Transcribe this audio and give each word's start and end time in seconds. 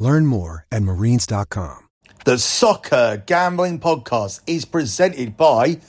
Learn 0.00 0.26
more 0.26 0.66
at 0.72 0.82
marines.com. 0.82 1.86
The 2.24 2.38
Soccer 2.38 3.22
Gambling 3.24 3.78
Podcast 3.80 4.40
is 4.46 4.64
presented 4.64 5.36
by 5.36 5.80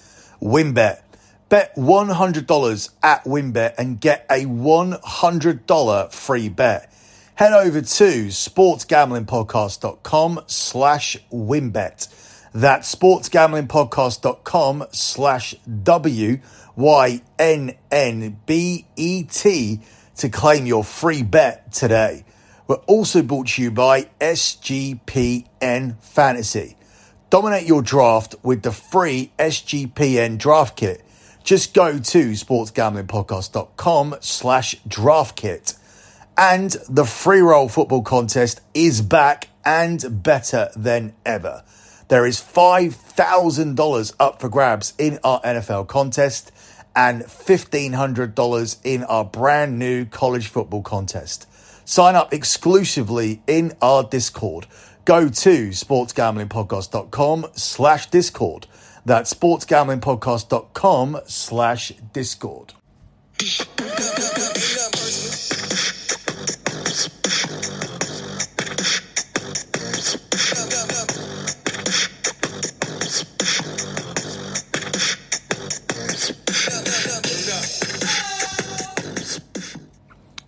WynnBET. 0.42 1.02
Bet 1.50 1.76
$100 1.76 2.90
at 3.04 3.24
WynnBET 3.26 3.74
and 3.78 4.00
get 4.00 4.26
a 4.30 4.46
$100 4.46 6.14
free 6.14 6.50
bet. 6.50 6.94
Head 7.36 7.54
over 7.54 7.82
to 7.82 8.28
sportsgamblingpodcast.com 8.28 10.42
slash 10.48 11.18
WynnBET. 11.32 12.08
That's 12.54 12.96
sportsgamblingpodcast.com 12.96 14.86
slash 14.92 15.56
W-Y-N-N-B-E-T 15.84 16.42
to 20.18 20.30
claim 20.30 20.66
your 20.66 20.84
free 20.84 21.24
bet 21.24 21.72
today. 21.72 22.26
We're 22.72 22.78
also 22.88 23.22
brought 23.22 23.48
to 23.48 23.64
you 23.64 23.70
by 23.70 24.04
SGPN 24.22 26.02
Fantasy. 26.02 26.78
Dominate 27.30 27.68
your 27.68 27.82
draft 27.82 28.36
with 28.44 28.62
the 28.62 28.72
free 28.72 29.34
SGPN 29.38 30.38
draft 30.38 30.78
kit. 30.78 31.04
Just 31.44 31.74
go 31.74 32.00
to 32.00 32.32
sportsgamblingpodcast.com 32.32 34.16
slash 34.22 34.76
draft 34.88 35.36
kit. 35.36 35.74
And 36.38 36.72
the 36.88 37.04
free 37.04 37.42
roll 37.42 37.68
football 37.68 38.04
contest 38.04 38.62
is 38.74 39.02
back 39.02 39.50
and 39.66 40.24
better 40.24 40.70
than 40.74 41.14
ever. 41.26 41.66
There 42.08 42.26
is 42.26 42.40
$5,000 42.40 44.14
up 44.18 44.40
for 44.40 44.48
grabs 44.48 44.94
in 44.98 45.20
our 45.26 45.42
NFL 45.42 45.90
contest 45.90 46.54
and 46.96 47.24
$1,500 47.24 48.78
in 48.86 49.04
our 49.04 49.26
brand 49.26 49.78
new 49.78 50.06
college 50.06 50.48
football 50.48 50.82
contest. 50.82 51.48
Sign 51.92 52.16
up 52.16 52.34
exclusively 52.34 53.44
in 53.48 53.74
our 53.82 54.02
Discord. 54.02 54.66
Go 55.04 55.28
to 55.28 55.70
sportsgamblingpodcast.com 55.72 57.48
slash 57.52 58.10
Discord. 58.10 58.68
That's 59.06 59.34
sportsgamblingpodcast.com 59.34 61.20
slash 61.28 61.92
Discord. 62.14 62.76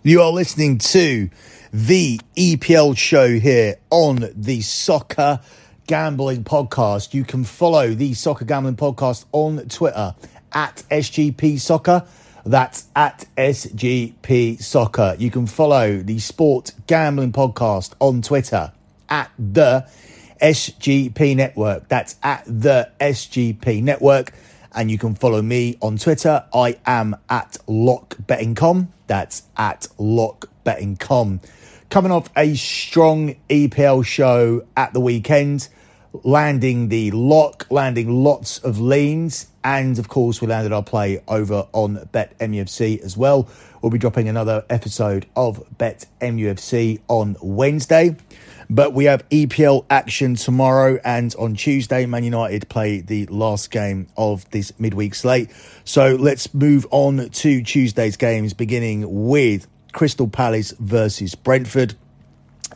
You 0.06 0.20
are 0.20 0.30
listening 0.30 0.76
to 0.76 1.30
the 1.72 2.20
EPL 2.36 2.94
show 2.94 3.26
here 3.38 3.76
on 3.88 4.28
the 4.34 4.60
Soccer 4.60 5.40
Gambling 5.86 6.44
Podcast. 6.44 7.14
You 7.14 7.24
can 7.24 7.42
follow 7.44 7.88
the 7.88 8.12
Soccer 8.12 8.44
Gambling 8.44 8.76
Podcast 8.76 9.24
on 9.32 9.66
Twitter 9.70 10.14
at 10.52 10.82
SGP 10.90 11.58
Soccer. 11.58 12.04
That's 12.44 12.86
at 12.94 13.24
SGP 13.38 14.60
Soccer. 14.60 15.16
You 15.18 15.30
can 15.30 15.46
follow 15.46 15.96
the 15.96 16.18
Sport 16.18 16.72
Gambling 16.86 17.32
Podcast 17.32 17.94
on 17.98 18.20
Twitter 18.20 18.74
at 19.08 19.30
the 19.38 19.88
SGP 20.42 21.34
Network. 21.34 21.88
That's 21.88 22.16
at 22.22 22.44
the 22.44 22.90
SGP 23.00 23.82
Network. 23.82 24.34
And 24.74 24.90
you 24.90 24.98
can 24.98 25.14
follow 25.14 25.40
me 25.40 25.76
on 25.80 25.98
Twitter. 25.98 26.44
I 26.52 26.78
am 26.84 27.16
at 27.28 27.58
LockBettingCom. 27.68 28.88
That's 29.06 29.44
at 29.56 29.86
LockBettingCom. 29.98 31.40
Coming 31.90 32.10
off 32.10 32.28
a 32.36 32.54
strong 32.54 33.36
EPL 33.48 34.04
show 34.04 34.66
at 34.76 34.92
the 34.92 35.00
weekend, 35.00 35.68
landing 36.24 36.88
the 36.88 37.12
lock, 37.12 37.66
landing 37.70 38.24
lots 38.24 38.58
of 38.58 38.80
leans, 38.80 39.46
and 39.62 39.98
of 39.98 40.08
course, 40.08 40.40
we 40.40 40.48
landed 40.48 40.72
our 40.72 40.82
play 40.82 41.22
over 41.28 41.66
on 41.72 42.08
Bet 42.12 42.38
MUFC 42.38 43.00
as 43.00 43.16
well. 43.16 43.48
We'll 43.80 43.90
be 43.90 43.98
dropping 43.98 44.28
another 44.28 44.64
episode 44.68 45.26
of 45.36 45.62
Bet 45.78 46.06
MUFC 46.20 47.00
on 47.08 47.36
Wednesday. 47.40 48.16
But 48.70 48.94
we 48.94 49.04
have 49.04 49.28
EPL 49.28 49.84
action 49.90 50.36
tomorrow 50.36 50.98
and 51.04 51.34
on 51.38 51.54
Tuesday, 51.54 52.06
Man 52.06 52.24
United 52.24 52.68
play 52.68 53.00
the 53.00 53.26
last 53.26 53.70
game 53.70 54.06
of 54.16 54.48
this 54.50 54.72
midweek 54.78 55.14
slate. 55.14 55.50
So 55.84 56.16
let's 56.16 56.52
move 56.54 56.86
on 56.90 57.28
to 57.28 57.62
Tuesday's 57.62 58.16
games, 58.16 58.54
beginning 58.54 59.28
with 59.28 59.66
Crystal 59.92 60.28
Palace 60.28 60.72
versus 60.78 61.34
Brentford. 61.34 61.94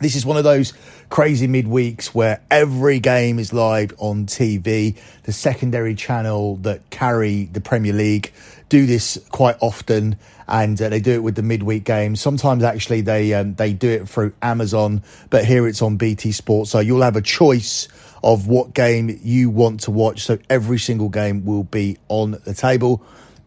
This 0.01 0.15
is 0.15 0.25
one 0.25 0.37
of 0.37 0.45
those 0.45 0.73
crazy 1.09 1.47
midweeks 1.47 2.07
where 2.07 2.41
every 2.49 2.99
game 2.99 3.37
is 3.37 3.51
live 3.51 3.93
on 3.97 4.27
TV. 4.27 4.97
The 5.23 5.33
secondary 5.33 5.95
channel 5.95 6.55
that 6.57 6.89
carry 6.89 7.45
the 7.45 7.59
Premier 7.59 7.91
League 7.91 8.31
do 8.69 8.85
this 8.85 9.17
quite 9.29 9.57
often, 9.59 10.17
and 10.49 10.81
uh, 10.81 10.89
they 10.89 10.99
do 10.99 11.13
it 11.13 11.23
with 11.23 11.35
the 11.35 11.43
midweek 11.43 11.83
games. 11.83 12.19
Sometimes 12.19 12.63
actually 12.63 13.01
they 13.01 13.33
um, 13.33 13.53
they 13.53 13.71
do 13.71 13.89
it 13.89 14.09
through 14.09 14.33
Amazon, 14.41 15.03
but 15.29 15.45
here 15.45 15.67
it's 15.67 15.81
on 15.81 15.97
BT 15.97 16.31
Sports. 16.31 16.71
So 16.71 16.79
you'll 16.79 17.03
have 17.03 17.15
a 17.15 17.21
choice 17.21 17.87
of 18.23 18.47
what 18.47 18.73
game 18.73 19.17
you 19.23 19.49
want 19.49 19.81
to 19.81 19.91
watch. 19.91 20.23
So 20.23 20.39
every 20.49 20.79
single 20.79 21.09
game 21.09 21.45
will 21.45 21.63
be 21.63 21.97
on 22.09 22.31
the 22.43 22.53
table. 22.53 23.01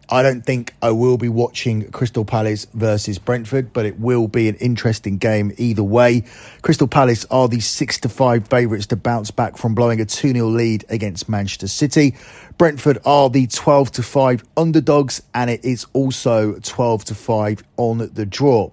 I 0.08 0.22
don't 0.22 0.44
think 0.44 0.74
I 0.82 0.90
will 0.90 1.16
be 1.16 1.28
watching 1.28 1.90
Crystal 1.90 2.24
Palace 2.24 2.66
versus 2.74 3.18
Brentford, 3.18 3.72
but 3.72 3.86
it 3.86 3.98
will 3.98 4.28
be 4.28 4.48
an 4.48 4.56
interesting 4.56 5.16
game 5.16 5.52
either 5.56 5.82
way. 5.82 6.24
Crystal 6.60 6.88
Palace 6.88 7.24
are 7.30 7.48
the 7.48 7.60
6 7.60 8.00
to 8.00 8.08
5 8.08 8.48
favourites 8.48 8.86
to 8.88 8.96
bounce 8.96 9.30
back 9.30 9.56
from 9.56 9.74
blowing 9.74 10.00
a 10.00 10.04
2 10.04 10.32
0 10.32 10.46
lead 10.48 10.84
against 10.88 11.28
Manchester 11.28 11.68
City. 11.68 12.16
Brentford 12.58 12.98
are 13.06 13.30
the 13.30 13.46
12 13.46 13.92
to 13.92 14.02
5 14.02 14.44
underdogs, 14.56 15.22
and 15.32 15.48
it 15.48 15.64
is 15.64 15.86
also 15.92 16.58
12 16.60 17.04
to 17.06 17.14
5 17.14 17.64
on 17.76 18.10
the 18.12 18.26
draw. 18.26 18.70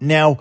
Now, 0.00 0.38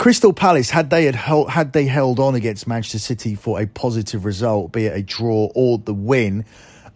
Crystal 0.00 0.32
Palace, 0.32 0.70
had 0.70 0.88
they 0.88 1.04
had 1.04 1.14
held, 1.14 1.50
had 1.50 1.74
they 1.74 1.84
held 1.84 2.20
on 2.20 2.34
against 2.34 2.66
Manchester 2.66 2.98
City 2.98 3.34
for 3.34 3.60
a 3.60 3.66
positive 3.66 4.24
result, 4.24 4.72
be 4.72 4.86
it 4.86 4.96
a 4.96 5.02
draw 5.02 5.50
or 5.54 5.76
the 5.76 5.92
win, 5.92 6.46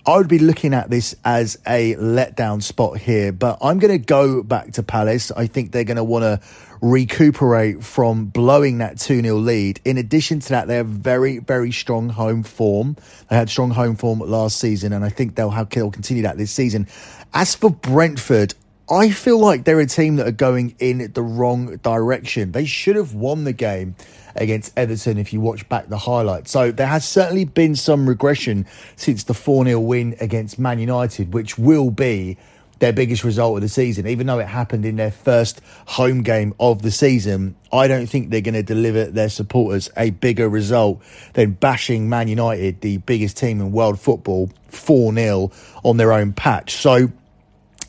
I 0.07 0.19
would 0.19 0.29
be 0.29 0.39
looking 0.39 0.75
at 0.75 0.91
this 0.91 1.17
as 1.25 1.59
a 1.67 1.95
letdown 1.95 2.63
spot 2.63 2.99
here, 2.99 3.33
but 3.33 3.57
I'm 3.63 3.79
going 3.79 3.99
to 3.99 4.05
go 4.05 4.43
back 4.43 4.73
to 4.73 4.83
Palace. 4.83 5.31
I 5.31 5.47
think 5.47 5.73
they're 5.73 5.85
going 5.85 5.97
to 5.97 6.05
want 6.05 6.25
to 6.25 6.41
recuperate 6.83 7.83
from 7.83 8.27
blowing 8.27 8.79
that 8.79 8.99
2 8.99 9.23
0 9.23 9.37
lead. 9.37 9.81
In 9.87 9.97
addition 9.97 10.41
to 10.41 10.49
that, 10.51 10.69
they 10.69 10.77
have 10.77 10.89
very, 10.89 11.39
very 11.39 11.73
strong 11.73 12.11
home 12.11 12.43
form. 12.43 12.99
They 13.31 13.37
had 13.37 13.49
strong 13.49 13.71
home 13.71 13.97
form 13.97 14.19
last 14.19 14.59
season, 14.59 14.93
and 14.93 15.07
I 15.07 15.09
think 15.09 15.37
they'll, 15.37 15.49
have, 15.49 15.71
they'll 15.71 15.91
continue 15.91 16.25
that 16.25 16.37
this 16.37 16.51
season. 16.51 16.87
As 17.33 17.55
for 17.55 17.71
Brentford, 17.71 18.55
I 18.91 19.11
feel 19.11 19.39
like 19.39 19.65
they're 19.65 19.81
a 19.81 19.87
team 19.87 20.17
that 20.17 20.29
are 20.29 20.33
going 20.33 20.75
in 20.79 21.11
the 21.13 21.23
wrong 21.23 21.77
direction. 21.77 22.53
They 22.53 22.67
should 22.67 22.97
have 22.97 23.15
won 23.15 23.45
the 23.45 23.55
game 23.55 23.97
against 24.37 24.77
Everton 24.77 25.17
if 25.17 25.33
you 25.33 25.41
watch 25.41 25.67
back 25.71 25.89
the 25.89 25.97
highlights. 25.97 26.51
So 26.51 26.71
there 26.71 26.87
has 26.87 27.09
certainly 27.09 27.47
been 27.47 27.77
some 27.77 28.07
regression 28.07 28.67
since 28.97 29.25
the 29.25 29.33
4 29.33 29.65
0 29.65 29.81
win 29.81 30.17
against 30.21 30.59
Man 30.59 30.79
United, 30.79 31.33
which 31.33 31.57
will 31.57 31.91
be 31.91 32.37
their 32.81 32.93
biggest 32.93 33.25
result 33.25 33.57
of 33.57 33.63
the 33.63 33.69
season. 33.71 34.07
Even 34.07 34.27
though 34.27 34.39
it 34.39 34.49
happened 34.49 34.85
in 34.85 34.97
their 34.97 35.13
first 35.13 35.63
home 35.87 36.23
game 36.23 36.53
of 36.61 36.83
the 36.83 36.91
season, 36.91 37.57
I 37.73 37.89
don't 37.89 38.07
think 38.07 38.29
they're 38.29 38.43
going 38.43 38.53
to 38.55 38.63
deliver 38.63 39.07
their 39.07 39.31
supporters 39.31 39.89
a 39.97 40.11
bigger 40.11 40.49
result 40.49 41.01
than 41.33 41.53
bashing 41.53 42.11
Man 42.11 42.29
United, 42.29 42.83
the 42.83 42.99
biggest 42.99 43.39
team 43.39 43.63
in 43.63 43.73
world 43.73 43.99
football, 43.99 44.51
4 44.69 45.15
0 45.15 45.53
on 45.83 45.97
their 45.97 46.13
own 46.13 46.35
patch. 46.35 46.75
So 46.75 47.11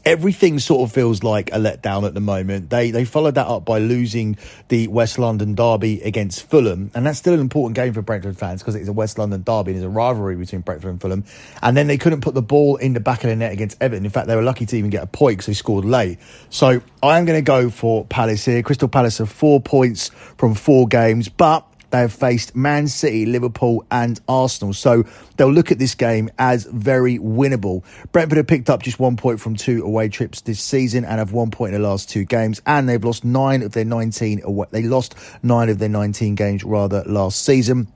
everything 0.05 0.59
sort 0.59 0.87
of 0.87 0.93
feels 0.93 1.23
like 1.23 1.49
a 1.51 1.57
letdown 1.57 2.05
at 2.05 2.13
the 2.13 2.21
moment. 2.21 2.69
They 2.69 2.91
they 2.91 3.05
followed 3.05 3.35
that 3.35 3.47
up 3.47 3.65
by 3.65 3.79
losing 3.79 4.37
the 4.69 4.87
West 4.87 5.17
London 5.17 5.55
derby 5.55 6.01
against 6.01 6.47
Fulham, 6.49 6.91
and 6.93 7.05
that's 7.05 7.17
still 7.17 7.33
an 7.33 7.39
important 7.39 7.75
game 7.75 7.93
for 7.93 8.01
Brentford 8.01 8.37
fans 8.37 8.61
because 8.61 8.75
it's 8.75 8.87
a 8.87 8.93
West 8.93 9.17
London 9.17 9.43
derby 9.43 9.71
and 9.71 9.81
there's 9.81 9.85
a 9.85 9.89
rivalry 9.89 10.35
between 10.35 10.61
Brentford 10.61 10.91
and 10.91 11.01
Fulham. 11.01 11.23
And 11.61 11.75
then 11.75 11.87
they 11.87 11.97
couldn't 11.97 12.21
put 12.21 12.35
the 12.35 12.41
ball 12.41 12.75
in 12.77 12.93
the 12.93 12.99
back 12.99 13.23
of 13.23 13.29
the 13.29 13.35
net 13.35 13.51
against 13.51 13.81
Everton. 13.81 14.05
In 14.05 14.11
fact, 14.11 14.27
they 14.27 14.35
were 14.35 14.43
lucky 14.43 14.65
to 14.65 14.77
even 14.77 14.89
get 14.89 15.03
a 15.03 15.07
point 15.07 15.37
because 15.37 15.47
they 15.47 15.53
scored 15.53 15.85
late. 15.85 16.19
So 16.49 16.81
I 17.01 17.17
am 17.17 17.25
going 17.25 17.37
to 17.37 17.41
go 17.45 17.69
for 17.69 18.05
Palace 18.05 18.45
here. 18.45 18.61
Crystal 18.61 18.87
Palace 18.87 19.17
have 19.17 19.31
four 19.31 19.59
points 19.59 20.09
from 20.37 20.53
four 20.53 20.87
games, 20.87 21.29
but 21.29 21.67
they 21.95 22.01
have 22.01 22.11
faced 22.13 22.57
Man 22.57 22.89
City, 22.89 23.25
Liverpool, 23.25 23.85
and 23.89 24.19
Arsenal. 24.27 24.73
So 24.73 25.05
they'll 25.37 25.51
look 25.51 25.71
at 25.71 25.79
this 25.79 25.95
game 25.95 26.29
as 26.37 26.65
very 26.65 27.17
winnable. 27.19 27.85
Brentford 28.11 28.35
have 28.37 28.47
picked 28.47 28.69
up 28.69 28.83
just 28.83 28.99
one 28.99 29.15
point 29.15 29.39
from 29.39 29.55
two 29.55 29.81
away 29.81 30.09
trips 30.09 30.41
this 30.41 30.59
season 30.59 31.05
and 31.05 31.19
have 31.19 31.31
one 31.31 31.51
point 31.51 31.73
in 31.73 31.81
the 31.81 31.87
last 31.87 32.09
two 32.09 32.25
games, 32.25 32.61
and 32.65 32.89
they've 32.89 33.03
lost 33.03 33.23
nine 33.23 33.61
of 33.61 33.71
their 33.71 33.85
19 33.85 34.41
away. 34.43 34.67
They 34.71 34.83
lost 34.83 35.15
nine 35.41 35.69
of 35.69 35.79
their 35.79 35.87
19 35.87 36.35
games 36.35 36.65
rather 36.65 37.01
last 37.05 37.45
season. 37.45 37.87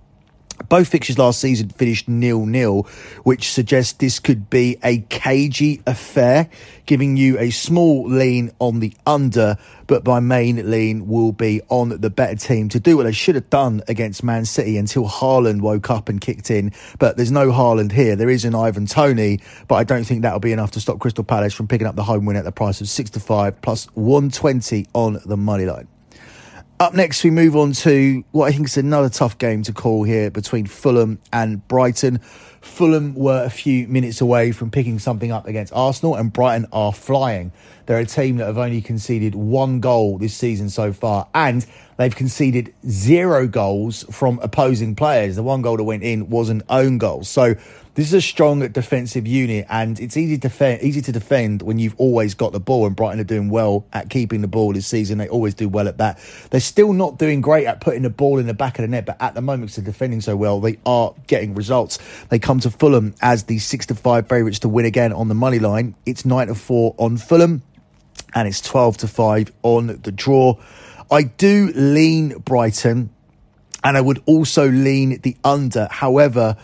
Both 0.68 0.90
fixtures 0.90 1.18
last 1.18 1.40
season 1.40 1.70
finished 1.70 2.10
nil 2.10 2.46
nil, 2.46 2.84
which 3.24 3.52
suggests 3.52 3.94
this 3.94 4.20
could 4.20 4.50
be 4.50 4.78
a 4.84 5.00
cagey 5.10 5.82
affair, 5.88 6.50
giving 6.86 7.18
you 7.18 7.40
a 7.40 7.50
small 7.50 8.08
lean 8.08 8.52
on 8.60 8.80
the 8.80 8.94
under, 9.06 9.58
but 9.88 10.06
my 10.06 10.20
main 10.20 10.70
lean 10.70 11.08
will 11.08 11.32
be 11.32 11.62
on 11.70 11.90
the 11.90 12.10
better 12.10 12.36
team 12.36 12.70
to 12.70 12.80
do 12.80 12.98
what 12.98 13.04
they 13.04 13.12
should 13.12 13.36
have 13.36 13.50
done 13.50 13.82
against 13.88 14.24
Man 14.24 14.46
City 14.46 14.78
until 14.78 15.08
Haaland 15.08 15.62
woke 15.62 15.90
up 15.90 16.10
and 16.10 16.20
kicked 16.20 16.52
in. 16.52 16.74
But 17.00 17.16
there's 17.16 17.32
no 17.32 17.52
Haaland 17.52 17.92
here. 17.92 18.16
There 18.16 18.30
is 18.30 18.46
an 18.46 18.56
Ivan 18.56 18.86
Toney, 18.86 19.40
but 19.68 19.76
I 19.76 19.84
don't 19.84 20.04
think 20.04 20.22
that'll 20.24 20.40
be 20.40 20.52
enough 20.52 20.72
to 20.72 20.82
stop 20.82 21.00
Crystal 21.00 21.24
Palace 21.24 21.54
from 21.54 21.68
picking 21.68 21.88
up 21.88 21.96
the 21.96 22.04
home 22.04 22.26
win 22.26 22.36
at 22.36 22.44
the 22.44 22.52
price 22.52 22.82
of 22.82 22.90
six 22.90 23.10
to 23.12 23.20
five 23.20 23.62
plus 23.62 23.86
120 23.96 24.88
on 24.94 25.20
the 25.26 25.38
money 25.38 25.66
line. 25.66 25.88
Up 26.82 26.94
next, 26.94 27.26
we 27.26 27.30
move 27.30 27.58
on 27.58 27.74
to 27.74 28.24
what 28.32 28.46
I 28.46 28.54
think 28.54 28.68
is 28.68 28.78
another 28.78 29.10
tough 29.10 29.38
game 29.38 29.64
to 29.64 29.74
call 29.74 30.04
here 30.04 30.32
between 30.32 30.66
Fulham 30.66 31.20
and 31.34 31.68
Brighton. 31.68 32.20
Fulham 32.62 33.14
were 33.16 33.44
a 33.44 33.50
few 33.50 33.86
minutes 33.90 34.22
away 34.22 34.54
from 34.54 34.72
picking 34.72 34.98
something 34.98 35.30
up 35.30 35.46
against 35.46 35.74
Arsenal, 35.74 36.16
and 36.16 36.32
Brighton 36.32 36.68
are 36.72 36.94
flying. 36.94 37.52
They're 37.90 37.98
a 37.98 38.06
team 38.06 38.38
that 38.38 38.46
have 38.46 38.60
only 38.60 38.82
conceded 38.82 39.34
one 39.34 39.80
goal 39.80 40.20
this 40.20 40.36
season 40.36 40.70
so 40.70 40.94
far, 40.94 41.28
and 41.34 41.66
they've 41.98 42.16
conceded 42.16 42.72
zero 42.88 43.48
goals 43.48 44.06
from 44.12 44.38
opposing 44.44 44.94
players. 44.96 45.38
The 45.38 45.42
one 45.42 45.64
goal 45.64 45.78
that 45.78 45.84
went 45.86 46.04
in 46.04 46.30
was 46.30 46.50
an 46.50 46.62
own 46.70 47.00
goal. 47.00 47.24
So 47.24 47.56
this 47.96 48.06
is 48.06 48.14
a 48.14 48.22
strong 48.22 48.60
defensive 48.68 49.26
unit, 49.26 49.66
and 49.72 50.00
it's 50.00 50.16
easy 50.18 50.36
to 50.36 50.42
defend, 50.42 50.84
easy 50.84 51.02
to 51.02 51.12
defend 51.12 51.64
when 51.64 51.80
you've 51.80 51.96
always 51.98 52.36
got 52.36 52.52
the 52.52 52.60
ball. 52.60 52.86
And 52.86 52.96
Brighton 52.96 53.22
are 53.22 53.24
doing 53.24 53.50
well 53.50 53.88
at 53.92 54.12
keeping 54.12 54.42
the 54.42 54.48
ball 54.48 54.72
this 54.72 54.86
season. 54.86 55.18
They 55.18 55.28
always 55.28 55.56
do 55.56 55.68
well 55.68 55.88
at 55.88 55.98
that. 55.98 56.20
They're 56.52 56.60
still 56.60 56.94
not 56.94 57.18
doing 57.18 57.42
great 57.42 57.66
at 57.66 57.82
putting 57.82 58.04
the 58.04 58.12
ball 58.12 58.38
in 58.38 58.46
the 58.46 58.54
back 58.54 58.78
of 58.78 58.84
the 58.84 58.88
net, 58.88 59.08
but 59.08 59.20
at 59.20 59.34
the 59.34 59.42
moment, 59.42 59.72
because 59.72 59.78
they're 59.78 59.92
defending 59.92 60.22
so 60.22 60.36
well, 60.36 60.60
they 60.60 60.78
are 60.86 61.16
getting 61.26 61.56
results. 61.56 61.98
They 62.30 62.38
come 62.38 62.60
to 62.60 62.70
Fulham 62.70 63.16
as 63.20 63.46
the 63.46 63.58
six 63.58 63.88
to 63.88 63.96
five 63.96 64.30
favourites 64.30 64.60
to 64.60 64.70
win 64.70 64.86
again 64.86 65.12
on 65.12 65.28
the 65.28 65.34
money 65.34 65.58
line. 65.58 65.96
It's 66.06 66.24
nine 66.24 66.50
to 66.50 66.56
four 66.56 66.94
on 67.00 67.18
Fulham, 67.18 67.64
and 68.34 68.48
it's 68.48 68.62
twelve 68.62 68.98
to 68.98 69.08
five 69.08 69.52
on 69.64 69.88
the 69.88 70.12
draw. 70.12 70.56
I 71.12 71.24
do 71.24 71.72
lean 71.76 72.38
Brighton, 72.40 73.10
and 73.84 73.98
I 73.98 74.02
would 74.02 74.22
also 74.26 74.70
lean 74.70 75.20
the 75.22 75.36
under. 75.44 75.88
However 75.90 76.56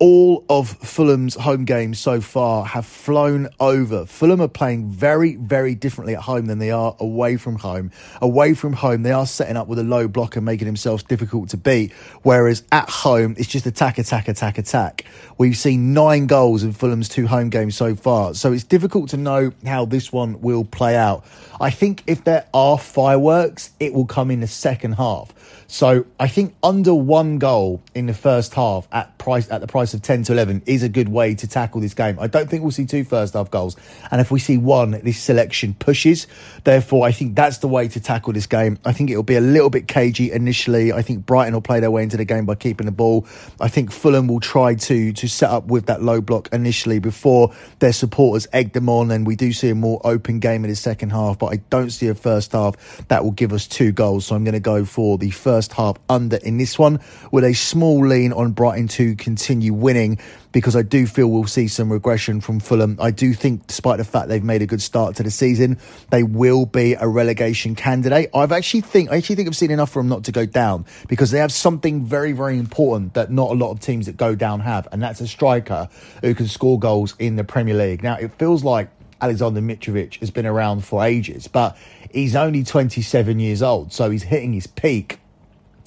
all 0.00 0.46
of 0.48 0.70
Fulham's 0.70 1.34
home 1.34 1.66
games 1.66 1.98
so 1.98 2.22
far 2.22 2.64
have 2.64 2.86
flown 2.86 3.48
over. 3.60 4.06
Fulham 4.06 4.40
are 4.40 4.48
playing 4.48 4.88
very, 4.88 5.36
very 5.36 5.74
differently 5.74 6.14
at 6.14 6.22
home 6.22 6.46
than 6.46 6.58
they 6.58 6.70
are 6.70 6.96
away 6.98 7.36
from 7.36 7.56
home. 7.56 7.90
Away 8.22 8.54
from 8.54 8.72
home, 8.72 9.02
they 9.02 9.12
are 9.12 9.26
setting 9.26 9.58
up 9.58 9.68
with 9.68 9.78
a 9.78 9.84
low 9.84 10.08
block 10.08 10.36
and 10.36 10.44
making 10.44 10.66
themselves 10.66 11.02
difficult 11.02 11.50
to 11.50 11.58
beat. 11.58 11.92
Whereas 12.22 12.64
at 12.72 12.88
home, 12.88 13.34
it's 13.36 13.46
just 13.46 13.66
attack, 13.66 13.98
attack, 13.98 14.26
attack, 14.28 14.56
attack. 14.56 15.04
We've 15.40 15.56
seen 15.56 15.94
nine 15.94 16.26
goals 16.26 16.62
in 16.62 16.74
Fulham's 16.74 17.08
two 17.08 17.26
home 17.26 17.48
games 17.48 17.74
so 17.74 17.94
far. 17.94 18.34
So 18.34 18.52
it's 18.52 18.62
difficult 18.62 19.08
to 19.08 19.16
know 19.16 19.52
how 19.64 19.86
this 19.86 20.12
one 20.12 20.42
will 20.42 20.66
play 20.66 20.98
out. 20.98 21.24
I 21.58 21.70
think 21.70 22.02
if 22.06 22.24
there 22.24 22.46
are 22.52 22.78
fireworks, 22.78 23.70
it 23.80 23.94
will 23.94 24.04
come 24.04 24.30
in 24.30 24.40
the 24.40 24.46
second 24.46 24.92
half. 24.96 25.32
So 25.66 26.04
I 26.18 26.26
think 26.26 26.54
under 26.62 26.92
one 26.92 27.38
goal 27.38 27.80
in 27.94 28.06
the 28.06 28.12
first 28.12 28.54
half 28.54 28.86
at 28.92 29.16
price 29.18 29.48
at 29.50 29.60
the 29.60 29.66
price 29.66 29.94
of 29.94 30.02
ten 30.02 30.24
to 30.24 30.32
eleven 30.32 30.62
is 30.66 30.82
a 30.82 30.88
good 30.88 31.08
way 31.08 31.34
to 31.36 31.46
tackle 31.46 31.80
this 31.80 31.94
game. 31.94 32.18
I 32.18 32.26
don't 32.26 32.50
think 32.50 32.62
we'll 32.62 32.72
see 32.72 32.86
two 32.86 33.04
first 33.04 33.34
half 33.34 33.50
goals, 33.50 33.76
and 34.10 34.20
if 34.20 34.32
we 34.32 34.40
see 34.40 34.58
one, 34.58 34.90
this 34.90 35.20
selection 35.20 35.74
pushes. 35.74 36.26
Therefore, 36.64 37.06
I 37.06 37.12
think 37.12 37.36
that's 37.36 37.58
the 37.58 37.68
way 37.68 37.86
to 37.88 38.00
tackle 38.00 38.32
this 38.32 38.46
game. 38.46 38.78
I 38.84 38.92
think 38.92 39.10
it'll 39.10 39.22
be 39.22 39.36
a 39.36 39.40
little 39.40 39.70
bit 39.70 39.86
cagey 39.86 40.32
initially. 40.32 40.92
I 40.92 41.02
think 41.02 41.24
Brighton 41.24 41.54
will 41.54 41.60
play 41.60 41.78
their 41.78 41.90
way 41.90 42.02
into 42.02 42.16
the 42.16 42.24
game 42.24 42.46
by 42.46 42.56
keeping 42.56 42.86
the 42.86 42.92
ball. 42.92 43.26
I 43.60 43.68
think 43.68 43.92
Fulham 43.92 44.26
will 44.26 44.40
try 44.40 44.74
to 44.74 45.12
to 45.12 45.28
set 45.30 45.50
up 45.50 45.66
with 45.66 45.86
that 45.86 46.02
low 46.02 46.20
block 46.20 46.48
initially 46.52 46.98
before 46.98 47.54
their 47.78 47.92
supporters 47.92 48.46
egg 48.52 48.72
them 48.72 48.88
on, 48.88 49.10
and 49.10 49.26
we 49.26 49.36
do 49.36 49.52
see 49.52 49.70
a 49.70 49.74
more 49.74 50.00
open 50.04 50.40
game 50.40 50.64
in 50.64 50.70
the 50.70 50.76
second 50.76 51.10
half. 51.10 51.38
But 51.38 51.46
I 51.46 51.56
don't 51.70 51.90
see 51.90 52.08
a 52.08 52.14
first 52.14 52.52
half 52.52 53.06
that 53.08 53.24
will 53.24 53.30
give 53.30 53.52
us 53.52 53.66
two 53.66 53.92
goals. 53.92 54.26
So 54.26 54.34
I'm 54.34 54.44
going 54.44 54.54
to 54.54 54.60
go 54.60 54.84
for 54.84 55.16
the 55.16 55.30
first 55.30 55.60
first 55.60 55.72
half 55.72 55.96
under 56.08 56.36
in 56.36 56.58
this 56.58 56.78
one 56.78 57.00
with 57.30 57.44
a 57.44 57.52
small 57.52 58.06
lean 58.06 58.32
on 58.32 58.52
Brighton 58.52 58.88
to 58.88 59.14
continue 59.16 59.74
winning 59.74 60.18
because 60.52 60.76
I 60.76 60.82
do 60.82 61.06
feel 61.06 61.28
we'll 61.28 61.46
see 61.46 61.68
some 61.68 61.92
regression 61.92 62.40
from 62.40 62.60
Fulham. 62.60 62.96
I 63.00 63.10
do 63.10 63.32
think, 63.34 63.66
despite 63.66 63.98
the 63.98 64.04
fact 64.04 64.28
they've 64.28 64.42
made 64.42 64.62
a 64.62 64.66
good 64.66 64.82
start 64.82 65.16
to 65.16 65.22
the 65.22 65.30
season, 65.30 65.78
they 66.10 66.22
will 66.22 66.66
be 66.66 66.94
a 66.94 67.06
relegation 67.06 67.74
candidate. 67.74 68.30
I've 68.34 68.52
actually 68.52 68.82
think 68.82 69.10
I 69.10 69.16
actually 69.16 69.36
think 69.36 69.48
I've 69.48 69.56
seen 69.56 69.70
enough 69.70 69.90
for 69.90 70.00
them 70.00 70.08
not 70.08 70.24
to 70.24 70.32
go 70.32 70.46
down 70.46 70.84
because 71.08 71.30
they 71.30 71.38
have 71.38 71.52
something 71.52 72.04
very 72.04 72.32
very 72.32 72.58
important 72.58 73.14
that 73.14 73.30
not 73.30 73.50
a 73.50 73.54
lot 73.54 73.70
of 73.70 73.80
teams 73.80 74.06
that 74.06 74.16
go 74.16 74.34
down 74.34 74.60
have, 74.60 74.88
and 74.92 75.02
that's 75.02 75.20
a 75.20 75.28
striker 75.28 75.88
who 76.22 76.34
can 76.34 76.48
score 76.48 76.78
goals 76.78 77.14
in 77.18 77.36
the 77.36 77.44
Premier 77.44 77.74
League. 77.74 78.02
Now 78.02 78.16
it 78.16 78.32
feels 78.38 78.64
like 78.64 78.90
Alexander 79.20 79.60
Mitrovic 79.60 80.18
has 80.20 80.30
been 80.30 80.46
around 80.46 80.84
for 80.84 81.04
ages, 81.04 81.46
but 81.46 81.76
he's 82.10 82.34
only 82.34 82.64
27 82.64 83.38
years 83.38 83.62
old, 83.62 83.92
so 83.92 84.10
he's 84.10 84.24
hitting 84.24 84.52
his 84.52 84.66
peak 84.66 85.19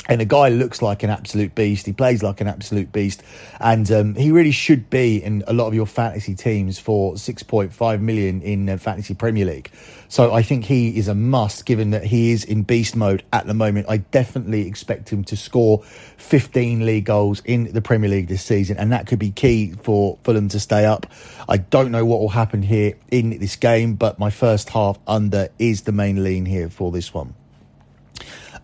and 0.09 0.19
the 0.19 0.25
guy 0.25 0.49
looks 0.49 0.81
like 0.81 1.03
an 1.03 1.09
absolute 1.09 1.55
beast. 1.55 1.85
He 1.85 1.93
plays 1.93 2.21
like 2.21 2.41
an 2.41 2.47
absolute 2.47 2.91
beast, 2.91 3.23
and 3.59 3.89
um, 3.91 4.15
he 4.15 4.31
really 4.31 4.51
should 4.51 4.89
be 4.89 5.23
in 5.23 5.43
a 5.47 5.53
lot 5.53 5.67
of 5.67 5.73
your 5.73 5.85
fantasy 5.85 6.35
teams 6.35 6.79
for 6.79 7.17
six 7.17 7.43
point 7.43 7.73
five 7.73 8.01
million 8.01 8.41
in 8.41 8.69
uh, 8.69 8.77
fantasy 8.77 9.13
Premier 9.13 9.45
League. 9.45 9.71
So 10.09 10.31
I 10.31 10.43
think 10.43 10.65
he 10.65 10.95
is 10.97 11.07
a 11.07 11.15
must, 11.15 11.65
given 11.65 11.89
that 11.91 12.03
he 12.03 12.31
is 12.31 12.43
in 12.43 12.63
beast 12.63 12.95
mode 12.95 13.23
at 13.33 13.47
the 13.47 13.53
moment. 13.53 13.87
I 13.89 13.97
definitely 13.97 14.67
expect 14.67 15.09
him 15.09 15.23
to 15.25 15.37
score 15.37 15.83
fifteen 16.17 16.85
league 16.85 17.05
goals 17.05 17.41
in 17.45 17.71
the 17.71 17.81
Premier 17.81 18.09
League 18.09 18.27
this 18.27 18.43
season, 18.43 18.77
and 18.77 18.91
that 18.91 19.07
could 19.07 19.19
be 19.19 19.31
key 19.31 19.71
for 19.71 20.19
Fulham 20.23 20.49
to 20.49 20.59
stay 20.59 20.85
up. 20.85 21.05
I 21.47 21.57
don't 21.57 21.91
know 21.91 22.05
what 22.05 22.19
will 22.19 22.29
happen 22.29 22.61
here 22.61 22.97
in 23.09 23.39
this 23.39 23.55
game, 23.55 23.95
but 23.95 24.19
my 24.19 24.29
first 24.29 24.69
half 24.69 24.99
under 25.07 25.49
is 25.59 25.81
the 25.83 25.91
main 25.91 26.23
lean 26.23 26.45
here 26.45 26.69
for 26.69 26.91
this 26.91 27.13
one. 27.13 27.33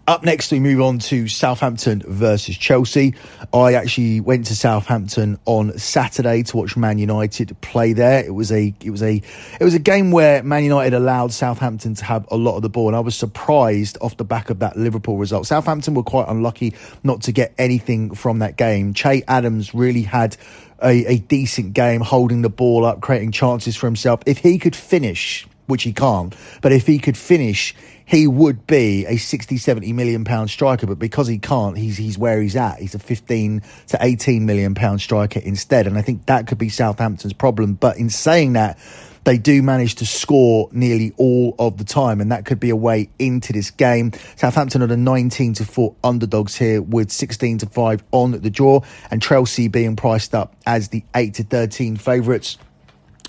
Up 0.10 0.24
next, 0.24 0.52
we 0.52 0.60
move 0.60 0.82
on 0.82 0.98
to 0.98 1.28
Southampton 1.28 2.02
versus 2.04 2.58
Chelsea. 2.58 3.14
I 3.54 3.76
actually 3.76 4.22
went 4.22 4.48
to 4.48 4.56
Southampton 4.56 5.38
on 5.46 5.78
Saturday 5.78 6.42
to 6.42 6.58
watch 6.58 6.75
Man 6.75 6.98
United 6.98 7.56
play 7.62 7.94
there. 7.94 8.25
It 8.25 8.34
was 8.34 8.51
a 8.51 8.74
it 8.84 8.89
was 8.89 9.04
a 9.04 9.22
it 9.60 9.63
was 9.63 9.75
a 9.75 9.80
game 9.80 10.10
where 10.10 10.42
Man 10.42 10.63
United 10.63 10.96
allowed 10.96 11.32
Southampton 11.32 11.94
to 11.94 12.06
have 12.06 12.25
a 12.32 12.38
lot 12.38 12.56
of 12.56 12.63
the 12.63 12.70
ball, 12.70 12.88
and 12.88 12.96
I 12.96 13.01
was 13.01 13.16
surprised 13.16 14.00
off 14.01 14.18
the 14.18 14.24
back 14.24 14.50
of 14.50 14.58
that 14.58 14.75
Liverpool 14.75 15.18
result. 15.20 15.46
Southampton 15.46 15.94
were 15.94 16.01
quite 16.01 16.28
unlucky 16.28 16.74
not 17.04 17.22
to 17.22 17.32
get 17.32 17.54
anything 17.60 18.16
from 18.16 18.39
that 18.39 18.58
game. 18.58 18.96
Che 18.96 19.22
Adams 19.28 19.75
really 19.75 20.01
had 20.01 20.38
a, 20.82 21.06
a 21.06 21.18
decent 21.20 21.74
game, 21.74 22.01
holding 22.01 22.42
the 22.42 22.50
ball 22.50 22.84
up, 22.84 23.00
creating 23.00 23.32
chances 23.32 23.75
for 23.75 23.86
himself. 23.86 24.22
If 24.25 24.39
he 24.39 24.58
could 24.58 24.75
finish, 24.75 25.48
which 25.68 25.84
he 25.84 25.94
can't, 25.94 26.36
but 26.63 26.72
if 26.72 26.88
he 26.88 26.98
could 26.98 27.16
finish 27.16 27.75
he 28.10 28.25
would 28.25 28.66
be 28.66 29.06
a 29.06 29.18
60, 29.18 29.58
70 29.58 29.94
million 29.94 30.24
pound 30.24 30.50
striker, 30.50 30.88
but 30.88 30.98
because 30.98 31.28
he 31.28 31.38
can't, 31.38 31.78
he's 31.78 31.96
he's 31.96 32.18
where 32.18 32.42
he's 32.42 32.56
at. 32.56 32.80
He's 32.80 32.96
a 32.96 33.00
15 33.00 33.62
to 33.89 33.98
18 34.01 34.48
million 34.48 34.74
pound 34.74 35.00
striker 35.00 35.39
instead. 35.39 35.86
And 35.86 35.96
I 35.96 36.01
think 36.01 36.25
that 36.25 36.48
could 36.48 36.58
be 36.58 36.70
Southampton's 36.70 37.34
problem. 37.34 37.75
But 37.75 37.98
in 37.98 38.10
saying 38.10 38.54
that, 38.54 38.80
they 39.25 39.38
do 39.38 39.62
manage 39.62 39.96
to 39.96 40.08
score 40.08 40.70
nearly 40.72 41.13
all 41.18 41.54
of 41.60 41.78
the 41.78 41.84
time, 41.84 42.20
and 42.20 42.32
that 42.32 42.46
could 42.46 42.60
be 42.60 42.72
a 42.72 42.75
way 42.75 43.10
into 43.20 43.54
this 43.54 43.70
game. 43.70 44.12
Southampton 44.38 44.82
are 44.82 44.88
the 44.88 44.98
19 44.98 45.54
to 45.56 45.66
4 45.66 45.94
underdogs 46.04 46.56
here 46.56 46.82
with 46.82 47.12
16 47.12 47.60
to 47.60 47.68
5 47.68 48.04
on 48.12 48.32
the 48.32 48.50
draw, 48.50 48.82
and 49.12 49.22
Chelsea 49.22 49.68
being 49.68 49.96
priced 49.96 50.34
up 50.34 50.56
as 50.66 50.88
the 50.88 51.04
8 51.13 51.36
to 51.36 51.44
13 51.44 51.96
favourites. 51.96 52.58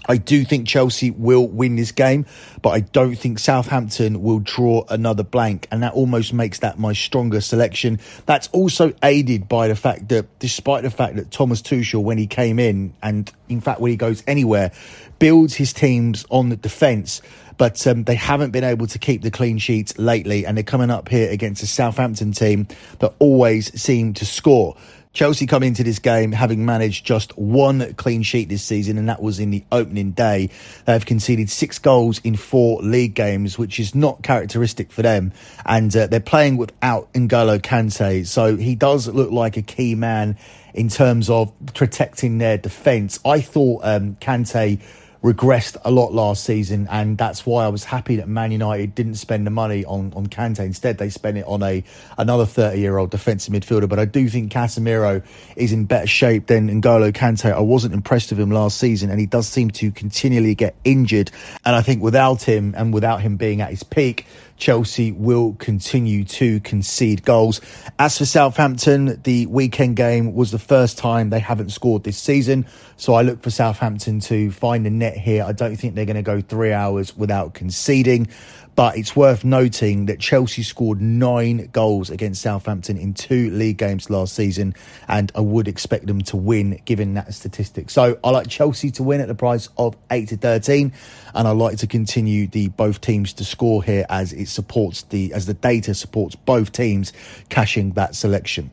I 0.07 0.17
do 0.17 0.45
think 0.45 0.67
Chelsea 0.67 1.11
will 1.11 1.47
win 1.47 1.77
this 1.77 1.93
game, 1.93 2.27
but 2.63 2.71
I 2.71 2.81
don't 2.81 3.17
think 3.17 3.39
Southampton 3.39 4.23
will 4.23 4.41
draw 4.41 4.85
another 4.89 5.23
blank, 5.23 5.69
and 5.71 5.83
that 5.83 5.93
almost 5.93 6.33
makes 6.33 6.61
that 6.61 6.79
my 6.79 6.93
stronger 6.93 7.41
selection. 7.41 8.01
That's 8.27 8.49
also 8.49 8.93
aided 9.03 9.49
by 9.49 9.69
the 9.69 9.77
fact 9.77 10.09
that, 10.09 10.39
despite 10.39 10.83
the 10.83 10.91
fact 10.91 11.17
that 11.17 11.31
Thomas 11.31 11.63
Tuchel, 11.63 12.03
when 12.03 12.19
he 12.19 12.27
came 12.27 12.59
in, 12.59 12.95
and 13.03 13.31
in 13.49 13.61
fact 13.61 13.81
when 13.81 13.91
he 13.91 13.97
goes 13.97 14.23
anywhere, 14.27 14.73
builds 15.19 15.55
his 15.55 15.73
teams 15.73 16.25
on 16.31 16.49
the 16.49 16.57
defence, 16.57 17.21
but 17.59 17.87
um, 17.87 18.05
they 18.05 18.15
haven't 18.15 18.53
been 18.53 18.65
able 18.65 18.87
to 18.87 18.99
keep 18.99 19.21
the 19.21 19.31
clean 19.31 19.59
sheets 19.59 19.99
lately, 19.99 20.47
and 20.47 20.57
they're 20.57 20.65
coming 20.65 20.91
up 20.91 21.09
here 21.09 21.31
against 21.31 21.63
a 21.63 21.67
Southampton 21.67 22.33
team 22.33 22.67
that 23.01 23.13
always 23.19 23.79
seem 23.81 24.15
to 24.15 24.25
score. 24.25 24.77
Chelsea 25.13 25.47
come 25.47 25.65
into 25.65 25.83
this 25.83 25.99
game 25.99 26.31
having 26.31 26.65
managed 26.65 27.05
just 27.05 27.37
one 27.37 27.95
clean 27.95 28.23
sheet 28.23 28.49
this 28.49 28.63
season, 28.63 28.97
and 28.97 29.09
that 29.09 29.21
was 29.21 29.41
in 29.41 29.51
the 29.51 29.65
opening 29.73 30.13
day. 30.13 30.51
They 30.85 30.93
have 30.93 31.05
conceded 31.05 31.51
six 31.51 31.81
goals 31.81 32.21
in 32.23 32.37
four 32.37 32.81
league 32.81 33.15
games, 33.15 33.59
which 33.59 33.81
is 33.81 33.93
not 33.95 34.23
characteristic 34.23 34.93
for 34.93 35.03
them. 35.03 35.33
And 35.67 35.95
uh, 35.97 36.07
they're 36.07 36.21
playing 36.21 36.59
without 36.59 37.13
N'Golo 37.13 37.59
Kante, 37.59 38.25
so 38.25 38.57
he 38.57 38.77
does 38.77 39.09
look 39.09 39.33
like 39.33 39.57
a 39.57 39.63
key 39.63 39.97
man 39.97 40.39
in 40.75 40.89
terms 40.89 41.29
of 41.29 41.53
protecting 41.75 42.39
their 42.39 42.57
defence. 42.57 43.19
I 43.25 43.41
thought 43.41 43.81
um, 43.83 44.17
Kante 44.21 44.81
regressed 45.23 45.77
a 45.85 45.91
lot 45.91 46.15
last 46.15 46.45
season, 46.45 46.89
and 46.91 47.19
that's 47.19 47.45
why 47.45 47.65
I 47.65 47.69
was 47.69 47.85
happy 47.85 48.17
that 48.17 48.29
Man 48.29 48.53
United 48.53 48.95
didn't 48.95 49.17
spend 49.17 49.47
the 49.47 49.51
money 49.51 49.85
on 49.85 50.13
on 50.15 50.29
Kante. 50.29 50.61
Instead, 50.61 50.99
they 50.99 51.11
spent 51.11 51.37
it 51.37 51.45
on 51.47 51.63
a 51.63 51.85
another 52.17 52.47
30 52.47 52.79
year 52.79 52.97
old 52.97 53.11
defensive 53.11 53.53
midfielder. 53.53 53.89
But 53.89 53.99
I 53.99 54.07
do 54.07 54.29
think 54.29 54.51
Casemiro 54.51 55.23
is 55.57 55.73
in 55.73 55.85
better 55.85 56.07
shape 56.07 56.47
than 56.47 56.69
N'Golo 56.69 57.13
Kante. 57.13 57.53
I 57.53 57.61
wasn't 57.61 57.95
impressed 57.95 58.31
with 58.31 58.41
him 58.41 58.51
last 58.51 58.79
season, 58.79 59.11
and 59.11 59.21
he 59.21 59.27
does 59.27 59.47
seem 59.47 59.71
to 59.73 59.91
continually 59.91 60.55
get 60.55 60.75
injured. 60.85 61.31
And 61.65 61.77
I 61.77 61.83
think 61.83 62.03
without 62.03 62.43
him 62.43 62.75
and 62.77 62.95
without 62.95 63.21
him 63.21 63.37
being 63.37 63.61
at 63.61 63.71
his 63.71 63.83
peak, 63.83 64.27
Chelsea 64.61 65.11
will 65.11 65.55
continue 65.55 66.23
to 66.25 66.61
concede 66.61 67.25
goals. 67.25 67.61
As 67.99 68.19
for 68.19 68.27
Southampton, 68.27 69.21
the 69.23 69.47
weekend 69.47 69.97
game 69.97 70.35
was 70.35 70.51
the 70.51 70.59
first 70.59 70.99
time 70.99 71.31
they 71.31 71.41
haven't 71.41 71.71
scored 71.71 72.05
this 72.05 72.19
season. 72.19 72.67
So 72.97 73.15
I 73.15 73.23
look 73.23 73.43
for 73.43 73.51
Southampton 73.51 74.21
to 74.21 74.51
find 74.53 74.85
the 74.85 74.91
net 74.91 75.17
here. 75.17 75.43
I 75.45 75.53
don't 75.53 75.77
think 75.77 75.95
they're 75.95 76.05
going 76.05 76.17
to 76.17 76.23
go 76.23 76.43
three 76.43 76.73
hours 76.73 77.17
without 77.17 77.55
conceding. 77.55 78.29
But 78.77 78.97
it's 78.97 79.15
worth 79.15 79.45
noting 79.45 80.07
that 80.07 80.21
Chelsea 80.21 80.63
scored 80.63 81.01
nine 81.01 81.69
goals 81.73 82.09
against 82.09 82.43
Southampton 82.43 82.97
in 82.97 83.15
two 83.15 83.51
league 83.51 83.79
games 83.79 84.09
last 84.09 84.35
season, 84.35 84.75
and 85.09 85.31
I 85.35 85.41
would 85.41 85.69
expect 85.69 86.07
them 86.07 86.23
to 86.23 86.37
win 86.37 86.81
given 86.85 87.15
that 87.15 87.35
statistic. 87.35 87.91
So 87.91 88.19
I 88.25 88.31
like 88.31 88.49
Chelsea 88.49 88.91
to 88.93 89.03
win 89.03 89.21
at 89.21 89.29
the 89.29 89.35
price 89.35 89.69
of 89.77 89.97
8 90.11 90.29
to 90.29 90.37
13, 90.37 90.93
and 91.35 91.49
I 91.49 91.51
like 91.51 91.79
to 91.79 91.87
continue 91.87 92.47
the 92.47 92.69
both 92.69 93.01
teams 93.01 93.33
to 93.35 93.45
score 93.45 93.83
here 93.83 94.07
as 94.09 94.33
it 94.33 94.49
supports 94.49 95.03
the 95.03 95.33
as 95.35 95.47
the 95.47 95.55
data 95.55 95.95
supports 95.95 96.35
both 96.37 96.73
teams 96.73 97.13
cashing 97.49 97.93
that 97.93 98.15
selection. 98.15 98.71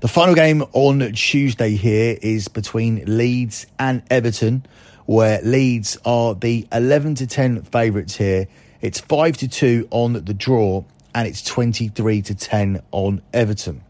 The 0.00 0.08
final 0.08 0.34
game 0.34 0.64
on 0.72 1.12
Tuesday 1.12 1.76
here 1.76 2.18
is 2.20 2.48
between 2.48 3.04
Leeds 3.06 3.66
and 3.78 4.02
Everton, 4.10 4.66
where 5.06 5.40
Leeds 5.42 5.96
are 6.04 6.34
the 6.34 6.66
11 6.72 7.16
to 7.16 7.26
10 7.26 7.62
favourites 7.62 8.16
here 8.16 8.48
it's 8.82 9.00
5 9.00 9.36
to 9.38 9.48
2 9.48 9.88
on 9.90 10.12
the 10.12 10.34
draw 10.34 10.84
and 11.14 11.28
it's 11.28 11.42
23 11.42 12.22
to 12.22 12.34
10 12.34 12.82
on 12.90 13.22
Everton. 13.32 13.82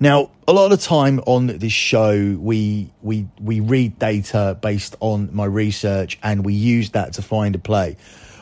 Now, 0.00 0.30
a 0.46 0.52
lot 0.52 0.70
of 0.70 0.78
the 0.78 0.84
time 0.84 1.20
on 1.26 1.46
this 1.48 1.72
show, 1.72 2.36
we 2.40 2.92
we 3.02 3.26
we 3.40 3.60
read 3.60 3.98
data 3.98 4.56
based 4.60 4.94
on 5.00 5.30
my 5.32 5.44
research, 5.44 6.18
and 6.22 6.44
we 6.44 6.54
use 6.54 6.90
that 6.90 7.14
to 7.14 7.22
find 7.22 7.54
a 7.54 7.58
play. 7.58 7.96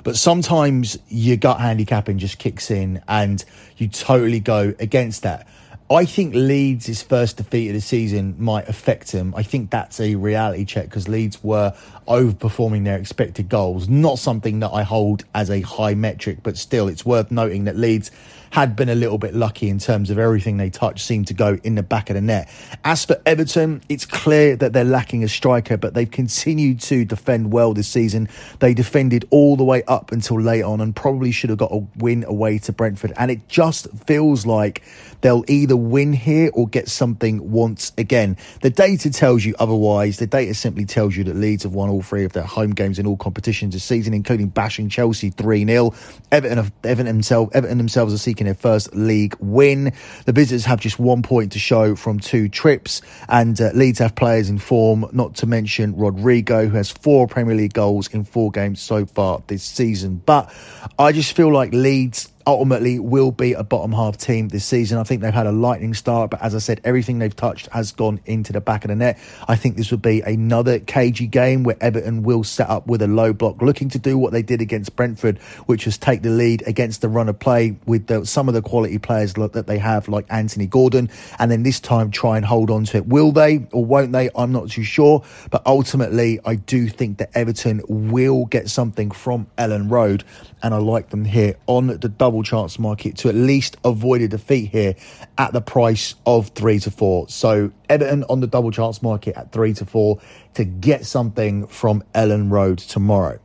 But 0.05 0.17
sometimes 0.17 0.99
your 1.09 1.37
gut 1.37 1.59
handicapping 1.59 2.19
just 2.19 2.39
kicks 2.39 2.71
in, 2.71 3.03
and 3.09 3.43
you 3.77 3.89
totally 3.89 4.41
go 4.41 4.75
against 4.79 5.23
that. 5.23 5.49
I 5.89 6.05
think 6.05 6.35
Leeds' 6.35 7.01
first 7.03 7.37
defeat 7.37 7.69
of 7.69 7.75
the 7.75 7.81
season 7.81 8.35
might 8.39 8.69
affect 8.69 9.13
him. 9.13 9.33
I 9.37 9.45
think 9.45 9.71
that's 9.71 10.01
a 10.01 10.17
reality 10.17 10.65
check 10.65 10.87
because 10.87 11.07
Leeds 11.07 11.45
were 11.45 11.77
overperforming 12.09 12.83
their 12.83 12.99
expected 12.99 13.49
goals. 13.49 13.89
Not 13.89 14.19
something 14.19 14.59
that 14.61 14.71
I 14.71 14.83
hold 14.83 15.25
as 15.33 15.49
a 15.49 15.61
high 15.61 15.95
metric, 15.95 16.39
but 16.43 16.57
still, 16.57 16.89
it's 16.89 17.07
worth 17.07 17.31
noting 17.31 17.65
that 17.65 17.77
Leeds 17.77 18.11
had 18.51 18.75
been 18.75 18.89
a 18.89 18.95
little 18.95 19.19
bit 19.19 19.35
lucky 19.35 19.69
in 19.69 19.79
terms 19.79 20.11
of 20.11 20.19
everything 20.19 20.57
they 20.57 20.71
touched 20.71 21.05
seemed 21.05 21.27
to 21.27 21.35
go 21.35 21.59
in 21.63 21.75
the 21.75 21.83
back 21.83 22.11
of 22.11 22.15
the 22.15 22.21
net. 22.21 22.49
As 22.85 23.05
for 23.05 23.21
Everton, 23.27 23.83
it's 23.89 24.07
clear 24.07 24.57
that 24.57 24.73
they're 24.73 24.85
lacking 24.85 25.25
a 25.25 25.29
striker, 25.29 25.77
but 25.77 25.95
they've 25.95 26.11
continued 26.11 26.81
to 26.81 27.05
defend 27.05 27.53
well 27.53 27.75
this 27.75 27.89
season. 27.89 28.29
They 28.61 28.73
defended 28.73 29.27
all 29.31 29.57
the 29.57 29.65
way 29.65 29.83
up 29.85 30.13
until 30.13 30.41
late 30.41 30.63
on 30.63 30.81
and 30.81 30.95
probably 30.95 31.33
should 31.33 31.51
have 31.51 31.59
got 31.59 31.73
a 31.73 31.87
win 31.97 32.25
away 32.25 32.59
to 32.61 32.73
Brentford. 32.73 33.13
And 33.17 33.31
it 33.31 33.49
just 33.49 33.89
feels 34.07 34.47
like 34.47 34.83
they'll 35.21 35.45
either 35.49 35.76
win 35.77 36.13
here 36.13 36.51
or 36.55 36.69
get 36.69 36.89
something 36.89 37.51
once 37.51 37.93
again. 37.99 38.37
The 38.63 38.71
data 38.71 39.11
tells 39.11 39.45
you 39.45 39.55
otherwise. 39.59 40.19
The 40.19 40.27
data 40.27 40.55
simply 40.55 40.85
tells 40.85 41.17
you 41.17 41.25
that 41.25 41.37
Leeds 41.37 41.65
have 41.65 41.75
won 41.75 41.89
all 41.89 42.03
three 42.03 42.25
of 42.25 42.33
their 42.33 42.45
home 42.45 42.71
games 42.71 42.99
in 42.99 43.07
all 43.07 43.17
competitions 43.17 43.75
this 43.75 43.85
season, 43.85 44.15
including 44.15 44.49
bashing 44.49 44.89
Chelsea 44.89 45.31
3 45.31 45.67
0. 45.67 45.95
Everton, 46.33 46.73
Everton, 46.85 47.07
themselves, 47.07 47.51
Everton 47.55 47.79
themselves 47.79 48.13
are 48.13 48.19
seeking 48.19 48.47
their 48.47 48.55
first 48.55 48.95
league 48.95 49.37
win. 49.41 49.93
The 50.25 50.33
visitors 50.33 50.65
have 50.65 50.81
just 50.81 50.99
one 50.99 51.23
point 51.23 51.53
to 51.53 51.59
show 51.59 51.97
from 51.97 52.19
two 52.21 52.49
trips, 52.49 53.03
and 53.29 53.61
uh, 53.61 53.71
Leeds 53.75 53.99
have 53.99 54.15
players 54.15 54.49
in 54.49 54.59
form, 54.59 55.07
not 55.13 55.35
to 55.37 55.47
mention 55.47 55.97
Rodrigo, 55.97 56.67
who 56.67 56.77
has 56.77 56.91
four 56.91 57.27
Premier 57.27 57.55
League 57.55 57.75
goals 57.75 58.09
in 58.09 58.25
four 58.25 58.51
games 58.51 58.81
so 58.81 59.07
far 59.07 59.43
this 59.47 59.63
season. 59.63 60.23
But 60.25 60.53
I 60.99 61.13
just 61.13 61.37
feel 61.37 61.53
like 61.53 61.73
Leeds 61.73 62.33
ultimately 62.47 62.99
will 62.99 63.33
be 63.33 63.53
a 63.55 63.65
bottom 63.65 63.93
half 63.93 64.17
team 64.17 64.49
this 64.49 64.65
season. 64.65 64.99
I 64.99 65.03
think 65.03 65.21
they've 65.23 65.35
had 65.35 65.47
a 65.47 65.53
lightning 65.53 65.95
start, 65.95 66.31
but 66.31 66.41
as 66.41 66.55
I 66.55 66.59
said, 66.59 66.81
everything 66.85 67.19
they've 67.19 67.35
touched 67.35 67.69
has 67.73 67.93
gone 67.93 68.21
into 68.25 68.53
the 68.53 68.61
back 68.61 68.85
of 68.85 68.89
the 68.89 68.97
net. 68.97 69.19
I 69.49 69.57
think 69.57 69.77
this 69.77 69.91
will 69.91 69.99
be 69.99 70.21
another 70.21 70.79
cagey 70.79 71.27
game 71.27 71.65
where 71.65 71.77
Everton 71.81 72.23
will 72.23 72.45
set 72.45 72.71
up 72.71 72.87
with 72.87 73.03
a 73.03 73.09
low 73.09 73.33
block, 73.33 73.61
looking 73.61 73.89
to 73.91 73.99
do 73.99 74.17
what 74.17 74.33
they 74.33 74.43
did 74.43 74.61
against 74.61 74.95
Brentford, 74.95 75.39
which 75.67 75.87
was 75.87 75.99
take 75.99 76.23
the 76.23 76.31
lead 76.31 76.63
against 76.67 77.01
the 77.01 77.09
run 77.09 77.29
of 77.29 77.39
play 77.39 77.77
with 77.87 78.07
the, 78.07 78.25
some 78.25 78.49
of 78.49 78.55
the 78.55 78.63
quality 78.63 78.99
players 78.99 79.35
that 79.35 79.67
they 79.67 79.79
have, 79.79 80.09
like 80.09 80.27
Anthony 80.31 80.67
Gordon, 80.67 81.11
and 81.39 81.51
then 81.51 81.63
this 81.63 81.81
time 81.81 82.11
try 82.11 82.37
and 82.37 82.47
hold 82.47 82.71
on 82.71 82.85
to 82.85 82.99
it. 82.99 83.07
Will 83.07 83.33
they 83.33 83.67
or 83.73 83.85
won't 83.85 84.13
they? 84.13 84.31
I'm 84.37 84.53
not 84.53 84.71
too 84.71 84.85
sure, 84.85 85.25
but 85.51 85.63
ultimately, 85.67 86.39
I 86.45 86.55
do 86.55 86.89
think 86.89 87.19
that 87.19 87.31
Everton 87.35 87.83
will 87.89 88.47
get 88.47 88.71
something 88.71 89.11
from 89.11 89.49
Elland 89.59 89.91
Road, 89.91 90.25
and 90.63 90.73
I 90.73 90.79
like 90.79 91.11
them 91.11 91.25
here 91.25 91.57
on 91.67 91.89
the 91.89 92.09
double 92.09 92.36
double 92.37 92.43
chance 92.43 92.79
market 92.79 93.17
to 93.17 93.31
at 93.31 93.35
least 93.35 93.79
avoid 93.83 94.21
a 94.21 94.29
defeat 94.29 94.71
here 94.71 94.95
at 95.39 95.55
the 95.55 95.61
price 95.63 96.15
of 96.27 96.49
three 96.49 96.79
to 96.79 96.91
four. 96.91 97.27
So 97.31 97.73
Everton 97.89 98.25
on 98.29 98.41
the 98.41 98.47
double 98.47 98.71
chance 98.71 99.03
market 99.03 99.37
at 99.39 99.53
three 99.53 99.73
to 99.75 99.87
four 99.87 100.21
to 100.55 100.65
get 100.65 101.07
something 101.07 101.67
from 101.67 102.05
Elland 102.15 102.51
Road 102.51 102.79
tomorrow. 102.79 103.39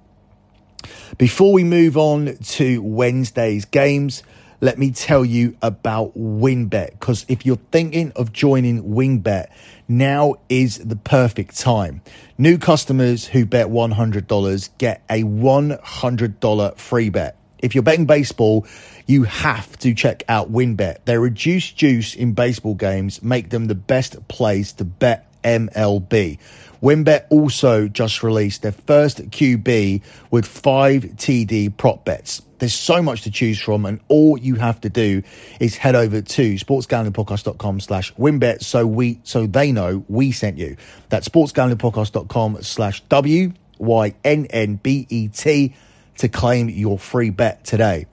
Before 1.17 1.53
we 1.53 1.63
move 1.63 1.95
on 1.95 2.35
to 2.35 2.81
Wednesday's 2.81 3.63
games, 3.63 4.23
let 4.59 4.77
me 4.77 4.91
tell 4.91 5.23
you 5.23 5.55
about 5.61 6.13
WynnBET 6.17 6.91
because 6.91 7.25
if 7.29 7.45
you're 7.45 7.59
thinking 7.71 8.11
of 8.17 8.33
joining 8.33 8.83
WynnBET, 8.83 9.47
now 9.87 10.35
is 10.49 10.79
the 10.79 10.97
perfect 10.97 11.57
time. 11.57 12.01
New 12.37 12.57
customers 12.57 13.25
who 13.25 13.45
bet 13.45 13.67
$100 13.67 14.69
get 14.77 15.01
a 15.09 15.23
$100 15.23 16.77
free 16.77 17.09
bet. 17.09 17.37
If 17.61 17.75
you're 17.75 17.83
betting 17.83 18.05
baseball, 18.05 18.65
you 19.07 19.23
have 19.23 19.77
to 19.79 19.93
check 19.93 20.23
out 20.27 20.51
WynnBET. 20.51 21.05
Their 21.05 21.19
reduced 21.19 21.77
juice 21.77 22.15
in 22.15 22.33
baseball 22.33 22.75
games 22.75 23.21
make 23.21 23.49
them 23.49 23.67
the 23.67 23.75
best 23.75 24.27
place 24.27 24.73
to 24.73 24.85
bet 24.85 25.27
MLB. 25.43 26.37
WynnBET 26.81 27.25
also 27.29 27.87
just 27.87 28.23
released 28.23 28.63
their 28.63 28.71
first 28.71 29.17
QB 29.29 30.01
with 30.31 30.47
five 30.47 31.03
TD 31.03 31.75
prop 31.77 32.05
bets. 32.05 32.41
There's 32.57 32.73
so 32.73 33.01
much 33.01 33.23
to 33.23 33.31
choose 33.31 33.59
from, 33.59 33.85
and 33.85 33.99
all 34.07 34.37
you 34.37 34.55
have 34.55 34.81
to 34.81 34.89
do 34.89 35.23
is 35.59 35.75
head 35.75 35.95
over 35.95 36.21
to 36.21 36.55
sportsgamblingpodcast.com 36.55 37.79
slash 37.79 38.13
wynnbet 38.15 38.63
so 38.63 38.85
we 38.85 39.19
so 39.23 39.47
they 39.47 39.71
know 39.71 40.05
we 40.07 40.31
sent 40.31 40.57
you. 40.57 40.77
That's 41.09 41.27
sportsgamblingpodcast.com 41.27 42.61
slash 42.61 43.01
W 43.01 43.53
Y 43.79 44.15
N 44.23 44.45
N 44.47 44.75
B 44.75 45.07
E 45.09 45.27
T 45.29 45.73
to 46.21 46.29
claim 46.29 46.69
your 46.69 46.97
free 46.97 47.31
bet 47.31 47.63
today. 47.63 48.05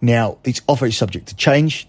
Now, 0.00 0.38
this 0.42 0.60
offer 0.68 0.86
is 0.86 0.96
subject 0.96 1.28
to 1.28 1.36
change. 1.36 1.88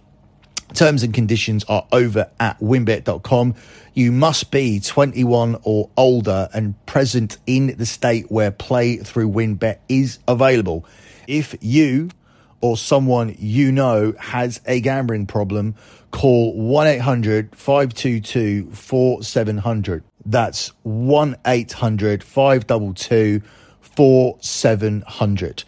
Terms 0.73 1.03
and 1.03 1.13
conditions 1.13 1.63
are 1.65 1.85
over 1.91 2.29
at 2.39 2.59
wynnbet.com. 2.59 3.55
You 3.95 4.11
must 4.11 4.51
be 4.51 4.79
21 4.79 5.57
or 5.63 5.89
older 5.97 6.47
and 6.53 6.73
present 6.85 7.37
in 7.45 7.75
the 7.77 7.85
state 7.85 8.31
where 8.31 8.51
play 8.51 8.97
through 8.97 9.29
wynnbet 9.29 9.79
is 9.89 10.19
available. 10.27 10.85
If 11.27 11.55
you 11.61 12.09
or 12.61 12.77
someone 12.77 13.35
you 13.39 13.71
know 13.71 14.13
has 14.19 14.61
a 14.65 14.79
gambling 14.79 15.25
problem, 15.25 15.75
call 16.11 16.55
1 16.55 16.87
800 16.87 17.55
522 17.55 18.69
4700. 18.71 20.03
That's 20.25 20.71
1 20.83 21.35
800 21.45 22.23
522 22.23 23.41
4700. 23.95 25.63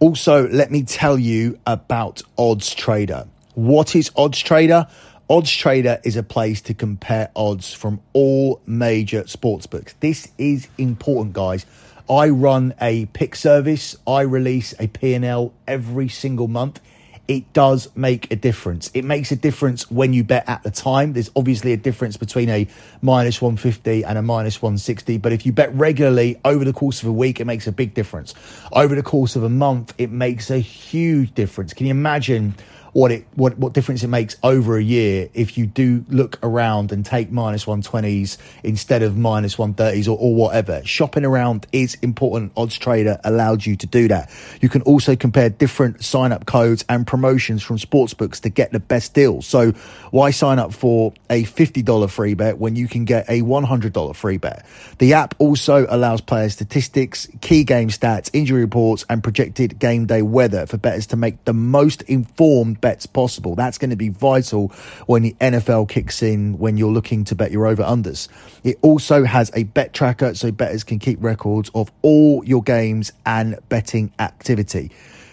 Also, 0.00 0.48
let 0.48 0.70
me 0.70 0.82
tell 0.82 1.18
you 1.18 1.58
about 1.66 2.22
Odds 2.36 2.74
Trader. 2.74 3.26
What 3.54 3.94
is 3.96 4.10
Odds 4.16 4.38
Trader? 4.40 4.86
Odds 5.30 5.50
Trader 5.50 6.00
is 6.04 6.16
a 6.16 6.22
place 6.22 6.60
to 6.62 6.74
compare 6.74 7.30
odds 7.34 7.72
from 7.72 8.00
all 8.12 8.60
major 8.66 9.26
sports 9.26 9.66
books. 9.66 9.94
This 10.00 10.28
is 10.36 10.68
important, 10.76 11.32
guys. 11.32 11.64
I 12.10 12.28
run 12.28 12.74
a 12.80 13.06
pick 13.06 13.34
service. 13.34 13.96
I 14.06 14.20
release 14.20 14.74
a 14.78 14.88
P&L 14.88 15.54
every 15.66 16.08
single 16.08 16.48
month. 16.48 16.80
It 17.26 17.52
does 17.52 17.88
make 17.96 18.30
a 18.30 18.36
difference. 18.36 18.90
It 18.92 19.04
makes 19.04 19.32
a 19.32 19.36
difference 19.36 19.90
when 19.90 20.12
you 20.12 20.24
bet 20.24 20.48
at 20.48 20.62
the 20.62 20.70
time. 20.70 21.14
There's 21.14 21.30
obviously 21.34 21.72
a 21.72 21.76
difference 21.76 22.16
between 22.16 22.50
a 22.50 22.66
minus 23.00 23.40
150 23.40 24.04
and 24.04 24.18
a 24.18 24.22
minus 24.22 24.60
160, 24.60 25.18
but 25.18 25.32
if 25.32 25.46
you 25.46 25.52
bet 25.52 25.74
regularly 25.74 26.38
over 26.44 26.64
the 26.64 26.72
course 26.72 27.02
of 27.02 27.08
a 27.08 27.12
week, 27.12 27.40
it 27.40 27.46
makes 27.46 27.66
a 27.66 27.72
big 27.72 27.94
difference. 27.94 28.34
Over 28.72 28.94
the 28.94 29.02
course 29.02 29.36
of 29.36 29.42
a 29.42 29.48
month, 29.48 29.94
it 29.96 30.10
makes 30.10 30.50
a 30.50 30.58
huge 30.58 31.34
difference. 31.34 31.72
Can 31.72 31.86
you 31.86 31.92
imagine? 31.92 32.54
What 32.94 33.10
it 33.10 33.26
what 33.34 33.58
what 33.58 33.72
difference 33.72 34.04
it 34.04 34.08
makes 34.08 34.36
over 34.42 34.78
a 34.78 34.82
year 34.82 35.28
if 35.34 35.58
you 35.58 35.66
do 35.66 36.04
look 36.08 36.38
around 36.44 36.92
and 36.92 37.04
take 37.04 37.30
minus 37.30 37.64
120s 37.64 38.38
instead 38.62 39.02
of 39.02 39.16
minus 39.16 39.56
130s 39.56 40.06
or, 40.06 40.16
or 40.16 40.34
whatever. 40.34 40.80
Shopping 40.84 41.24
around 41.24 41.66
is 41.72 41.96
important. 42.02 42.52
Odds 42.56 42.78
Trader 42.78 43.20
allows 43.24 43.66
you 43.66 43.74
to 43.76 43.86
do 43.86 44.08
that. 44.08 44.30
You 44.60 44.68
can 44.68 44.80
also 44.82 45.16
compare 45.16 45.50
different 45.50 46.04
sign 46.04 46.30
up 46.30 46.46
codes 46.46 46.84
and 46.88 47.04
promotions 47.04 47.64
from 47.64 47.78
sportsbooks 47.78 48.40
to 48.42 48.48
get 48.48 48.70
the 48.70 48.80
best 48.80 49.12
deals. 49.12 49.46
So 49.46 49.72
why 50.12 50.30
sign 50.30 50.60
up 50.60 50.72
for 50.72 51.12
a 51.28 51.42
$50 51.42 52.08
free 52.08 52.34
bet 52.34 52.58
when 52.58 52.76
you 52.76 52.86
can 52.86 53.04
get 53.04 53.28
a 53.28 53.42
$100 53.42 54.14
free 54.14 54.36
bet? 54.36 54.64
The 54.98 55.14
app 55.14 55.34
also 55.40 55.86
allows 55.88 56.20
player 56.20 56.48
statistics, 56.48 57.26
key 57.40 57.64
game 57.64 57.88
stats, 57.88 58.30
injury 58.32 58.60
reports, 58.60 59.04
and 59.10 59.20
projected 59.20 59.80
game 59.80 60.06
day 60.06 60.22
weather 60.22 60.66
for 60.66 60.76
bettors 60.76 61.08
to 61.08 61.16
make 61.16 61.44
the 61.44 61.52
most 61.52 62.02
informed 62.02 62.80
bets 62.84 63.06
possible. 63.06 63.54
That's 63.54 63.78
going 63.78 63.88
to 63.88 63.96
be 63.96 64.10
vital 64.10 64.68
when 65.06 65.22
the 65.22 65.34
NFL 65.40 65.88
kicks 65.88 66.22
in 66.22 66.58
when 66.58 66.76
you're 66.76 66.92
looking 66.92 67.24
to 67.24 67.34
bet 67.34 67.50
your 67.50 67.66
over 67.66 67.82
unders. 67.82 68.28
It 68.62 68.78
also 68.82 69.24
has 69.24 69.50
a 69.54 69.62
bet 69.62 69.94
tracker 69.94 70.34
so 70.34 70.52
bettors 70.52 70.84
can 70.84 70.98
keep 70.98 71.16
records 71.24 71.70
of 71.74 71.90
all 72.02 72.44
your 72.44 72.62
games 72.62 73.10
and 73.24 73.58
betting 73.70 74.12
activity. 74.18 74.90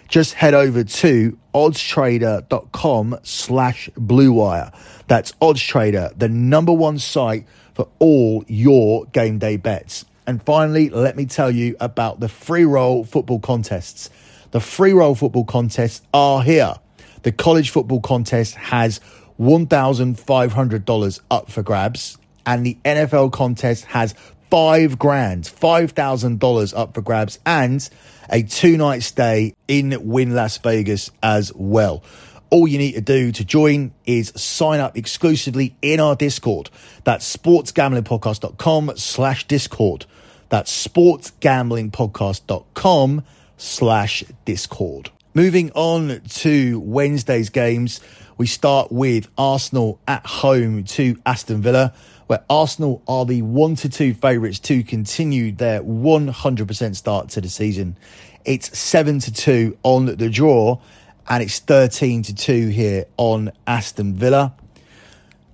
Just 0.08 0.36
head 0.36 0.53
over 0.53 0.86
to 0.86 1.38
oddstrader.com 1.53 3.20
slash 3.24 3.89
bluewire. 3.98 4.74
That's 5.08 5.34
oddstrader, 5.34 6.17
the 6.17 6.29
number 6.29 6.72
one 6.72 7.00
site 7.00 7.46
for 7.74 7.89
all 8.00 8.46
your 8.48 9.08
game 9.08 9.39
day 9.39 9.58
bets. 9.58 10.05
And 10.25 10.41
finally, 10.41 10.89
let 10.89 11.17
me 11.17 11.25
tell 11.25 11.51
you 11.51 11.75
about 11.81 12.22
the 12.22 12.29
free 12.29 12.63
roll 12.63 13.03
football 13.03 13.41
contests. 13.41 14.10
The 14.51 14.62
free 14.62 14.93
roll 14.93 15.15
football 15.15 15.43
contests 15.43 16.01
are 16.13 16.41
here. 16.41 16.75
The 17.24 17.32
college 17.32 17.70
football 17.70 18.01
contest 18.01 18.56
has 18.56 19.00
$1,500 19.40 21.20
up 21.30 21.51
for 21.51 21.62
grabs, 21.63 22.18
and 22.46 22.66
the 22.66 22.78
NFL 22.84 23.32
contest 23.32 23.86
has 23.86 24.13
five 24.50 25.00
grand, 25.00 25.46
$5,000 25.46 26.78
up 26.78 26.94
for 26.94 27.01
grabs, 27.01 27.40
and 27.46 27.90
a 28.30 28.44
two 28.44 28.75
night 28.78 29.04
stay 29.04 29.54
in 29.68 30.08
Wynn 30.08 30.36
Las 30.36 30.58
Vegas 30.58 31.12
as 31.24 31.54
well. 31.56 32.04
All 32.50 32.68
you 32.68 32.78
need 32.78 32.92
to 32.94 33.01
do 33.01 33.32
to 33.32 33.46
join 33.46 33.94
is 34.06 34.34
sign 34.36 34.82
up 34.82 34.98
exclusively 34.98 35.75
in 35.82 36.01
our 36.01 36.16
Discord. 36.16 36.70
That's 37.06 37.36
sportsgamblingpodcast.com 37.36 38.92
slash 38.98 39.48
Discord. 39.48 40.06
That's 40.50 40.88
sportsgamblingpodcast.com 40.88 43.24
slash 43.58 44.24
Discord. 44.44 45.12
Moving 45.33 45.71
on 45.75 46.19
to 46.27 46.81
Wednesday's 46.81 47.50
games, 47.50 48.01
we 48.38 48.47
start 48.47 48.91
with 48.91 49.29
Arsenal 49.38 49.97
at 50.05 50.25
home 50.25 50.83
to 50.83 51.17
Aston 51.25 51.61
Villa, 51.61 51.93
where 52.27 52.43
Arsenal 52.50 53.01
are 53.07 53.25
the 53.25 53.41
1 53.41 53.75
to 53.77 53.88
2 53.88 54.13
favourites 54.15 54.59
to 54.59 54.83
continue 54.83 55.53
their 55.53 55.81
100% 55.83 56.95
start 56.97 57.29
to 57.29 57.39
the 57.39 57.47
season. 57.47 57.95
It's 58.43 58.77
7 58.77 59.19
to 59.19 59.31
2 59.31 59.77
on 59.83 60.07
the 60.07 60.29
draw, 60.29 60.81
and 61.29 61.41
it's 61.41 61.59
13 61.59 62.23
to 62.23 62.35
2 62.35 62.67
here 62.67 63.05
on 63.15 63.53
Aston 63.65 64.15
Villa. 64.15 64.53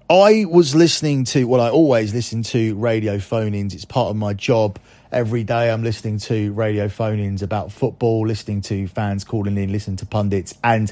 I 0.09 0.45
was 0.45 0.73
listening 0.73 1.23
to, 1.25 1.43
well, 1.43 1.61
I 1.61 1.69
always 1.69 2.15
listen 2.15 2.41
to 2.43 2.73
radio 2.77 3.19
phone 3.19 3.53
ins, 3.53 3.75
it's 3.75 3.85
part 3.85 4.09
of 4.09 4.15
my 4.15 4.33
job 4.33 4.79
every 5.11 5.43
day 5.43 5.71
I'm 5.71 5.83
listening 5.83 6.19
to 6.19 6.51
radio 6.53 6.89
phone 6.89 7.19
ins 7.19 7.41
about 7.41 7.71
football, 7.71 8.25
listening 8.27 8.61
to 8.61 8.87
fans 8.87 9.23
calling 9.23 9.57
in, 9.57 9.71
listening 9.71 9.97
to 9.97 10.05
pundits, 10.05 10.53
and 10.63 10.91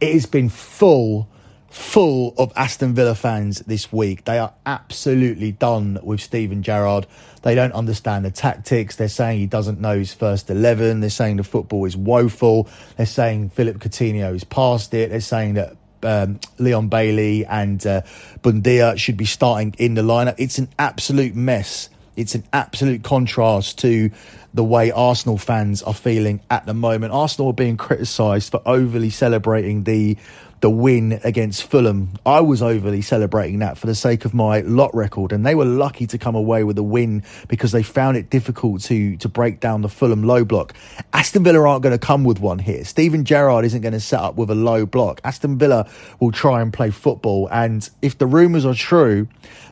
it 0.00 0.12
has 0.12 0.26
been 0.26 0.48
full, 0.48 1.28
full 1.70 2.34
of 2.38 2.52
Aston 2.56 2.94
Villa 2.94 3.14
fans 3.14 3.60
this 3.60 3.92
week. 3.92 4.24
They 4.24 4.38
are 4.38 4.52
absolutely 4.66 5.52
done 5.52 5.98
with 6.02 6.20
Steven 6.20 6.62
Gerrard. 6.62 7.06
They 7.42 7.54
don't 7.54 7.72
understand 7.72 8.24
the 8.24 8.30
tactics. 8.30 8.96
They're 8.96 9.08
saying 9.08 9.38
he 9.38 9.46
doesn't 9.46 9.80
know 9.80 9.98
his 9.98 10.12
first 10.12 10.50
11. 10.50 11.00
They're 11.00 11.10
saying 11.10 11.36
the 11.36 11.44
football 11.44 11.84
is 11.84 11.96
woeful. 11.96 12.68
They're 12.96 13.06
saying 13.06 13.50
Philippe 13.50 13.78
Coutinho 13.78 14.34
is 14.34 14.44
past 14.44 14.92
it. 14.94 15.10
They're 15.10 15.20
saying 15.20 15.54
that 15.54 15.76
um, 16.02 16.40
Leon 16.58 16.88
Bailey 16.88 17.46
and 17.46 17.84
uh, 17.86 18.02
Buendia 18.42 18.98
should 18.98 19.16
be 19.16 19.24
starting 19.24 19.74
in 19.78 19.94
the 19.94 20.02
lineup. 20.02 20.34
It's 20.38 20.58
an 20.58 20.68
absolute 20.78 21.34
mess. 21.34 21.88
It's 22.16 22.34
an 22.34 22.44
absolute 22.52 23.02
contrast 23.02 23.78
to 23.80 24.10
the 24.54 24.64
way 24.64 24.90
Arsenal 24.90 25.38
fans 25.38 25.82
are 25.82 25.94
feeling 25.94 26.40
at 26.50 26.66
the 26.66 26.74
moment. 26.74 27.12
Arsenal 27.12 27.50
are 27.50 27.54
being 27.54 27.76
criticised 27.76 28.50
for 28.50 28.60
overly 28.66 29.10
celebrating 29.10 29.84
the 29.84 30.16
the 30.62 30.70
win 30.70 31.18
against 31.24 31.64
Fulham. 31.64 32.10
I 32.24 32.40
was 32.40 32.62
overly 32.62 33.02
celebrating 33.02 33.58
that 33.58 33.76
for 33.76 33.88
the 33.88 33.96
sake 33.96 34.24
of 34.24 34.32
my 34.32 34.60
lot 34.60 34.94
record, 34.94 35.32
and 35.32 35.44
they 35.44 35.56
were 35.56 35.64
lucky 35.64 36.06
to 36.06 36.18
come 36.18 36.36
away 36.36 36.62
with 36.62 36.78
a 36.78 36.84
win 36.84 37.24
because 37.48 37.72
they 37.72 37.82
found 37.82 38.16
it 38.16 38.30
difficult 38.30 38.80
to 38.82 39.16
to 39.16 39.28
break 39.28 39.58
down 39.58 39.82
the 39.82 39.88
Fulham 39.88 40.22
low 40.22 40.44
block. 40.44 40.72
Aston 41.12 41.42
Villa 41.42 41.68
aren't 41.68 41.82
going 41.82 41.98
to 41.98 42.06
come 42.06 42.22
with 42.22 42.38
one 42.38 42.60
here. 42.60 42.84
Steven 42.84 43.24
Gerrard 43.24 43.64
isn't 43.64 43.82
going 43.82 43.92
to 43.92 44.00
set 44.00 44.20
up 44.20 44.36
with 44.36 44.50
a 44.50 44.54
low 44.54 44.86
block. 44.86 45.20
Aston 45.24 45.58
Villa 45.58 45.90
will 46.20 46.30
try 46.30 46.62
and 46.62 46.72
play 46.72 46.90
football, 46.90 47.48
and 47.50 47.90
if 48.00 48.16
the 48.18 48.26
rumours 48.26 48.64
are 48.64 48.74
true 48.74 49.26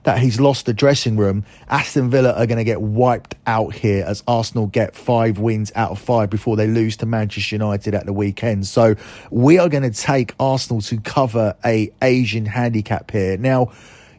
that 0.05 0.19
he's 0.19 0.41
lost 0.41 0.67
the 0.67 0.73
dressing 0.73 1.17
room, 1.17 1.45
Aston 1.69 2.11
Villa 2.11 2.33
are 2.33 2.47
going 2.47 2.59
to 2.59 2.65
get 2.65 2.81
wiped 2.81 3.35
out 3.47 3.75
here 3.75 4.05
as 4.05 4.23
Arsenal 4.27 4.67
get 4.67 4.95
five 4.95 5.39
wins 5.39 5.73
out 5.75 5.91
of 5.91 5.99
five 5.99 6.31
before 6.31 6.57
they 6.57 6.67
lose 6.67 6.97
to 6.99 7.07
Manchester 7.07 7.55
United 7.57 7.95
at 7.95 8.07
the 8.07 8.13
weekend. 8.13 8.67
So 8.67 8.95
we 9.31 9.59
are 9.59 9.69
going 9.69 9.83
to 9.83 9.91
take 9.91 10.35
Arsenal 10.41 10.81
to 10.83 11.01
cover 11.01 11.55
a 11.65 11.93
Asian 12.03 12.47
handicap 12.47 13.11
here. 13.11 13.37
Now, 13.37 13.73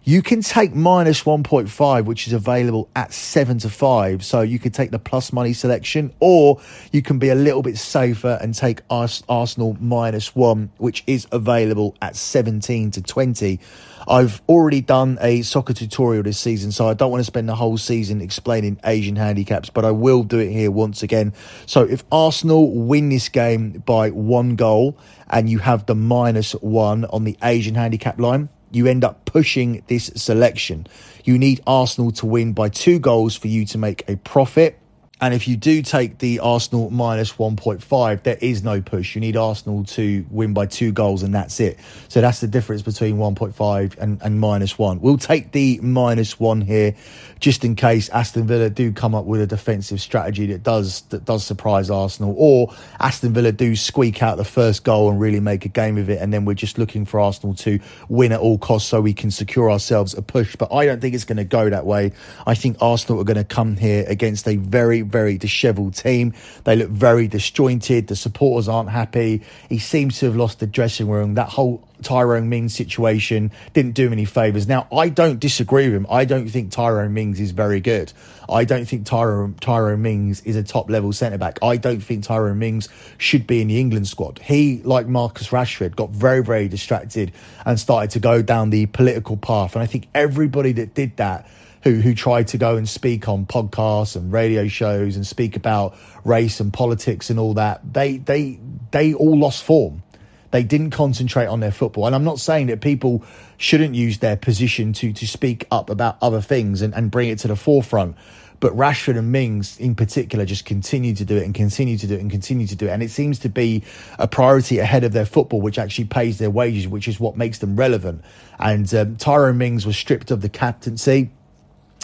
you 0.03 0.23
can 0.23 0.41
take 0.41 0.73
minus 0.73 1.23
1.5, 1.23 2.05
which 2.05 2.25
is 2.25 2.33
available 2.33 2.89
at 2.95 3.13
7 3.13 3.59
to 3.59 3.69
5. 3.69 4.25
So 4.25 4.41
you 4.41 4.57
could 4.57 4.73
take 4.73 4.89
the 4.89 4.97
plus 4.97 5.31
money 5.31 5.53
selection, 5.53 6.11
or 6.19 6.59
you 6.91 7.03
can 7.03 7.19
be 7.19 7.29
a 7.29 7.35
little 7.35 7.61
bit 7.61 7.77
safer 7.77 8.39
and 8.41 8.55
take 8.55 8.81
Arsenal 8.89 9.77
minus 9.79 10.35
1, 10.35 10.71
which 10.77 11.03
is 11.05 11.27
available 11.31 11.95
at 12.01 12.15
17 12.15 12.91
to 12.91 13.01
20. 13.03 13.59
I've 14.07 14.41
already 14.49 14.81
done 14.81 15.19
a 15.21 15.43
soccer 15.43 15.73
tutorial 15.73 16.23
this 16.23 16.39
season, 16.39 16.71
so 16.71 16.87
I 16.87 16.95
don't 16.95 17.11
want 17.11 17.21
to 17.21 17.25
spend 17.25 17.47
the 17.47 17.55
whole 17.55 17.77
season 17.77 18.21
explaining 18.21 18.79
Asian 18.83 19.15
handicaps, 19.15 19.69
but 19.69 19.85
I 19.85 19.91
will 19.91 20.23
do 20.23 20.39
it 20.39 20.51
here 20.51 20.71
once 20.71 21.03
again. 21.03 21.33
So 21.67 21.83
if 21.83 22.03
Arsenal 22.11 22.71
win 22.73 23.09
this 23.09 23.29
game 23.29 23.83
by 23.85 24.09
one 24.09 24.55
goal 24.55 24.97
and 25.29 25.47
you 25.47 25.59
have 25.59 25.85
the 25.85 25.93
minus 25.93 26.53
one 26.53 27.05
on 27.05 27.23
the 27.23 27.37
Asian 27.43 27.75
handicap 27.75 28.19
line, 28.19 28.49
you 28.71 28.87
end 28.87 29.03
up 29.03 29.25
pushing 29.25 29.83
this 29.87 30.11
selection. 30.15 30.87
You 31.23 31.37
need 31.37 31.61
Arsenal 31.67 32.11
to 32.13 32.25
win 32.25 32.53
by 32.53 32.69
two 32.69 32.99
goals 32.99 33.35
for 33.35 33.47
you 33.47 33.65
to 33.65 33.77
make 33.77 34.03
a 34.09 34.15
profit. 34.17 34.79
And 35.21 35.35
if 35.35 35.47
you 35.47 35.55
do 35.55 35.83
take 35.83 36.17
the 36.17 36.39
Arsenal 36.39 36.89
minus 36.89 37.33
1.5, 37.33 38.23
there 38.23 38.39
is 38.41 38.63
no 38.63 38.81
push. 38.81 39.13
You 39.13 39.21
need 39.21 39.37
Arsenal 39.37 39.83
to 39.85 40.25
win 40.31 40.55
by 40.55 40.65
two 40.65 40.91
goals, 40.91 41.21
and 41.21 41.31
that's 41.31 41.59
it. 41.59 41.77
So 42.07 42.21
that's 42.21 42.41
the 42.41 42.47
difference 42.47 42.81
between 42.81 43.17
1.5 43.17 43.99
and, 43.99 44.19
and 44.23 44.39
minus 44.39 44.79
one. 44.79 44.99
We'll 44.99 45.19
take 45.19 45.51
the 45.51 45.79
minus 45.83 46.39
one 46.39 46.59
here, 46.61 46.95
just 47.39 47.63
in 47.63 47.75
case 47.75 48.09
Aston 48.09 48.47
Villa 48.47 48.71
do 48.71 48.91
come 48.91 49.13
up 49.13 49.25
with 49.25 49.41
a 49.41 49.47
defensive 49.47 50.01
strategy 50.01 50.47
that 50.47 50.63
does 50.63 51.01
that 51.09 51.23
does 51.23 51.45
surprise 51.45 51.91
Arsenal, 51.91 52.33
or 52.35 52.73
Aston 52.99 53.31
Villa 53.33 53.51
do 53.51 53.75
squeak 53.75 54.23
out 54.23 54.37
the 54.37 54.43
first 54.43 54.83
goal 54.83 55.11
and 55.11 55.19
really 55.19 55.39
make 55.39 55.65
a 55.65 55.69
game 55.69 55.99
of 55.99 56.09
it, 56.09 56.19
and 56.19 56.33
then 56.33 56.45
we're 56.45 56.55
just 56.55 56.79
looking 56.79 57.05
for 57.05 57.19
Arsenal 57.19 57.53
to 57.57 57.79
win 58.09 58.31
at 58.31 58.39
all 58.39 58.57
costs 58.57 58.89
so 58.89 58.99
we 58.99 59.13
can 59.13 59.29
secure 59.29 59.69
ourselves 59.69 60.15
a 60.15 60.23
push. 60.23 60.55
But 60.55 60.73
I 60.73 60.87
don't 60.87 60.99
think 60.99 61.13
it's 61.13 61.25
going 61.25 61.37
to 61.37 61.43
go 61.43 61.69
that 61.69 61.85
way. 61.85 62.11
I 62.47 62.55
think 62.55 62.77
Arsenal 62.81 63.21
are 63.21 63.25
going 63.25 63.37
to 63.37 63.43
come 63.43 63.77
here 63.77 64.03
against 64.07 64.47
a 64.47 64.55
very 64.55 65.03
very 65.11 65.37
dishevelled 65.37 65.95
team. 65.95 66.33
They 66.63 66.75
look 66.75 66.89
very 66.89 67.27
disjointed. 67.27 68.07
The 68.07 68.15
supporters 68.15 68.67
aren't 68.67 68.89
happy. 68.89 69.43
He 69.69 69.79
seems 69.79 70.19
to 70.19 70.25
have 70.27 70.35
lost 70.35 70.59
the 70.59 70.67
dressing 70.67 71.09
room. 71.09 71.35
That 71.35 71.49
whole 71.49 71.87
Tyrone 72.01 72.49
Mings 72.49 72.73
situation 72.73 73.51
didn't 73.73 73.91
do 73.91 74.07
him 74.07 74.13
any 74.13 74.25
favours. 74.25 74.67
Now, 74.67 74.87
I 74.91 75.09
don't 75.09 75.39
disagree 75.39 75.85
with 75.85 75.95
him. 75.95 76.07
I 76.09 76.25
don't 76.25 76.47
think 76.49 76.71
Tyrone 76.71 77.13
Mings 77.13 77.39
is 77.39 77.51
very 77.51 77.79
good. 77.79 78.11
I 78.49 78.65
don't 78.65 78.85
think 78.85 79.05
Tyrone, 79.05 79.55
Tyrone 79.61 80.01
Mings 80.01 80.41
is 80.41 80.55
a 80.55 80.63
top 80.63 80.89
level 80.89 81.13
centre 81.13 81.37
back. 81.37 81.59
I 81.61 81.77
don't 81.77 82.01
think 82.01 82.23
Tyrone 82.23 82.59
Mings 82.59 82.89
should 83.17 83.47
be 83.47 83.61
in 83.61 83.67
the 83.67 83.79
England 83.79 84.07
squad. 84.07 84.39
He, 84.39 84.81
like 84.83 85.07
Marcus 85.07 85.49
Rashford, 85.49 85.95
got 85.95 86.09
very, 86.09 86.43
very 86.43 86.67
distracted 86.67 87.31
and 87.65 87.79
started 87.79 88.11
to 88.11 88.19
go 88.19 88.41
down 88.41 88.69
the 88.69 88.87
political 88.87 89.37
path. 89.37 89.75
And 89.75 89.83
I 89.83 89.85
think 89.85 90.07
everybody 90.13 90.71
that 90.73 90.93
did 90.95 91.17
that 91.17 91.47
who 91.83 91.95
who 91.95 92.13
tried 92.13 92.47
to 92.49 92.57
go 92.57 92.77
and 92.77 92.87
speak 92.87 93.27
on 93.27 93.45
podcasts 93.45 94.15
and 94.15 94.31
radio 94.31 94.67
shows 94.67 95.15
and 95.15 95.25
speak 95.25 95.55
about 95.55 95.95
race 96.23 96.59
and 96.59 96.71
politics 96.71 97.29
and 97.29 97.39
all 97.39 97.55
that, 97.55 97.81
they 97.93 98.17
they 98.17 98.59
they 98.91 99.13
all 99.13 99.37
lost 99.37 99.63
form. 99.63 100.03
They 100.51 100.63
didn't 100.63 100.91
concentrate 100.91 101.45
on 101.45 101.61
their 101.61 101.71
football. 101.71 102.05
And 102.07 102.15
I'm 102.15 102.25
not 102.25 102.39
saying 102.39 102.67
that 102.67 102.81
people 102.81 103.23
shouldn't 103.57 103.95
use 103.95 104.19
their 104.19 104.35
position 104.35 104.93
to 104.93 105.13
to 105.13 105.27
speak 105.27 105.65
up 105.71 105.89
about 105.89 106.17
other 106.21 106.41
things 106.41 106.81
and, 106.81 106.93
and 106.93 107.09
bring 107.09 107.29
it 107.29 107.39
to 107.39 107.47
the 107.47 107.55
forefront. 107.55 108.15
But 108.59 108.77
Rashford 108.77 109.17
and 109.17 109.31
Mings 109.31 109.79
in 109.79 109.95
particular 109.95 110.45
just 110.45 110.65
continue 110.65 111.15
to 111.15 111.25
do 111.25 111.35
it 111.35 111.45
and 111.45 111.55
continue 111.55 111.97
to 111.97 112.05
do 112.05 112.13
it 112.13 112.21
and 112.21 112.29
continue 112.29 112.67
to 112.67 112.75
do 112.75 112.85
it. 112.85 112.91
And 112.91 113.01
it 113.01 113.09
seems 113.09 113.39
to 113.39 113.49
be 113.49 113.83
a 114.19 114.27
priority 114.27 114.77
ahead 114.77 115.03
of 115.03 115.13
their 115.13 115.25
football, 115.25 115.61
which 115.61 115.79
actually 115.79 116.05
pays 116.05 116.37
their 116.37 116.51
wages, 116.51 116.87
which 116.87 117.07
is 117.07 117.19
what 117.19 117.35
makes 117.35 117.57
them 117.57 117.75
relevant. 117.75 118.23
And 118.59 118.93
um, 118.93 119.15
Tyrone 119.15 119.57
Mings 119.57 119.87
was 119.87 119.97
stripped 119.97 120.29
of 120.29 120.41
the 120.41 120.49
captaincy 120.49 121.31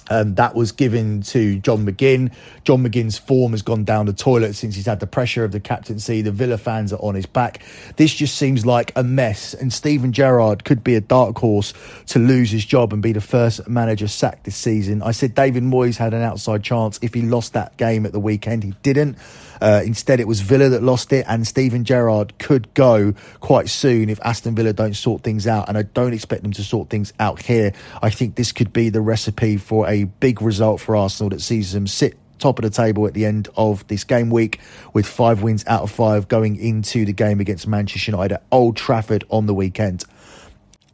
um, 0.10 0.36
that 0.36 0.56
was 0.56 0.72
given 0.72 1.22
to 1.24 1.60
John 1.60 1.86
McGinn. 1.86 2.32
John 2.64 2.84
McGinn's 2.84 3.18
form 3.18 3.52
has 3.52 3.62
gone 3.62 3.84
down 3.84 4.06
the 4.06 4.14
toilet 4.14 4.54
since 4.54 4.76
he's 4.76 4.86
had 4.86 5.00
the 5.00 5.08
pressure 5.08 5.44
of 5.44 5.52
the 5.52 5.60
captaincy. 5.60 6.22
The 6.22 6.32
Villa 6.32 6.58
fans 6.58 6.94
are 6.94 7.02
on 7.02 7.16
his 7.16 7.26
back. 7.26 7.62
This 7.96 8.14
just 8.14 8.38
seems 8.38 8.66
like 8.66 8.92
a 8.96 9.04
mess, 9.04 9.54
and 9.54 9.72
Steven 9.72 10.14
Gerrard 10.14 10.64
could 10.64 10.84
be 10.84 10.96
a 10.96 11.02
dark 11.02 11.38
horse 11.38 11.74
to 12.08 12.20
lose 12.20 12.52
his 12.52 12.66
job 12.66 12.94
and 12.94 13.02
be 13.02 13.14
the 13.14 13.22
first 13.22 13.68
manager 13.68 14.08
sacked 14.08 14.44
this 14.44 14.56
season. 14.56 15.02
I 15.02 15.12
said 15.12 15.36
David 15.36 15.64
Moyes 15.64 15.98
had 15.98 16.14
an 16.14 16.22
outside 16.22 16.64
chance 16.64 17.00
if 17.02 17.14
he 17.14 17.22
lost 17.22 17.54
that 17.54 17.78
game 17.78 18.06
at 18.06 18.12
the 18.12 18.20
weekend. 18.20 18.64
He 18.64 18.74
didn't. 18.84 19.18
Uh, 19.62 19.82
instead, 19.86 20.20
it 20.20 20.28
was 20.28 20.42
Villa 20.42 20.70
that 20.70 20.84
lost 20.84 21.14
it, 21.14 21.26
and 21.28 21.48
Steven 21.48 21.84
Gerrard 21.84 22.38
could 22.38 22.74
go 22.74 23.14
quite 23.40 23.70
soon 23.70 24.10
if 24.10 24.20
Aston 24.24 24.56
Villa 24.56 24.74
don't 24.74 24.96
sort 24.96 25.24
things 25.24 25.48
out. 25.48 25.70
And 25.70 25.78
I 25.78 25.84
don't 25.84 26.14
expect 26.14 26.44
them 26.44 26.54
to 26.54 26.64
sort 26.64 26.90
things 26.90 27.14
out 27.20 27.42
here. 27.42 27.74
I 28.02 28.10
think 28.10 28.36
this 28.36 28.52
could 28.52 28.74
be 28.74 28.90
the 28.90 29.02
recipe 29.02 29.58
for 29.58 29.88
a 29.88 30.06
big 30.06 30.42
result 30.42 30.82
for 30.82 30.96
Arsenal 30.96 31.30
that 31.30 31.42
sees 31.42 31.74
them 31.74 31.88
sit 31.88 32.18
top 32.40 32.60
of 32.60 32.64
the 32.64 32.70
table 32.70 33.08
at 33.08 33.14
the 33.14 33.26
end 33.26 33.50
of 33.58 33.86
this 33.88 34.04
game 34.04 34.30
week 34.30 34.60
with 34.94 35.08
five 35.08 35.42
wins 35.42 35.66
out 35.68 35.82
of 35.82 35.92
five 35.92 36.28
going 36.28 36.56
into 36.56 37.04
the 37.04 37.14
game 37.14 37.40
against 37.40 37.68
Manchester 37.68 38.12
United 38.12 38.36
at 38.36 38.44
Old 38.52 38.76
Trafford 38.76 39.24
on 39.30 39.46
the 39.48 39.54
weekend. 39.54 40.04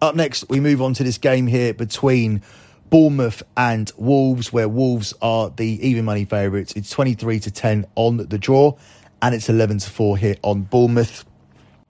Up 0.02 0.15
next, 0.15 0.49
we 0.49 0.60
move 0.60 0.82
on 0.82 0.93
to 0.95 1.04
this 1.04 1.17
game 1.17 1.47
here 1.47 1.73
between 1.73 2.41
Bournemouth 2.93 3.41
and 3.58 3.91
Wolves, 3.97 4.53
where 4.53 4.69
Wolves 4.69 5.15
are 5.19 5.49
the 5.49 5.65
even 5.65 6.06
money 6.06 6.25
favourites. 6.25 6.73
It's 6.73 6.91
23 6.91 7.39
to 7.39 7.49
10 7.49 7.88
on 7.95 8.17
the 8.17 8.38
draw, 8.38 8.77
and 9.19 9.34
it's 9.34 9.49
11 9.49 9.79
to 9.79 9.89
4 9.89 10.15
here 10.15 10.36
on 10.43 10.62
Bournemouth. 10.62 11.25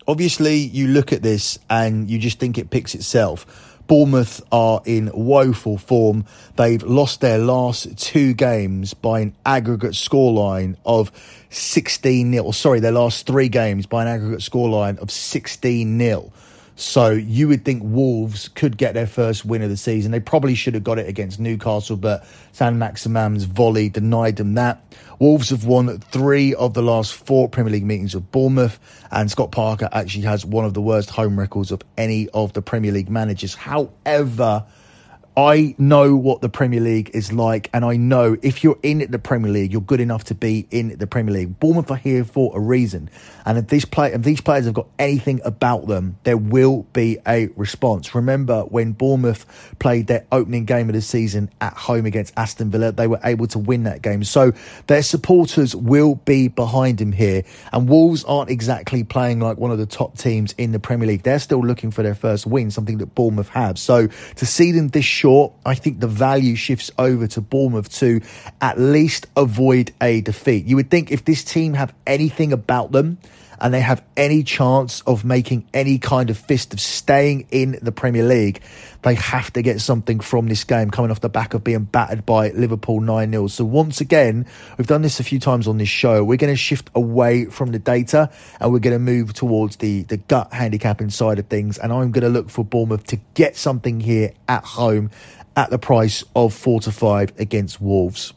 Obviously, 0.07 0.55
you 0.55 0.87
look 0.87 1.11
at 1.11 1.21
this 1.21 1.59
and 1.69 2.09
you 2.09 2.19
just 2.19 2.39
think 2.39 2.57
it 2.57 2.69
picks 2.69 2.95
itself. 2.95 3.81
Bournemouth 3.87 4.41
are 4.53 4.81
in 4.85 5.11
woeful 5.13 5.77
form. 5.77 6.23
They've 6.55 6.81
lost 6.81 7.19
their 7.19 7.37
last 7.37 7.97
two 7.97 8.33
games 8.33 8.93
by 8.93 9.19
an 9.19 9.35
aggregate 9.45 9.95
scoreline 9.95 10.77
of 10.85 11.11
16 11.49 12.31
0. 12.31 12.51
Sorry, 12.51 12.79
their 12.79 12.93
last 12.93 13.27
three 13.27 13.49
games 13.49 13.85
by 13.87 14.03
an 14.03 14.07
aggregate 14.07 14.39
scoreline 14.39 14.97
of 14.99 15.11
16 15.11 15.99
0. 15.99 16.31
So 16.75 17.12
you 17.12 17.47
would 17.49 17.63
think 17.63 17.83
Wolves 17.86 18.47
could 18.47 18.77
get 18.77 18.95
their 18.95 19.05
first 19.05 19.45
win 19.45 19.62
of 19.62 19.69
the 19.69 19.77
season. 19.77 20.12
They 20.12 20.19
probably 20.19 20.55
should 20.55 20.73
have 20.73 20.83
got 20.83 20.97
it 20.97 21.07
against 21.07 21.39
Newcastle, 21.39 21.97
but 21.97 22.25
Saint-Maximin's 22.51 23.43
volley 23.43 23.89
denied 23.89 24.38
them 24.38 24.55
that. 24.55 24.81
Wolves 25.19 25.51
have 25.51 25.65
won 25.65 25.99
three 25.99 26.55
of 26.55 26.73
the 26.73 26.81
last 26.81 27.13
four 27.13 27.47
Premier 27.47 27.71
League 27.71 27.86
meetings 27.86 28.15
with 28.15 28.31
Bournemouth, 28.31 28.79
and 29.12 29.29
Scott 29.29 29.51
Parker 29.51 29.88
actually 29.91 30.23
has 30.23 30.45
one 30.45 30.65
of 30.65 30.73
the 30.73 30.81
worst 30.81 31.12
home 31.12 31.38
records 31.39 31.71
of 31.71 31.81
any 31.97 32.27
of 32.29 32.53
the 32.53 32.62
Premier 32.62 32.91
League 32.91 33.09
managers. 33.09 33.53
However, 33.53 34.65
I 35.35 35.73
know 35.79 36.15
what 36.15 36.41
the 36.41 36.49
Premier 36.49 36.79
League 36.79 37.09
is 37.15 37.33
like, 37.33 37.67
and 37.73 37.83
I 37.83 37.95
know 37.95 38.37
if 38.43 38.63
you're 38.63 38.77
in 38.83 38.99
the 39.09 39.17
Premier 39.17 39.51
League, 39.51 39.71
you're 39.71 39.81
good 39.81 39.99
enough 39.99 40.25
to 40.25 40.35
be 40.35 40.67
in 40.69 40.95
the 40.99 41.07
Premier 41.07 41.33
League. 41.33 41.59
Bournemouth 41.59 41.89
are 41.89 41.97
here 41.97 42.23
for 42.23 42.55
a 42.55 42.59
reason, 42.59 43.09
and 43.43 43.57
if 43.57 43.67
these 43.67 43.83
play, 43.83 44.13
if 44.13 44.21
these 44.21 44.41
players 44.41 44.65
have 44.65 44.75
got 44.75 44.85
anything 44.99 45.41
about 45.43 45.87
them, 45.87 46.17
there 46.23 46.37
will 46.37 46.83
be 46.93 47.17
a 47.27 47.47
response. 47.55 48.13
Remember 48.13 48.61
when 48.65 48.91
Bournemouth 48.91 49.73
played 49.79 50.05
their 50.05 50.23
opening 50.31 50.65
game 50.65 50.87
of 50.87 50.93
the 50.93 51.01
season 51.01 51.49
at 51.59 51.73
home 51.73 52.05
against 52.05 52.31
Aston 52.37 52.69
Villa, 52.69 52.91
they 52.91 53.07
were 53.07 53.19
able 53.23 53.47
to 53.47 53.57
win 53.57 53.85
that 53.85 54.03
game. 54.03 54.23
So 54.23 54.51
their 54.85 55.01
supporters 55.01 55.75
will 55.75 56.13
be 56.13 56.47
behind 56.47 57.01
him 57.01 57.11
here, 57.11 57.43
and 57.71 57.89
Wolves 57.89 58.23
aren't 58.25 58.51
exactly 58.51 59.03
playing 59.03 59.39
like 59.39 59.57
one 59.57 59.71
of 59.71 59.79
the 59.79 59.87
top 59.87 60.15
teams 60.15 60.53
in 60.59 60.73
the 60.73 60.79
Premier 60.79 61.07
League. 61.07 61.23
They're 61.23 61.39
still 61.39 61.65
looking 61.65 61.89
for 61.89 62.03
their 62.03 62.13
first 62.13 62.45
win, 62.45 62.69
something 62.69 62.99
that 62.99 63.15
Bournemouth 63.15 63.49
have. 63.49 63.79
So 63.79 64.09
to 64.35 64.45
see 64.45 64.71
them 64.71 64.89
this 64.89 65.05
short, 65.23 65.53
I 65.65 65.73
think 65.73 66.01
the 66.01 66.07
value 66.07 66.53
shifts 66.57 66.91
over 66.99 67.27
to 67.27 67.39
Bournemouth 67.39 67.89
to 67.99 68.19
at 68.59 68.77
least 68.77 69.25
avoid 69.38 69.93
a 70.01 70.19
defeat. 70.19 70.65
You 70.65 70.75
would 70.75 70.91
think 70.91 71.13
if 71.13 71.23
this 71.23 71.45
team 71.45 71.75
have 71.75 71.93
anything 72.05 72.51
about 72.51 72.91
them, 72.91 73.19
and 73.63 73.73
they 73.73 73.80
have 73.80 74.04
any 74.17 74.43
chance 74.43 74.99
of 75.08 75.23
making 75.23 75.65
any 75.73 75.97
kind 75.97 76.30
of 76.30 76.38
fist 76.38 76.73
of 76.73 76.82
staying 76.82 77.47
in 77.49 77.80
the 77.82 77.93
Premier 77.93 78.26
League, 78.26 78.62
they 79.04 79.15
have 79.15 79.54
to 79.54 79.62
get 79.62 79.80
something 79.80 80.19
from 80.19 80.49
this 80.49 80.65
game 80.65 80.91
coming 80.91 81.10
off 81.10 81.21
the 81.21 81.30
back 81.30 81.54
of 81.54 81.63
being 81.63 81.86
battered 81.86 82.26
by 82.26 82.49
Liverpool 82.49 82.99
9 82.99 83.32
0. 83.32 83.47
So, 83.47 83.63
once 83.63 84.02
again, 84.02 84.45
we've 84.78 84.86
done 84.86 85.02
this 85.02 85.21
a 85.21 85.23
few 85.23 85.39
times 85.39 85.65
on 85.65 85.78
this 85.78 85.88
show. 85.88 86.26
We're 86.26 86.38
going 86.38 86.54
to 86.54 86.58
shift 86.58 86.89
away 86.93 87.45
from 87.45 87.71
the 87.71 87.80
data 87.80 88.30
and 88.60 88.73
we're 88.73 88.80
going 88.80 88.95
to 88.95 88.99
move 88.99 89.34
towards 89.34 89.78
the, 89.78 90.04
the 90.04 90.17
gut 90.17 90.52
handicapping 90.52 91.10
side 91.10 91.39
of 91.39 91.47
things. 91.47 91.78
And 91.78 91.93
I'm 91.93 92.12
going 92.12 92.23
to 92.23 92.30
look 92.30 92.49
for 92.49 92.65
Bournemouth 92.65 93.06
to 93.08 93.19
get 93.34 93.56
something 93.56 94.02
here 94.02 94.34
at 94.49 94.65
home 94.65 95.10
at 95.56 95.69
the 95.69 95.80
price 95.80 96.26
of 96.36 96.54
4 96.54 96.82
to 96.82 96.91
5 96.91 97.39
against 97.39 97.80
Wolves. 97.80 98.34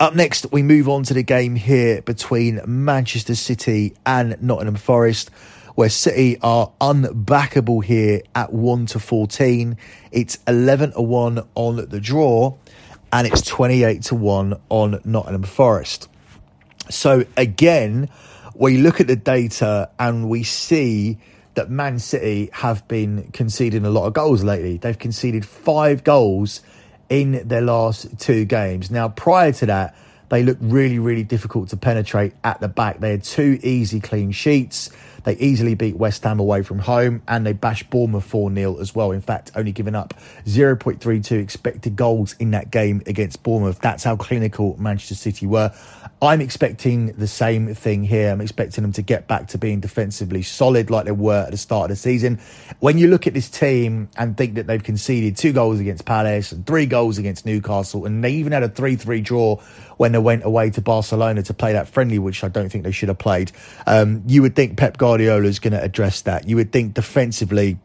Up 0.00 0.14
next, 0.14 0.50
we 0.50 0.62
move 0.62 0.88
on 0.88 1.02
to 1.02 1.12
the 1.12 1.22
game 1.22 1.54
here 1.54 2.00
between 2.00 2.62
Manchester 2.64 3.34
City 3.34 3.94
and 4.06 4.42
Nottingham 4.42 4.76
Forest, 4.76 5.28
where 5.74 5.90
City 5.90 6.38
are 6.40 6.72
unbackable 6.80 7.84
here 7.84 8.22
at 8.34 8.50
1 8.50 8.86
to 8.86 8.98
14. 8.98 9.76
It's 10.10 10.38
11 10.48 10.92
to 10.92 11.02
1 11.02 11.46
on 11.54 11.76
the 11.90 12.00
draw, 12.00 12.56
and 13.12 13.26
it's 13.26 13.42
28 13.42 14.02
to 14.04 14.14
1 14.14 14.58
on 14.70 15.02
Nottingham 15.04 15.42
Forest. 15.42 16.08
So, 16.88 17.26
again, 17.36 18.08
we 18.54 18.78
look 18.78 19.02
at 19.02 19.06
the 19.06 19.16
data 19.16 19.90
and 19.98 20.30
we 20.30 20.44
see 20.44 21.18
that 21.56 21.68
Man 21.68 21.98
City 21.98 22.48
have 22.54 22.88
been 22.88 23.30
conceding 23.32 23.84
a 23.84 23.90
lot 23.90 24.06
of 24.06 24.14
goals 24.14 24.42
lately. 24.42 24.78
They've 24.78 24.98
conceded 24.98 25.44
five 25.44 26.04
goals 26.04 26.62
in 27.10 27.46
their 27.46 27.60
last 27.60 28.18
two 28.18 28.46
games. 28.46 28.90
Now, 28.90 29.08
prior 29.08 29.52
to 29.52 29.66
that, 29.66 29.94
they 30.30 30.44
looked 30.44 30.62
really, 30.62 30.98
really 30.98 31.24
difficult 31.24 31.68
to 31.70 31.76
penetrate 31.76 32.32
at 32.42 32.60
the 32.60 32.68
back. 32.68 33.00
They 33.00 33.10
had 33.10 33.24
two 33.24 33.58
easy 33.62 34.00
clean 34.00 34.30
sheets. 34.30 34.88
They 35.24 35.36
easily 35.36 35.74
beat 35.74 35.96
West 35.96 36.24
Ham 36.24 36.40
away 36.40 36.62
from 36.62 36.78
home 36.78 37.22
and 37.28 37.46
they 37.46 37.52
bashed 37.52 37.90
Bournemouth 37.90 38.24
4 38.24 38.54
0 38.54 38.78
as 38.78 38.94
well. 38.94 39.12
In 39.12 39.20
fact, 39.20 39.50
only 39.54 39.72
giving 39.72 39.94
up 39.94 40.14
0.32 40.46 41.40
expected 41.40 41.96
goals 41.96 42.34
in 42.38 42.50
that 42.52 42.70
game 42.70 43.02
against 43.06 43.42
Bournemouth. 43.42 43.80
That's 43.80 44.04
how 44.04 44.16
clinical 44.16 44.76
Manchester 44.78 45.14
City 45.14 45.46
were. 45.46 45.72
I'm 46.22 46.42
expecting 46.42 47.12
the 47.12 47.26
same 47.26 47.74
thing 47.74 48.04
here. 48.04 48.30
I'm 48.30 48.42
expecting 48.42 48.82
them 48.82 48.92
to 48.92 49.02
get 49.02 49.26
back 49.26 49.48
to 49.48 49.58
being 49.58 49.80
defensively 49.80 50.42
solid 50.42 50.90
like 50.90 51.06
they 51.06 51.12
were 51.12 51.44
at 51.44 51.50
the 51.50 51.56
start 51.56 51.84
of 51.84 51.96
the 51.96 51.96
season. 51.96 52.38
When 52.80 52.98
you 52.98 53.08
look 53.08 53.26
at 53.26 53.32
this 53.32 53.48
team 53.48 54.10
and 54.18 54.36
think 54.36 54.54
that 54.56 54.66
they've 54.66 54.82
conceded 54.82 55.38
two 55.38 55.54
goals 55.54 55.80
against 55.80 56.04
Palace 56.04 56.52
and 56.52 56.66
three 56.66 56.84
goals 56.84 57.16
against 57.16 57.46
Newcastle, 57.46 58.04
and 58.04 58.22
they 58.22 58.32
even 58.32 58.52
had 58.52 58.62
a 58.62 58.68
3 58.68 58.96
3 58.96 59.22
draw 59.22 59.62
when 60.00 60.12
they 60.12 60.18
went 60.18 60.42
away 60.46 60.70
to 60.70 60.80
Barcelona 60.80 61.42
to 61.42 61.52
play 61.52 61.74
that 61.74 61.86
friendly, 61.86 62.18
which 62.18 62.42
I 62.42 62.48
don't 62.48 62.70
think 62.70 62.84
they 62.84 62.90
should 62.90 63.10
have 63.10 63.18
played, 63.18 63.52
um, 63.86 64.22
you 64.26 64.40
would 64.40 64.56
think 64.56 64.78
Pep 64.78 64.96
Guardiola 64.96 65.44
is 65.44 65.58
going 65.58 65.74
to 65.74 65.82
address 65.82 66.22
that. 66.22 66.48
You 66.48 66.56
would 66.56 66.72
think 66.72 66.94
defensively 66.94 67.78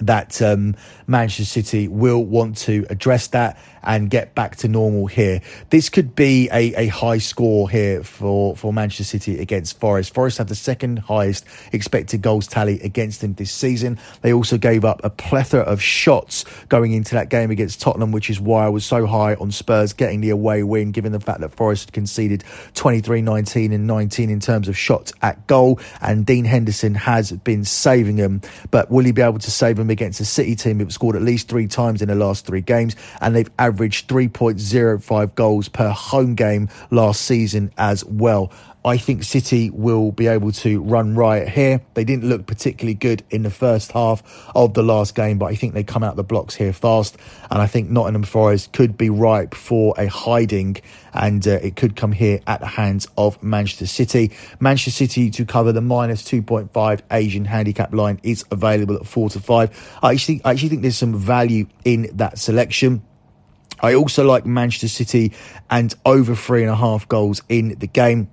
that 0.00 0.40
um, 0.40 0.76
Manchester 1.08 1.44
City 1.44 1.88
will 1.88 2.24
want 2.24 2.58
to 2.58 2.86
address 2.90 3.26
that 3.28 3.58
and 3.82 4.10
get 4.10 4.34
back 4.34 4.56
to 4.56 4.68
normal 4.68 5.06
here. 5.06 5.40
This 5.70 5.88
could 5.88 6.14
be 6.14 6.48
a, 6.52 6.74
a 6.74 6.86
high 6.88 7.18
score 7.18 7.68
here 7.68 8.02
for, 8.02 8.56
for 8.56 8.72
Manchester 8.72 9.04
City 9.04 9.38
against 9.38 9.78
Forest. 9.80 10.14
Forest 10.14 10.38
have 10.38 10.48
the 10.48 10.54
second 10.54 10.98
highest 10.98 11.44
expected 11.72 12.22
goals 12.22 12.46
tally 12.46 12.80
against 12.80 13.20
them 13.20 13.34
this 13.34 13.50
season. 13.50 13.98
They 14.22 14.32
also 14.32 14.58
gave 14.58 14.84
up 14.84 15.00
a 15.04 15.10
plethora 15.10 15.62
of 15.62 15.82
shots 15.82 16.44
going 16.68 16.92
into 16.92 17.14
that 17.14 17.28
game 17.28 17.50
against 17.50 17.80
Tottenham, 17.80 18.12
which 18.12 18.30
is 18.30 18.40
why 18.40 18.66
I 18.66 18.68
was 18.68 18.84
so 18.84 19.06
high 19.06 19.34
on 19.34 19.50
Spurs 19.50 19.92
getting 19.92 20.20
the 20.20 20.30
away 20.30 20.62
win, 20.62 20.92
given 20.92 21.12
the 21.12 21.20
fact 21.20 21.40
that 21.40 21.54
Forest 21.54 21.92
conceded 21.92 22.44
23 22.74 23.22
19 23.22 23.72
and 23.72 23.86
19 23.86 24.30
in 24.30 24.40
terms 24.40 24.68
of 24.68 24.76
shots 24.76 25.12
at 25.22 25.46
goal. 25.46 25.80
And 26.00 26.24
Dean 26.24 26.44
Henderson 26.44 26.94
has 26.94 27.32
been 27.32 27.64
saving 27.64 28.16
them. 28.16 28.40
But 28.70 28.90
will 28.90 29.04
he 29.04 29.12
be 29.12 29.22
able 29.22 29.38
to 29.40 29.50
save 29.50 29.76
them 29.76 29.90
against 29.90 30.20
a 30.20 30.24
City 30.24 30.54
team 30.54 30.78
who've 30.78 30.92
scored 30.92 31.16
at 31.16 31.22
least 31.22 31.48
three 31.48 31.66
times 31.66 32.02
in 32.02 32.08
the 32.08 32.14
last 32.14 32.46
three 32.46 32.60
games? 32.60 32.96
And 33.20 33.34
they've 33.34 33.50
averaged 33.58 33.71
3.05 33.72 35.34
goals 35.34 35.68
per 35.68 35.90
home 35.90 36.34
game 36.34 36.68
last 36.90 37.22
season 37.22 37.72
as 37.76 38.04
well. 38.04 38.52
I 38.84 38.96
think 38.96 39.22
City 39.22 39.70
will 39.70 40.10
be 40.10 40.26
able 40.26 40.50
to 40.52 40.82
run 40.82 41.14
riot 41.14 41.48
here. 41.48 41.80
They 41.94 42.02
didn't 42.02 42.28
look 42.28 42.46
particularly 42.46 42.94
good 42.94 43.22
in 43.30 43.44
the 43.44 43.50
first 43.50 43.92
half 43.92 44.24
of 44.56 44.74
the 44.74 44.82
last 44.82 45.14
game, 45.14 45.38
but 45.38 45.46
I 45.46 45.54
think 45.54 45.74
they 45.74 45.84
come 45.84 46.02
out 46.02 46.16
the 46.16 46.24
blocks 46.24 46.56
here 46.56 46.72
fast. 46.72 47.16
And 47.50 47.62
I 47.62 47.68
think 47.68 47.90
Nottingham 47.90 48.24
Forest 48.24 48.72
could 48.72 48.98
be 48.98 49.08
ripe 49.08 49.54
for 49.54 49.94
a 49.96 50.06
hiding, 50.06 50.78
and 51.14 51.46
uh, 51.46 51.52
it 51.62 51.76
could 51.76 51.94
come 51.94 52.10
here 52.10 52.40
at 52.48 52.58
the 52.58 52.66
hands 52.66 53.06
of 53.16 53.40
Manchester 53.40 53.86
City. 53.86 54.32
Manchester 54.58 54.90
City 54.90 55.30
to 55.30 55.44
cover 55.44 55.70
the 55.70 55.80
minus 55.80 56.22
2.5 56.24 57.00
Asian 57.12 57.44
handicap 57.44 57.94
line 57.94 58.18
is 58.24 58.44
available 58.50 58.96
at 58.96 59.06
4 59.06 59.30
to 59.30 59.40
5. 59.40 59.98
I 60.02 60.10
actually, 60.10 60.40
I 60.44 60.50
actually 60.50 60.70
think 60.70 60.82
there's 60.82 60.98
some 60.98 61.14
value 61.14 61.66
in 61.84 62.10
that 62.14 62.36
selection. 62.36 63.02
I 63.82 63.94
also 63.94 64.24
like 64.24 64.46
Manchester 64.46 64.88
City 64.88 65.32
and 65.68 65.94
over 66.06 66.34
three 66.36 66.62
and 66.62 66.70
a 66.70 66.76
half 66.76 67.08
goals 67.08 67.42
in 67.48 67.76
the 67.78 67.88
game. 67.88 68.30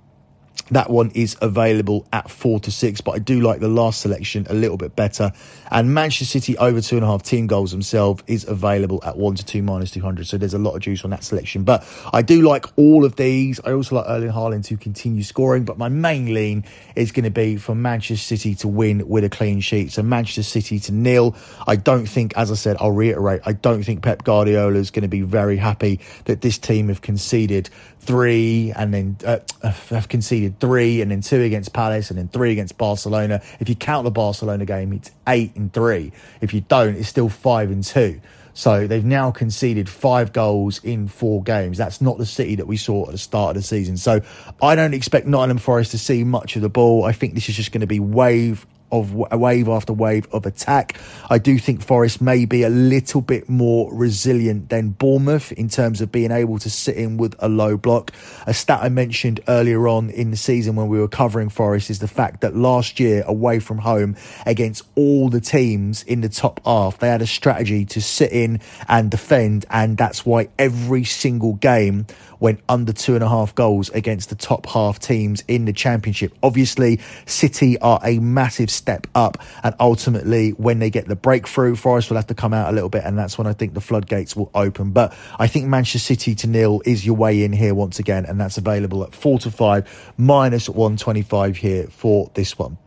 That 0.70 0.88
one 0.88 1.10
is 1.14 1.36
available 1.42 2.06
at 2.12 2.30
four 2.30 2.60
to 2.60 2.70
six, 2.70 3.00
but 3.00 3.12
I 3.12 3.18
do 3.18 3.40
like 3.40 3.58
the 3.58 3.68
last 3.68 4.00
selection 4.00 4.46
a 4.48 4.54
little 4.54 4.76
bit 4.76 4.94
better. 4.94 5.32
And 5.70 5.94
Manchester 5.94 6.24
City 6.24 6.58
over 6.58 6.80
two 6.80 6.96
and 6.96 7.04
a 7.04 7.08
half 7.08 7.22
team 7.22 7.46
goals 7.46 7.70
themselves 7.70 8.22
is 8.26 8.46
available 8.46 9.00
at 9.04 9.16
one 9.16 9.34
to 9.36 9.44
two 9.44 9.62
minus 9.62 9.90
200. 9.92 10.26
So 10.26 10.38
there's 10.38 10.54
a 10.54 10.58
lot 10.58 10.74
of 10.74 10.82
juice 10.82 11.04
on 11.04 11.10
that 11.10 11.24
selection. 11.24 11.64
But 11.64 11.86
I 12.12 12.22
do 12.22 12.42
like 12.42 12.66
all 12.76 13.04
of 13.04 13.16
these. 13.16 13.60
I 13.64 13.72
also 13.72 13.96
like 13.96 14.06
Erling 14.08 14.32
Haaland 14.32 14.66
to 14.66 14.76
continue 14.76 15.22
scoring, 15.22 15.64
but 15.64 15.78
my 15.78 15.88
main 15.88 16.34
lean 16.34 16.64
is 16.96 17.12
going 17.12 17.24
to 17.24 17.30
be 17.30 17.56
for 17.56 17.74
Manchester 17.74 18.36
City 18.36 18.54
to 18.56 18.68
win 18.68 19.08
with 19.08 19.24
a 19.24 19.30
clean 19.30 19.60
sheet. 19.60 19.92
So 19.92 20.02
Manchester 20.02 20.42
City 20.42 20.78
to 20.80 20.92
nil. 20.92 21.36
I 21.66 21.76
don't 21.76 22.06
think, 22.06 22.36
as 22.36 22.50
I 22.50 22.54
said, 22.54 22.76
I'll 22.80 22.92
reiterate, 22.92 23.42
I 23.44 23.52
don't 23.52 23.82
think 23.82 24.02
Pep 24.02 24.24
Guardiola 24.24 24.76
is 24.76 24.90
going 24.90 25.02
to 25.02 25.08
be 25.08 25.22
very 25.22 25.56
happy 25.56 26.00
that 26.24 26.40
this 26.40 26.58
team 26.58 26.88
have 26.88 27.02
conceded 27.02 27.70
three 28.00 28.72
and 28.74 28.92
then 28.92 29.16
uh, 29.24 29.38
have 29.90 30.08
conceded 30.08 30.58
three 30.58 31.00
and 31.00 31.10
then 31.10 31.20
two 31.20 31.40
against 31.40 31.72
Palace 31.72 32.10
and 32.10 32.18
then 32.18 32.28
three 32.28 32.52
against 32.52 32.76
Barcelona. 32.78 33.42
If 33.60 33.68
you 33.68 33.76
count 33.76 34.04
the 34.04 34.10
Barcelona 34.10 34.64
game, 34.64 34.92
it's 34.92 35.10
eight 35.28 35.54
and 35.60 35.72
three. 35.72 36.12
If 36.40 36.52
you 36.52 36.62
don't, 36.62 36.96
it's 36.96 37.08
still 37.08 37.28
five 37.28 37.70
and 37.70 37.84
two. 37.84 38.20
So 38.52 38.86
they've 38.86 39.04
now 39.04 39.30
conceded 39.30 39.88
five 39.88 40.32
goals 40.32 40.82
in 40.82 41.08
four 41.08 41.42
games. 41.42 41.78
That's 41.78 42.00
not 42.00 42.18
the 42.18 42.26
City 42.26 42.56
that 42.56 42.66
we 42.66 42.76
saw 42.76 43.06
at 43.06 43.12
the 43.12 43.18
start 43.18 43.56
of 43.56 43.62
the 43.62 43.66
season. 43.66 43.96
So 43.96 44.20
I 44.60 44.74
don't 44.74 44.92
expect 44.92 45.26
Nottingham 45.26 45.58
Forest 45.58 45.92
to 45.92 45.98
see 45.98 46.24
much 46.24 46.56
of 46.56 46.62
the 46.62 46.68
ball. 46.68 47.04
I 47.04 47.12
think 47.12 47.34
this 47.34 47.48
is 47.48 47.56
just 47.56 47.72
going 47.72 47.80
to 47.80 47.86
be 47.86 48.00
wave 48.00 48.66
of 48.92 49.14
wave 49.14 49.68
after 49.68 49.92
wave 49.92 50.26
of 50.32 50.46
attack. 50.46 50.96
I 51.28 51.38
do 51.38 51.58
think 51.58 51.82
Forest 51.82 52.20
may 52.20 52.44
be 52.44 52.62
a 52.62 52.68
little 52.68 53.20
bit 53.20 53.48
more 53.48 53.92
resilient 53.94 54.68
than 54.68 54.90
Bournemouth 54.90 55.52
in 55.52 55.68
terms 55.68 56.00
of 56.00 56.10
being 56.10 56.30
able 56.30 56.58
to 56.58 56.70
sit 56.70 56.96
in 56.96 57.16
with 57.16 57.34
a 57.38 57.48
low 57.48 57.76
block. 57.76 58.12
A 58.46 58.54
stat 58.54 58.80
I 58.82 58.88
mentioned 58.88 59.40
earlier 59.48 59.88
on 59.88 60.10
in 60.10 60.30
the 60.30 60.36
season 60.36 60.76
when 60.76 60.88
we 60.88 60.98
were 60.98 61.08
covering 61.08 61.48
Forest 61.48 61.90
is 61.90 61.98
the 61.98 62.08
fact 62.08 62.40
that 62.40 62.56
last 62.56 63.00
year 63.00 63.22
away 63.26 63.60
from 63.60 63.78
home 63.78 64.16
against 64.46 64.82
all 64.94 65.28
the 65.28 65.40
teams 65.40 66.02
in 66.04 66.20
the 66.20 66.28
top 66.28 66.60
half, 66.64 66.98
they 66.98 67.08
had 67.08 67.22
a 67.22 67.26
strategy 67.26 67.84
to 67.86 68.00
sit 68.00 68.32
in 68.32 68.60
and 68.88 69.10
defend, 69.10 69.66
and 69.70 69.96
that's 69.96 70.24
why 70.26 70.48
every 70.58 71.04
single 71.04 71.54
game 71.54 72.06
went 72.40 72.60
under 72.68 72.92
two 72.92 73.14
and 73.14 73.22
a 73.22 73.28
half 73.28 73.54
goals 73.54 73.90
against 73.90 74.30
the 74.30 74.34
top 74.34 74.66
half 74.66 74.98
teams 74.98 75.44
in 75.46 75.66
the 75.66 75.72
championship. 75.72 76.32
Obviously, 76.42 76.98
City 77.26 77.78
are 77.80 78.00
a 78.02 78.18
massive 78.18 78.70
step 78.80 79.06
up. 79.14 79.38
And 79.62 79.74
ultimately, 79.78 80.50
when 80.50 80.78
they 80.78 80.90
get 80.90 81.06
the 81.06 81.16
breakthrough, 81.16 81.76
Forest 81.76 82.10
will 82.10 82.16
have 82.16 82.26
to 82.28 82.34
come 82.34 82.52
out 82.52 82.70
a 82.70 82.72
little 82.72 82.88
bit. 82.88 83.04
And 83.04 83.18
that's 83.18 83.38
when 83.38 83.46
I 83.46 83.52
think 83.52 83.74
the 83.74 83.80
floodgates 83.80 84.34
will 84.34 84.50
open. 84.54 84.90
But 84.90 85.14
I 85.38 85.46
think 85.46 85.66
Manchester 85.66 85.98
City 85.98 86.34
to 86.36 86.46
nil 86.46 86.82
is 86.84 87.04
your 87.04 87.16
way 87.16 87.44
in 87.44 87.52
here 87.52 87.74
once 87.74 87.98
again. 87.98 88.24
And 88.24 88.40
that's 88.40 88.58
available 88.58 89.04
at 89.04 89.14
four 89.14 89.38
to 89.40 89.50
five, 89.50 90.12
minus 90.16 90.68
125 90.68 91.56
here 91.56 91.86
for 91.88 92.30
this 92.34 92.58
one. 92.58 92.78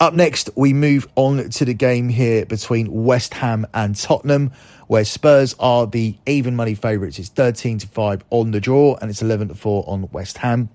Up 0.00 0.12
next, 0.12 0.50
we 0.56 0.72
move 0.72 1.06
on 1.14 1.48
to 1.50 1.64
the 1.64 1.72
game 1.72 2.08
here 2.08 2.44
between 2.44 2.92
West 3.04 3.32
Ham 3.34 3.64
and 3.72 3.96
Tottenham, 3.96 4.52
where 4.86 5.04
Spurs 5.04 5.54
are 5.58 5.86
the 5.86 6.16
even 6.26 6.56
money 6.56 6.74
favourites. 6.74 7.18
It's 7.18 7.28
13 7.28 7.78
to 7.78 7.86
5 7.86 8.24
on 8.30 8.50
the 8.50 8.60
draw, 8.60 8.96
and 9.00 9.10
it's 9.10 9.22
11 9.22 9.48
to 9.48 9.54
4 9.54 9.84
on 9.86 10.08
West 10.10 10.38
Ham. 10.38 10.68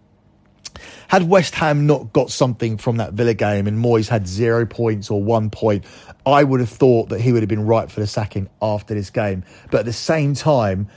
Had 1.08 1.30
West 1.30 1.56
Ham 1.56 1.86
not 1.88 2.14
got 2.14 2.32
something 2.32 2.78
from 2.78 2.98
that 2.98 3.14
Villa 3.14 3.34
game 3.34 3.68
and 3.68 3.84
Moyes 3.84 4.08
had 4.08 4.28
zero 4.28 4.66
points 4.66 5.10
or 5.10 5.24
one 5.24 5.50
point, 5.50 5.86
I 6.26 6.44
would 6.44 6.60
have 6.60 6.70
thought 6.70 7.10
that 7.10 7.22
he 7.22 7.32
would 7.32 7.42
have 7.42 7.50
been 7.50 7.66
right 7.66 7.90
for 7.90 8.00
the 8.00 8.08
sacking 8.08 8.50
after 8.62 8.94
this 8.94 9.10
game. 9.10 9.44
But 9.72 9.82
at 9.82 9.86
the 9.86 9.94
same 9.94 10.34
time, 10.36 10.90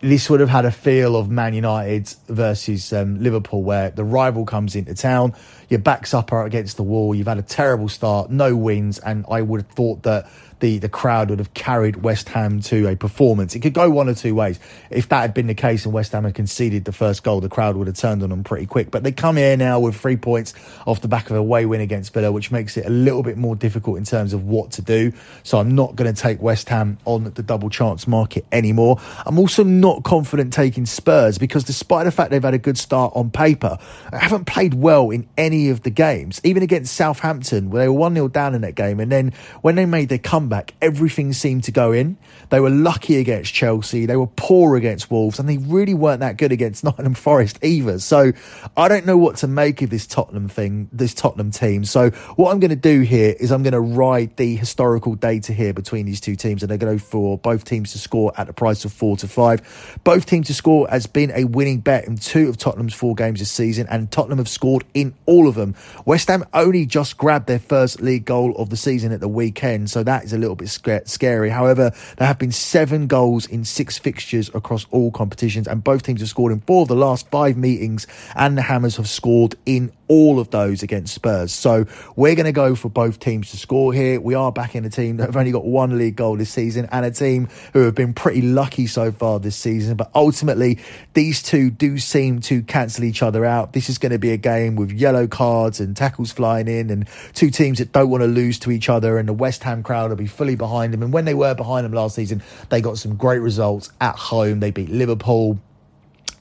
this 0.00 0.28
would 0.28 0.40
have 0.40 0.50
had 0.50 0.66
a 0.66 0.70
feel 0.70 1.16
of 1.16 1.30
Man 1.30 1.54
United 1.54 2.08
versus 2.28 2.92
um, 2.92 3.22
Liverpool, 3.22 3.62
where 3.62 3.90
the 3.90 4.04
rival 4.04 4.44
comes 4.44 4.76
into 4.76 4.94
town, 4.94 5.32
your 5.70 5.80
back's 5.80 6.12
up 6.12 6.30
are 6.30 6.44
against 6.44 6.76
the 6.76 6.82
wall, 6.82 7.14
you've 7.14 7.26
had 7.26 7.38
a 7.38 7.42
terrible 7.42 7.88
start, 7.88 8.30
no 8.30 8.54
wins, 8.54 8.98
and 8.98 9.24
I 9.30 9.40
would 9.40 9.62
have 9.62 9.70
thought 9.70 10.02
that 10.02 10.28
the, 10.60 10.78
the 10.78 10.88
crowd 10.88 11.30
would 11.30 11.38
have 11.38 11.54
carried 11.54 12.02
West 12.02 12.28
Ham 12.30 12.60
to 12.62 12.88
a 12.88 12.96
performance. 12.96 13.54
It 13.54 13.60
could 13.60 13.74
go 13.74 13.88
one 13.90 14.08
or 14.08 14.14
two 14.14 14.34
ways. 14.34 14.58
If 14.90 15.08
that 15.08 15.20
had 15.20 15.34
been 15.34 15.46
the 15.46 15.54
case 15.54 15.84
and 15.84 15.94
West 15.94 16.12
Ham 16.12 16.24
had 16.24 16.34
conceded 16.34 16.84
the 16.84 16.92
first 16.92 17.22
goal, 17.22 17.40
the 17.40 17.48
crowd 17.48 17.76
would 17.76 17.86
have 17.86 17.96
turned 17.96 18.22
on 18.22 18.30
them 18.30 18.44
pretty 18.44 18.66
quick. 18.66 18.90
But 18.90 19.04
they 19.04 19.12
come 19.12 19.36
here 19.36 19.56
now 19.56 19.78
with 19.80 19.96
three 19.96 20.16
points 20.16 20.54
off 20.86 21.00
the 21.00 21.08
back 21.08 21.30
of 21.30 21.36
a 21.36 21.44
away 21.44 21.66
win 21.66 21.80
against 21.80 22.12
Villa, 22.12 22.32
which 22.32 22.50
makes 22.50 22.76
it 22.76 22.86
a 22.86 22.90
little 22.90 23.22
bit 23.22 23.36
more 23.36 23.54
difficult 23.54 23.98
in 23.98 24.04
terms 24.04 24.32
of 24.32 24.44
what 24.44 24.72
to 24.72 24.82
do. 24.82 25.12
So 25.42 25.58
I'm 25.58 25.74
not 25.74 25.94
going 25.94 26.12
to 26.12 26.20
take 26.20 26.40
West 26.40 26.68
Ham 26.70 26.98
on 27.04 27.24
the 27.24 27.42
double 27.42 27.70
chance 27.70 28.06
market 28.06 28.44
anymore. 28.50 29.00
I'm 29.26 29.38
also 29.38 29.62
not 29.62 30.02
confident 30.02 30.52
taking 30.52 30.86
Spurs 30.86 31.38
because 31.38 31.64
despite 31.64 32.04
the 32.06 32.10
fact 32.10 32.30
they've 32.30 32.42
had 32.42 32.54
a 32.54 32.58
good 32.58 32.78
start 32.78 33.12
on 33.14 33.30
paper, 33.30 33.78
they 34.10 34.18
haven't 34.18 34.46
played 34.46 34.74
well 34.74 35.10
in 35.10 35.28
any 35.36 35.68
of 35.68 35.82
the 35.82 35.90
games. 35.90 36.40
Even 36.42 36.62
against 36.62 36.94
Southampton, 36.94 37.70
where 37.70 37.82
they 37.82 37.88
were 37.88 37.94
1 37.94 38.14
0 38.14 38.28
down 38.28 38.54
in 38.54 38.62
that 38.62 38.74
game. 38.74 38.98
And 39.00 39.12
then 39.12 39.32
when 39.60 39.74
they 39.74 39.86
made 39.86 40.08
their 40.08 40.18
comeback, 40.18 40.43
comeback, 40.44 40.74
everything 40.82 41.32
seemed 41.32 41.64
to 41.64 41.72
go 41.72 41.92
in. 41.92 42.18
They 42.50 42.60
were 42.60 42.68
lucky 42.68 43.16
against 43.16 43.54
Chelsea. 43.54 44.04
They 44.04 44.16
were 44.16 44.26
poor 44.26 44.76
against 44.76 45.10
Wolves, 45.10 45.38
and 45.38 45.48
they 45.48 45.56
really 45.56 45.94
weren't 45.94 46.20
that 46.20 46.36
good 46.36 46.52
against 46.52 46.84
Nottingham 46.84 47.14
Forest 47.14 47.58
either. 47.62 47.98
So 47.98 48.32
I 48.76 48.88
don't 48.88 49.06
know 49.06 49.16
what 49.16 49.36
to 49.36 49.48
make 49.48 49.80
of 49.80 49.88
this 49.88 50.06
Tottenham 50.06 50.48
thing, 50.48 50.90
this 50.92 51.14
Tottenham 51.14 51.50
team. 51.50 51.86
So 51.86 52.10
what 52.36 52.52
I'm 52.52 52.60
going 52.60 52.70
to 52.70 52.76
do 52.76 53.00
here 53.00 53.34
is 53.40 53.50
I'm 53.50 53.62
going 53.62 53.72
to 53.72 53.80
ride 53.80 54.36
the 54.36 54.54
historical 54.56 55.14
data 55.14 55.54
here 55.54 55.72
between 55.72 56.04
these 56.04 56.20
two 56.20 56.36
teams, 56.36 56.62
and 56.62 56.70
they're 56.70 56.78
going 56.78 56.98
to 56.98 57.02
go 57.02 57.08
for 57.08 57.38
both 57.38 57.64
teams 57.64 57.92
to 57.92 57.98
score 57.98 58.32
at 58.36 58.46
the 58.46 58.52
price 58.52 58.84
of 58.84 58.92
four 58.92 59.16
to 59.18 59.28
five. 59.28 59.98
Both 60.04 60.26
teams 60.26 60.48
to 60.48 60.54
score 60.54 60.86
has 60.90 61.06
been 61.06 61.30
a 61.34 61.44
winning 61.44 61.80
bet 61.80 62.06
in 62.06 62.18
two 62.18 62.50
of 62.50 62.58
Tottenham's 62.58 62.94
four 62.94 63.14
games 63.14 63.38
this 63.38 63.50
season, 63.50 63.86
and 63.88 64.10
Tottenham 64.10 64.38
have 64.38 64.48
scored 64.48 64.84
in 64.92 65.14
all 65.24 65.48
of 65.48 65.54
them. 65.54 65.74
West 66.04 66.28
Ham 66.28 66.44
only 66.52 66.84
just 66.84 67.16
grabbed 67.16 67.46
their 67.46 67.58
first 67.58 68.02
league 68.02 68.26
goal 68.26 68.54
of 68.56 68.68
the 68.68 68.76
season 68.76 69.10
at 69.10 69.20
the 69.20 69.28
weekend, 69.28 69.88
so 69.90 70.02
that 70.02 70.24
is 70.24 70.33
a 70.34 70.38
little 70.38 70.56
bit 70.56 70.68
scary. 70.68 71.50
However, 71.50 71.92
there 72.16 72.26
have 72.26 72.38
been 72.38 72.52
seven 72.52 73.06
goals 73.06 73.46
in 73.46 73.64
six 73.64 73.96
fixtures 73.98 74.50
across 74.54 74.86
all 74.90 75.10
competitions, 75.10 75.66
and 75.66 75.82
both 75.82 76.02
teams 76.02 76.20
have 76.20 76.28
scored 76.28 76.52
in 76.52 76.60
four 76.60 76.82
of 76.82 76.88
the 76.88 76.96
last 76.96 77.28
five 77.30 77.56
meetings, 77.56 78.06
and 78.36 78.58
the 78.58 78.62
Hammers 78.62 78.96
have 78.96 79.08
scored 79.08 79.54
in 79.64 79.92
all 80.08 80.38
of 80.38 80.50
those 80.50 80.82
against 80.82 81.14
Spurs. 81.14 81.52
So 81.52 81.86
we're 82.16 82.34
going 82.34 82.46
to 82.46 82.52
go 82.52 82.74
for 82.74 82.88
both 82.88 83.18
teams 83.18 83.50
to 83.50 83.56
score 83.56 83.92
here. 83.92 84.20
We 84.20 84.34
are 84.34 84.52
back 84.52 84.74
in 84.74 84.84
a 84.84 84.90
team 84.90 85.16
that 85.18 85.26
have 85.26 85.36
only 85.36 85.52
got 85.52 85.64
one 85.64 85.98
league 85.98 86.16
goal 86.16 86.36
this 86.36 86.50
season 86.50 86.88
and 86.92 87.04
a 87.04 87.10
team 87.10 87.48
who 87.72 87.80
have 87.80 87.94
been 87.94 88.14
pretty 88.14 88.42
lucky 88.42 88.86
so 88.86 89.12
far 89.12 89.38
this 89.38 89.56
season. 89.56 89.96
But 89.96 90.10
ultimately, 90.14 90.78
these 91.14 91.42
two 91.42 91.70
do 91.70 91.98
seem 91.98 92.40
to 92.42 92.62
cancel 92.62 93.04
each 93.04 93.22
other 93.22 93.44
out. 93.44 93.72
This 93.72 93.88
is 93.88 93.98
going 93.98 94.12
to 94.12 94.18
be 94.18 94.30
a 94.30 94.36
game 94.36 94.76
with 94.76 94.92
yellow 94.92 95.26
cards 95.26 95.80
and 95.80 95.96
tackles 95.96 96.32
flying 96.32 96.68
in 96.68 96.90
and 96.90 97.08
two 97.32 97.50
teams 97.50 97.78
that 97.78 97.92
don't 97.92 98.10
want 98.10 98.22
to 98.22 98.28
lose 98.28 98.58
to 98.60 98.70
each 98.70 98.88
other. 98.88 99.18
And 99.18 99.28
the 99.28 99.32
West 99.32 99.62
Ham 99.64 99.82
crowd 99.82 100.10
will 100.10 100.16
be 100.16 100.26
fully 100.26 100.56
behind 100.56 100.92
them. 100.92 101.02
And 101.02 101.12
when 101.12 101.24
they 101.24 101.34
were 101.34 101.54
behind 101.54 101.84
them 101.84 101.92
last 101.92 102.14
season, 102.14 102.42
they 102.68 102.80
got 102.80 102.98
some 102.98 103.16
great 103.16 103.40
results 103.40 103.90
at 104.00 104.16
home. 104.16 104.60
They 104.60 104.70
beat 104.70 104.90
Liverpool. 104.90 105.58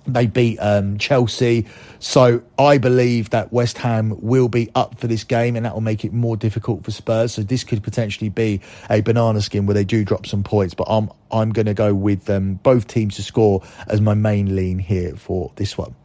They 0.06 0.28
beat 0.28 0.58
um, 0.60 0.98
Chelsea. 0.98 1.66
So 2.00 2.44
I 2.60 2.78
believe 2.78 3.30
that 3.30 3.54
West 3.54 3.78
Ham 3.78 4.16
will 4.22 4.50
be 4.50 4.70
up 4.76 5.00
for 5.00 5.08
this 5.08 5.24
game 5.24 5.56
and 5.56 5.66
that 5.66 5.74
will 5.74 5.82
make 5.82 6.04
it 6.04 6.12
more 6.12 6.36
difficult 6.36 6.84
for 6.84 6.92
Spurs. 6.92 7.34
So 7.34 7.44
this 7.44 7.64
could 7.64 7.84
potentially 7.84 8.30
be 8.30 8.62
a 8.90 9.02
banana 9.02 9.42
skin 9.42 9.66
where 9.66 9.74
they 9.74 9.86
do 9.86 10.04
drop 10.04 10.26
some 10.26 10.44
points. 10.44 10.74
But 10.74 10.88
I'm, 10.90 11.10
I'm 11.32 11.52
going 11.52 11.68
to 11.68 11.74
go 11.74 11.94
with 11.94 12.30
um, 12.30 12.56
both 12.56 12.88
teams 12.88 13.16
to 13.16 13.24
score 13.24 13.64
as 13.88 14.02
my 14.02 14.14
main 14.14 14.56
lean 14.56 14.80
here 14.80 15.16
for 15.16 15.52
this 15.56 15.78
one. 15.78 15.96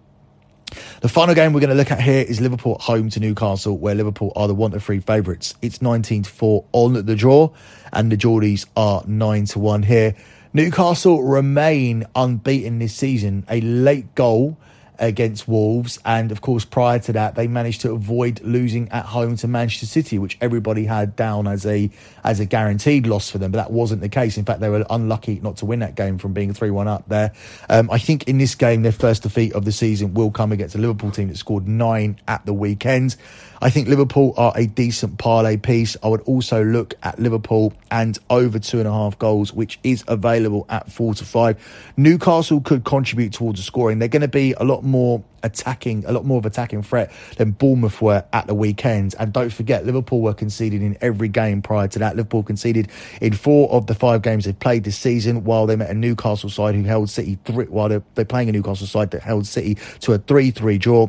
The 1.00 1.08
final 1.08 1.34
game 1.34 1.52
we're 1.52 1.60
going 1.60 1.70
to 1.70 1.76
look 1.76 1.90
at 1.90 2.00
here 2.00 2.24
is 2.26 2.40
Liverpool 2.40 2.74
at 2.74 2.82
home 2.82 3.08
to 3.10 3.20
Newcastle, 3.20 3.78
where 3.78 3.94
Liverpool 3.94 4.32
are 4.36 4.46
the 4.48 4.54
one 4.54 4.72
to 4.72 4.80
three 4.80 5.00
favourites. 5.00 5.54
It's 5.62 5.80
19 5.80 6.24
to 6.24 6.30
4 6.30 6.64
on 6.72 6.92
the 6.92 7.16
draw, 7.16 7.50
and 7.92 8.12
the 8.12 8.16
Geordies 8.16 8.66
are 8.76 9.02
9 9.06 9.46
to 9.46 9.58
1 9.58 9.82
here. 9.84 10.14
Newcastle 10.52 11.22
remain 11.22 12.06
unbeaten 12.14 12.78
this 12.78 12.94
season. 12.94 13.44
A 13.50 13.60
late 13.60 14.14
goal 14.14 14.56
against 14.98 15.46
Wolves. 15.46 15.98
And 16.04 16.32
of 16.32 16.40
course, 16.40 16.64
prior 16.64 16.98
to 17.00 17.12
that, 17.12 17.34
they 17.34 17.46
managed 17.46 17.82
to 17.82 17.92
avoid 17.92 18.40
losing 18.42 18.88
at 18.90 19.06
home 19.06 19.36
to 19.36 19.48
Manchester 19.48 19.86
City, 19.86 20.18
which 20.18 20.36
everybody 20.40 20.84
had 20.84 21.16
down 21.16 21.46
as 21.46 21.64
a 21.66 21.90
as 22.24 22.40
a 22.40 22.44
guaranteed 22.44 23.06
loss 23.06 23.30
for 23.30 23.38
them. 23.38 23.52
But 23.52 23.58
that 23.58 23.70
wasn't 23.70 24.00
the 24.00 24.08
case. 24.08 24.36
In 24.36 24.44
fact, 24.44 24.60
they 24.60 24.68
were 24.68 24.84
unlucky 24.90 25.40
not 25.40 25.58
to 25.58 25.66
win 25.66 25.80
that 25.80 25.94
game 25.94 26.18
from 26.18 26.32
being 26.32 26.52
3 26.52 26.70
1 26.70 26.88
up 26.88 27.08
there. 27.08 27.32
Um, 27.68 27.90
I 27.90 27.98
think 27.98 28.24
in 28.24 28.38
this 28.38 28.54
game, 28.54 28.82
their 28.82 28.92
first 28.92 29.22
defeat 29.22 29.52
of 29.52 29.64
the 29.64 29.72
season 29.72 30.14
will 30.14 30.30
come 30.30 30.52
against 30.52 30.74
a 30.74 30.78
Liverpool 30.78 31.10
team 31.10 31.28
that 31.28 31.36
scored 31.36 31.68
nine 31.68 32.18
at 32.26 32.44
the 32.46 32.54
weekend. 32.54 33.16
I 33.60 33.70
think 33.70 33.88
Liverpool 33.88 34.34
are 34.36 34.52
a 34.54 34.66
decent 34.66 35.18
parlay 35.18 35.56
piece. 35.56 35.96
I 36.02 36.08
would 36.08 36.20
also 36.22 36.62
look 36.62 36.94
at 37.02 37.18
Liverpool 37.18 37.72
and 37.90 38.16
over 38.30 38.58
two 38.58 38.78
and 38.78 38.86
a 38.86 38.92
half 38.92 39.18
goals, 39.18 39.52
which 39.52 39.80
is 39.82 40.04
available 40.06 40.64
at 40.68 40.92
four 40.92 41.14
to 41.14 41.24
five. 41.24 41.92
Newcastle 41.96 42.60
could 42.60 42.84
contribute 42.84 43.32
towards 43.32 43.58
the 43.58 43.64
scoring. 43.64 43.98
They're 43.98 44.08
going 44.08 44.22
to 44.22 44.28
be 44.28 44.52
a 44.52 44.64
lot 44.64 44.84
more 44.84 45.24
attacking, 45.42 46.04
a 46.04 46.12
lot 46.12 46.24
more 46.24 46.38
of 46.38 46.46
attacking 46.46 46.82
threat 46.82 47.12
than 47.36 47.52
Bournemouth 47.52 48.00
were 48.00 48.24
at 48.32 48.46
the 48.46 48.54
weekend. 48.54 49.14
And 49.18 49.32
don't 49.32 49.52
forget, 49.52 49.84
Liverpool 49.84 50.20
were 50.20 50.34
conceding 50.34 50.82
in 50.82 50.96
every 51.00 51.28
game 51.28 51.62
prior 51.62 51.88
to 51.88 51.98
that. 52.00 52.16
Liverpool 52.16 52.44
conceded 52.44 52.90
in 53.20 53.32
four 53.32 53.70
of 53.72 53.86
the 53.86 53.94
five 53.94 54.22
games 54.22 54.44
they 54.44 54.52
played 54.52 54.84
this 54.84 54.96
season, 54.96 55.42
while 55.44 55.66
they 55.66 55.74
met 55.74 55.90
a 55.90 55.94
Newcastle 55.94 56.50
side 56.50 56.74
who 56.76 56.82
held 56.84 57.10
City 57.10 57.38
three. 57.44 57.66
While 57.66 57.88
they're, 57.88 58.02
they're 58.14 58.24
playing 58.24 58.48
a 58.48 58.52
Newcastle 58.52 58.86
side 58.86 59.10
that 59.10 59.22
held 59.22 59.46
City 59.46 59.76
to 60.00 60.12
a 60.12 60.18
three-three 60.18 60.78
draw. 60.78 61.08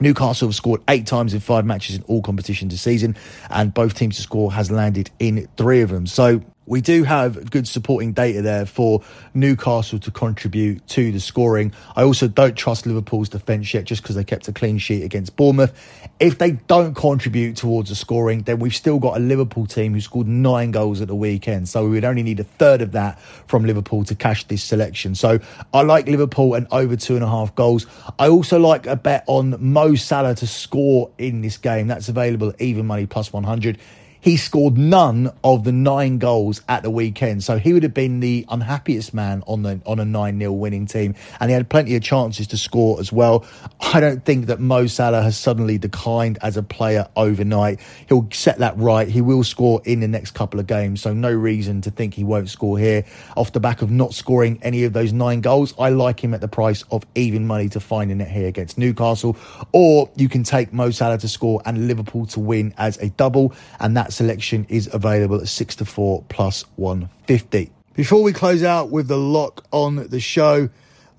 Newcastle 0.00 0.48
have 0.48 0.54
scored 0.54 0.80
eight 0.88 1.06
times 1.06 1.34
in 1.34 1.40
five 1.40 1.64
matches 1.64 1.96
in 1.96 2.02
all 2.04 2.22
competitions 2.22 2.72
this 2.72 2.82
season, 2.82 3.16
and 3.50 3.72
both 3.72 3.94
teams 3.94 4.16
to 4.16 4.22
score 4.22 4.52
has 4.52 4.70
landed 4.70 5.10
in 5.18 5.48
three 5.56 5.80
of 5.82 5.90
them. 5.90 6.06
So 6.06 6.42
we 6.66 6.80
do 6.80 7.04
have 7.04 7.50
good 7.50 7.66
supporting 7.66 8.12
data 8.12 8.40
there 8.40 8.66
for 8.66 9.02
Newcastle 9.34 9.98
to 9.98 10.10
contribute 10.10 10.86
to 10.88 11.10
the 11.10 11.18
scoring. 11.18 11.72
I 11.96 12.02
also 12.04 12.28
don't 12.28 12.56
trust 12.56 12.86
Liverpool's 12.86 13.28
defence 13.28 13.74
yet 13.74 13.84
just 13.84 14.02
because 14.02 14.14
they 14.14 14.24
kept 14.24 14.46
a 14.48 14.52
clean 14.52 14.78
sheet 14.78 15.02
against 15.02 15.36
Bournemouth. 15.36 15.72
If 16.20 16.38
they 16.38 16.52
don't 16.52 16.94
contribute 16.94 17.56
towards 17.56 17.88
the 17.88 17.96
scoring, 17.96 18.42
then 18.42 18.60
we've 18.60 18.74
still 18.74 18.98
got 18.98 19.16
a 19.16 19.20
Liverpool 19.20 19.66
team 19.66 19.94
who 19.94 20.00
scored 20.00 20.28
nine 20.28 20.70
goals 20.70 21.00
at 21.00 21.08
the 21.08 21.14
weekend. 21.16 21.68
So 21.68 21.84
we 21.84 21.90
would 21.90 22.04
only 22.04 22.22
need 22.22 22.38
a 22.38 22.44
third 22.44 22.80
of 22.80 22.92
that 22.92 23.20
from 23.20 23.64
Liverpool 23.64 24.04
to 24.04 24.14
cash 24.14 24.44
this 24.44 24.62
selection. 24.62 25.14
So 25.14 25.40
I 25.74 25.82
like 25.82 26.06
Liverpool 26.06 26.54
and 26.54 26.68
over 26.70 26.96
two 26.96 27.16
and 27.16 27.24
a 27.24 27.28
half 27.28 27.54
goals. 27.56 27.86
I 28.18 28.28
also 28.28 28.58
like 28.60 28.86
a 28.86 28.96
bet 28.96 29.24
on 29.26 29.56
Mo 29.58 29.96
Salah 29.96 30.36
to 30.36 30.46
score 30.46 31.10
in 31.18 31.40
this 31.40 31.56
game. 31.56 31.88
That's 31.88 32.08
available 32.08 32.50
at 32.50 32.60
even 32.60 32.86
money 32.86 33.06
plus 33.06 33.32
100 33.32 33.78
he 34.22 34.36
scored 34.36 34.78
none 34.78 35.32
of 35.42 35.64
the 35.64 35.72
nine 35.72 36.18
goals 36.18 36.62
at 36.68 36.84
the 36.84 36.90
weekend. 36.90 37.42
So 37.42 37.58
he 37.58 37.72
would 37.72 37.82
have 37.82 37.92
been 37.92 38.20
the 38.20 38.46
unhappiest 38.48 39.12
man 39.12 39.42
on 39.48 39.62
the 39.62 39.80
on 39.84 39.98
a 39.98 40.04
9 40.04 40.38
0 40.38 40.52
winning 40.52 40.86
team. 40.86 41.16
And 41.40 41.50
he 41.50 41.54
had 41.54 41.68
plenty 41.68 41.96
of 41.96 42.02
chances 42.02 42.46
to 42.48 42.56
score 42.56 43.00
as 43.00 43.12
well. 43.12 43.44
I 43.80 43.98
don't 43.98 44.24
think 44.24 44.46
that 44.46 44.60
Mo 44.60 44.86
Salah 44.86 45.22
has 45.22 45.36
suddenly 45.36 45.76
declined 45.76 46.38
as 46.40 46.56
a 46.56 46.62
player 46.62 47.08
overnight. 47.16 47.80
He'll 48.08 48.28
set 48.32 48.58
that 48.58 48.78
right. 48.78 49.08
He 49.08 49.20
will 49.20 49.42
score 49.42 49.82
in 49.84 49.98
the 49.98 50.08
next 50.08 50.30
couple 50.30 50.60
of 50.60 50.68
games. 50.68 51.02
So 51.02 51.12
no 51.12 51.32
reason 51.32 51.80
to 51.82 51.90
think 51.90 52.14
he 52.14 52.22
won't 52.22 52.48
score 52.48 52.78
here. 52.78 53.04
Off 53.36 53.52
the 53.52 53.60
back 53.60 53.82
of 53.82 53.90
not 53.90 54.14
scoring 54.14 54.60
any 54.62 54.84
of 54.84 54.92
those 54.92 55.12
nine 55.12 55.40
goals, 55.40 55.74
I 55.80 55.88
like 55.88 56.22
him 56.22 56.32
at 56.32 56.40
the 56.40 56.48
price 56.48 56.84
of 56.92 57.04
even 57.16 57.44
money 57.48 57.68
to 57.70 57.80
find 57.80 58.12
in 58.12 58.20
it 58.20 58.28
here 58.28 58.46
against 58.46 58.78
Newcastle. 58.78 59.36
Or 59.72 60.08
you 60.14 60.28
can 60.28 60.44
take 60.44 60.72
Mo 60.72 60.92
Salah 60.92 61.18
to 61.18 61.28
score 61.28 61.60
and 61.66 61.88
Liverpool 61.88 62.26
to 62.26 62.40
win 62.40 62.72
as 62.78 62.98
a 62.98 63.10
double. 63.10 63.52
And 63.80 63.96
that's 63.96 64.11
selection 64.12 64.66
is 64.68 64.88
available 64.92 65.40
at 65.40 65.48
6 65.48 65.76
to 65.76 65.84
4 65.84 66.24
plus 66.28 66.64
150. 66.76 67.70
Before 67.94 68.22
we 68.22 68.32
close 68.32 68.62
out 68.62 68.90
with 68.90 69.08
the 69.08 69.18
lock 69.18 69.64
on 69.72 69.96
the 70.08 70.20
show, 70.20 70.70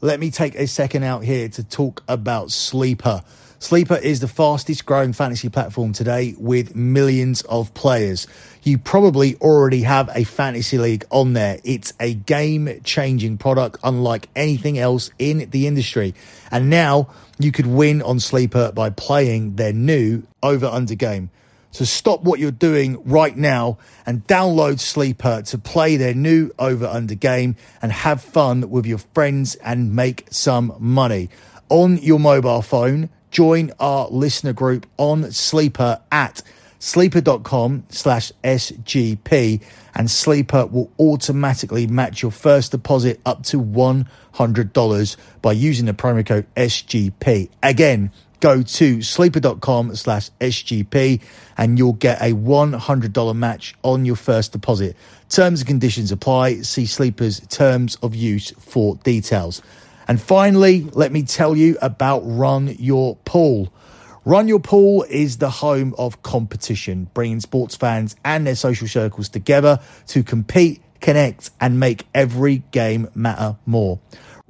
let 0.02 0.20
me 0.20 0.32
take 0.32 0.56
a 0.56 0.68
second 0.68 1.04
out 1.04 1.24
here 1.24 1.48
to 1.50 1.64
talk 1.64 2.04
about 2.08 2.52
Sleeper. 2.52 3.24
Sleeper 3.64 3.96
is 3.96 4.20
the 4.20 4.28
fastest 4.28 4.86
growing 4.86 5.14
fantasy 5.14 5.48
platform 5.48 5.94
today 5.94 6.36
with 6.38 6.76
millions 6.76 7.44
of 7.44 7.74
players. 7.74 8.28
You 8.64 8.78
probably 8.78 9.38
already 9.38 9.84
have 9.84 10.10
a 10.14 10.26
fantasy 10.26 10.78
league 10.78 11.06
on 11.10 11.32
there. 11.32 11.60
It's 11.64 11.94
a 11.98 12.14
game 12.14 12.82
changing 12.84 13.38
product 13.38 13.78
unlike 13.82 14.28
anything 14.36 14.78
else 14.78 15.12
in 15.18 15.50
the 15.52 15.66
industry. 15.66 16.14
And 16.52 16.70
now 16.70 17.10
you 17.40 17.54
could 17.54 17.68
win 17.68 18.02
on 18.02 18.20
Sleeper 18.20 18.74
by 18.74 18.90
playing 18.90 19.56
their 19.56 19.72
new 19.72 20.24
over 20.42 20.66
under 20.66 20.96
game. 20.96 21.30
So 21.74 21.86
stop 21.86 22.22
what 22.22 22.40
you're 22.40 22.52
doing 22.52 23.02
right 23.04 23.36
now 23.36 23.80
and 24.06 24.26
download 24.28 24.80
Sleeper 24.80 25.42
to 25.42 25.58
play 25.58 25.98
their 25.98 26.14
new 26.14 26.52
over 26.60 26.86
under 26.86 27.16
game 27.16 27.56
and 27.82 27.92
have 27.92 28.22
fun 28.22 28.70
with 28.70 28.86
your 28.86 29.00
friends 29.00 29.56
and 29.56 29.96
make 29.96 30.28
some 30.30 30.76
money. 30.80 31.30
On 31.70 31.98
your 31.98 32.20
mobile 32.20 32.62
phone, 32.62 33.10
join 33.32 33.72
our 33.80 34.08
listener 34.10 34.54
group 34.54 34.86
on 34.98 35.32
Sleeper 35.32 36.00
at 36.12 36.44
sleeper.com 36.78 37.86
slash 37.90 38.32
SGP 38.44 39.64
and 39.96 40.12
Sleeper 40.12 40.68
will 40.68 40.92
automatically 41.00 41.88
match 41.88 42.22
your 42.22 42.32
first 42.32 42.72
deposit 42.72 43.20
up 43.26 43.42
to 43.46 43.60
$100 43.60 45.18
by 45.42 45.52
using 45.54 45.88
the 45.88 45.94
promo 45.94 46.24
code 46.24 46.46
SGP. 46.56 47.50
Again, 47.64 48.12
go 48.44 48.62
to 48.62 49.02
sleeper.com 49.02 49.96
slash 49.96 50.30
SGP 50.42 51.22
and 51.56 51.78
you'll 51.80 51.94
get 51.94 52.22
a 52.22 52.34
$100 52.34 53.36
match 53.38 53.74
on 53.84 54.04
your 54.04 54.18
first 54.18 54.52
deposit. 54.52 54.98
Terms 55.30 55.62
and 55.62 55.68
conditions 55.68 56.12
apply. 56.12 56.56
See 56.56 56.86
Sleeper's 56.86 57.40
terms 57.48 57.96
of 58.04 58.14
use 58.14 58.52
for 58.60 58.98
details. 58.98 59.62
And 60.10 60.22
finally, 60.22 60.82
let 60.92 61.14
me 61.14 61.24
tell 61.24 61.56
you 61.56 61.78
about 61.82 62.20
Run 62.26 62.76
Your 62.78 63.16
Pool. 63.24 63.72
Run 64.26 64.50
Your 64.50 64.60
Pool 64.60 65.06
is 65.10 65.38
the 65.38 65.50
home 65.50 65.96
of 65.98 66.22
competition, 66.22 67.10
bringing 67.14 67.40
sports 67.40 67.78
fans 67.78 68.18
and 68.26 68.46
their 68.46 68.56
social 68.56 68.90
circles 68.90 69.30
together 69.30 69.80
to 70.08 70.22
compete, 70.22 70.82
connect, 71.00 71.50
and 71.62 71.80
make 71.80 72.06
every 72.14 72.58
game 72.72 73.08
matter 73.16 73.56
more. 73.66 74.02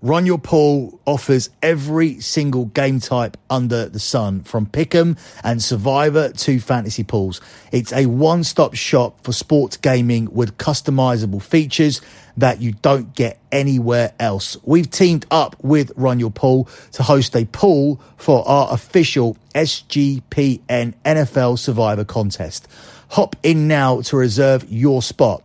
Run 0.04 0.26
Your 0.26 0.38
Pool 0.38 1.00
offers 1.06 1.50
every 1.62 2.20
single 2.20 2.66
game 2.66 3.00
type 3.00 3.38
under 3.50 3.88
the 3.88 4.02
sun, 4.02 4.42
from 4.44 4.66
Pick'em 4.66 5.18
and 5.46 5.64
Survivor 5.64 6.28
to 6.28 6.60
Fantasy 6.60 7.06
Pools. 7.06 7.40
It's 7.72 7.94
a 7.94 8.08
one 8.08 8.44
stop 8.44 8.74
shop 8.74 9.24
for 9.24 9.32
sports 9.32 9.78
gaming 9.78 10.28
with 10.34 10.58
customizable 10.58 11.42
features 11.42 12.02
that 12.36 12.60
you 12.60 12.74
don't 12.74 13.16
get 13.16 13.40
anywhere 13.50 14.12
else. 14.20 14.58
We've 14.64 14.90
teamed 14.90 15.26
up 15.32 15.56
with 15.64 15.94
Run 15.96 16.20
Your 16.20 16.32
Pool 16.32 16.68
to 16.92 17.04
host 17.04 17.34
a 17.38 17.46
pool 17.46 18.02
for 18.18 18.46
our 18.46 18.74
official 18.74 19.38
SGPN 19.56 20.96
NFL 21.06 21.58
Survivor 21.58 22.04
contest. 22.04 22.68
Hop 23.12 23.38
in 23.42 23.70
now 23.70 24.02
to 24.02 24.18
reserve 24.18 24.70
your 24.70 25.02
spot. 25.02 25.44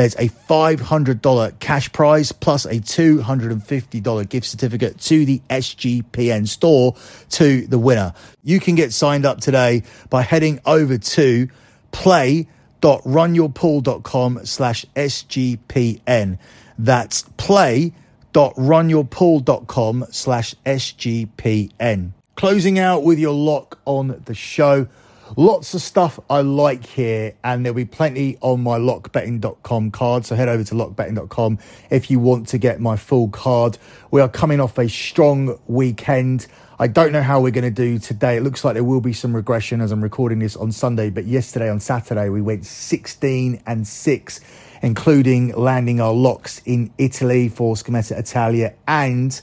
There's 0.00 0.14
a 0.14 0.30
$500 0.30 1.58
cash 1.58 1.92
prize 1.92 2.32
plus 2.32 2.64
a 2.64 2.76
$250 2.76 4.28
gift 4.30 4.46
certificate 4.46 4.98
to 4.98 5.26
the 5.26 5.42
SGPN 5.50 6.48
store 6.48 6.96
to 7.32 7.66
the 7.66 7.78
winner. 7.78 8.14
You 8.42 8.60
can 8.60 8.76
get 8.76 8.94
signed 8.94 9.26
up 9.26 9.42
today 9.42 9.82
by 10.08 10.22
heading 10.22 10.58
over 10.64 10.96
to 10.96 11.48
play.runyourpool.com 11.92 14.46
slash 14.46 14.86
SGPN. 14.96 16.38
That's 16.78 17.22
play.runyourpool.com 17.36 20.06
slash 20.10 20.54
SGPN. 20.64 22.12
Closing 22.36 22.78
out 22.78 23.02
with 23.02 23.18
your 23.18 23.34
lock 23.34 23.78
on 23.84 24.22
the 24.24 24.34
show. 24.34 24.88
Lots 25.36 25.74
of 25.74 25.80
stuff 25.80 26.18
I 26.28 26.40
like 26.40 26.84
here, 26.84 27.34
and 27.44 27.64
there'll 27.64 27.76
be 27.76 27.84
plenty 27.84 28.36
on 28.40 28.62
my 28.62 28.78
lockbetting.com 28.78 29.92
card. 29.92 30.26
So 30.26 30.34
head 30.34 30.48
over 30.48 30.64
to 30.64 30.74
lockbetting.com 30.74 31.58
if 31.88 32.10
you 32.10 32.18
want 32.18 32.48
to 32.48 32.58
get 32.58 32.80
my 32.80 32.96
full 32.96 33.28
card. 33.28 33.78
We 34.10 34.20
are 34.20 34.28
coming 34.28 34.60
off 34.60 34.76
a 34.76 34.88
strong 34.88 35.58
weekend. 35.68 36.48
I 36.80 36.88
don't 36.88 37.12
know 37.12 37.22
how 37.22 37.40
we're 37.40 37.52
going 37.52 37.62
to 37.62 37.70
do 37.70 37.98
today. 37.98 38.38
It 38.38 38.42
looks 38.42 38.64
like 38.64 38.74
there 38.74 38.82
will 38.82 39.00
be 39.00 39.12
some 39.12 39.36
regression 39.36 39.80
as 39.80 39.92
I'm 39.92 40.02
recording 40.02 40.40
this 40.40 40.56
on 40.56 40.72
Sunday, 40.72 41.10
but 41.10 41.26
yesterday 41.26 41.70
on 41.70 41.78
Saturday 41.78 42.28
we 42.28 42.40
went 42.40 42.66
16 42.66 43.62
and 43.66 43.86
6, 43.86 44.40
including 44.82 45.54
landing 45.54 46.00
our 46.00 46.12
locks 46.12 46.60
in 46.64 46.92
Italy 46.98 47.48
for 47.48 47.76
Scommessa 47.76 48.18
Italia 48.18 48.74
and 48.88 49.40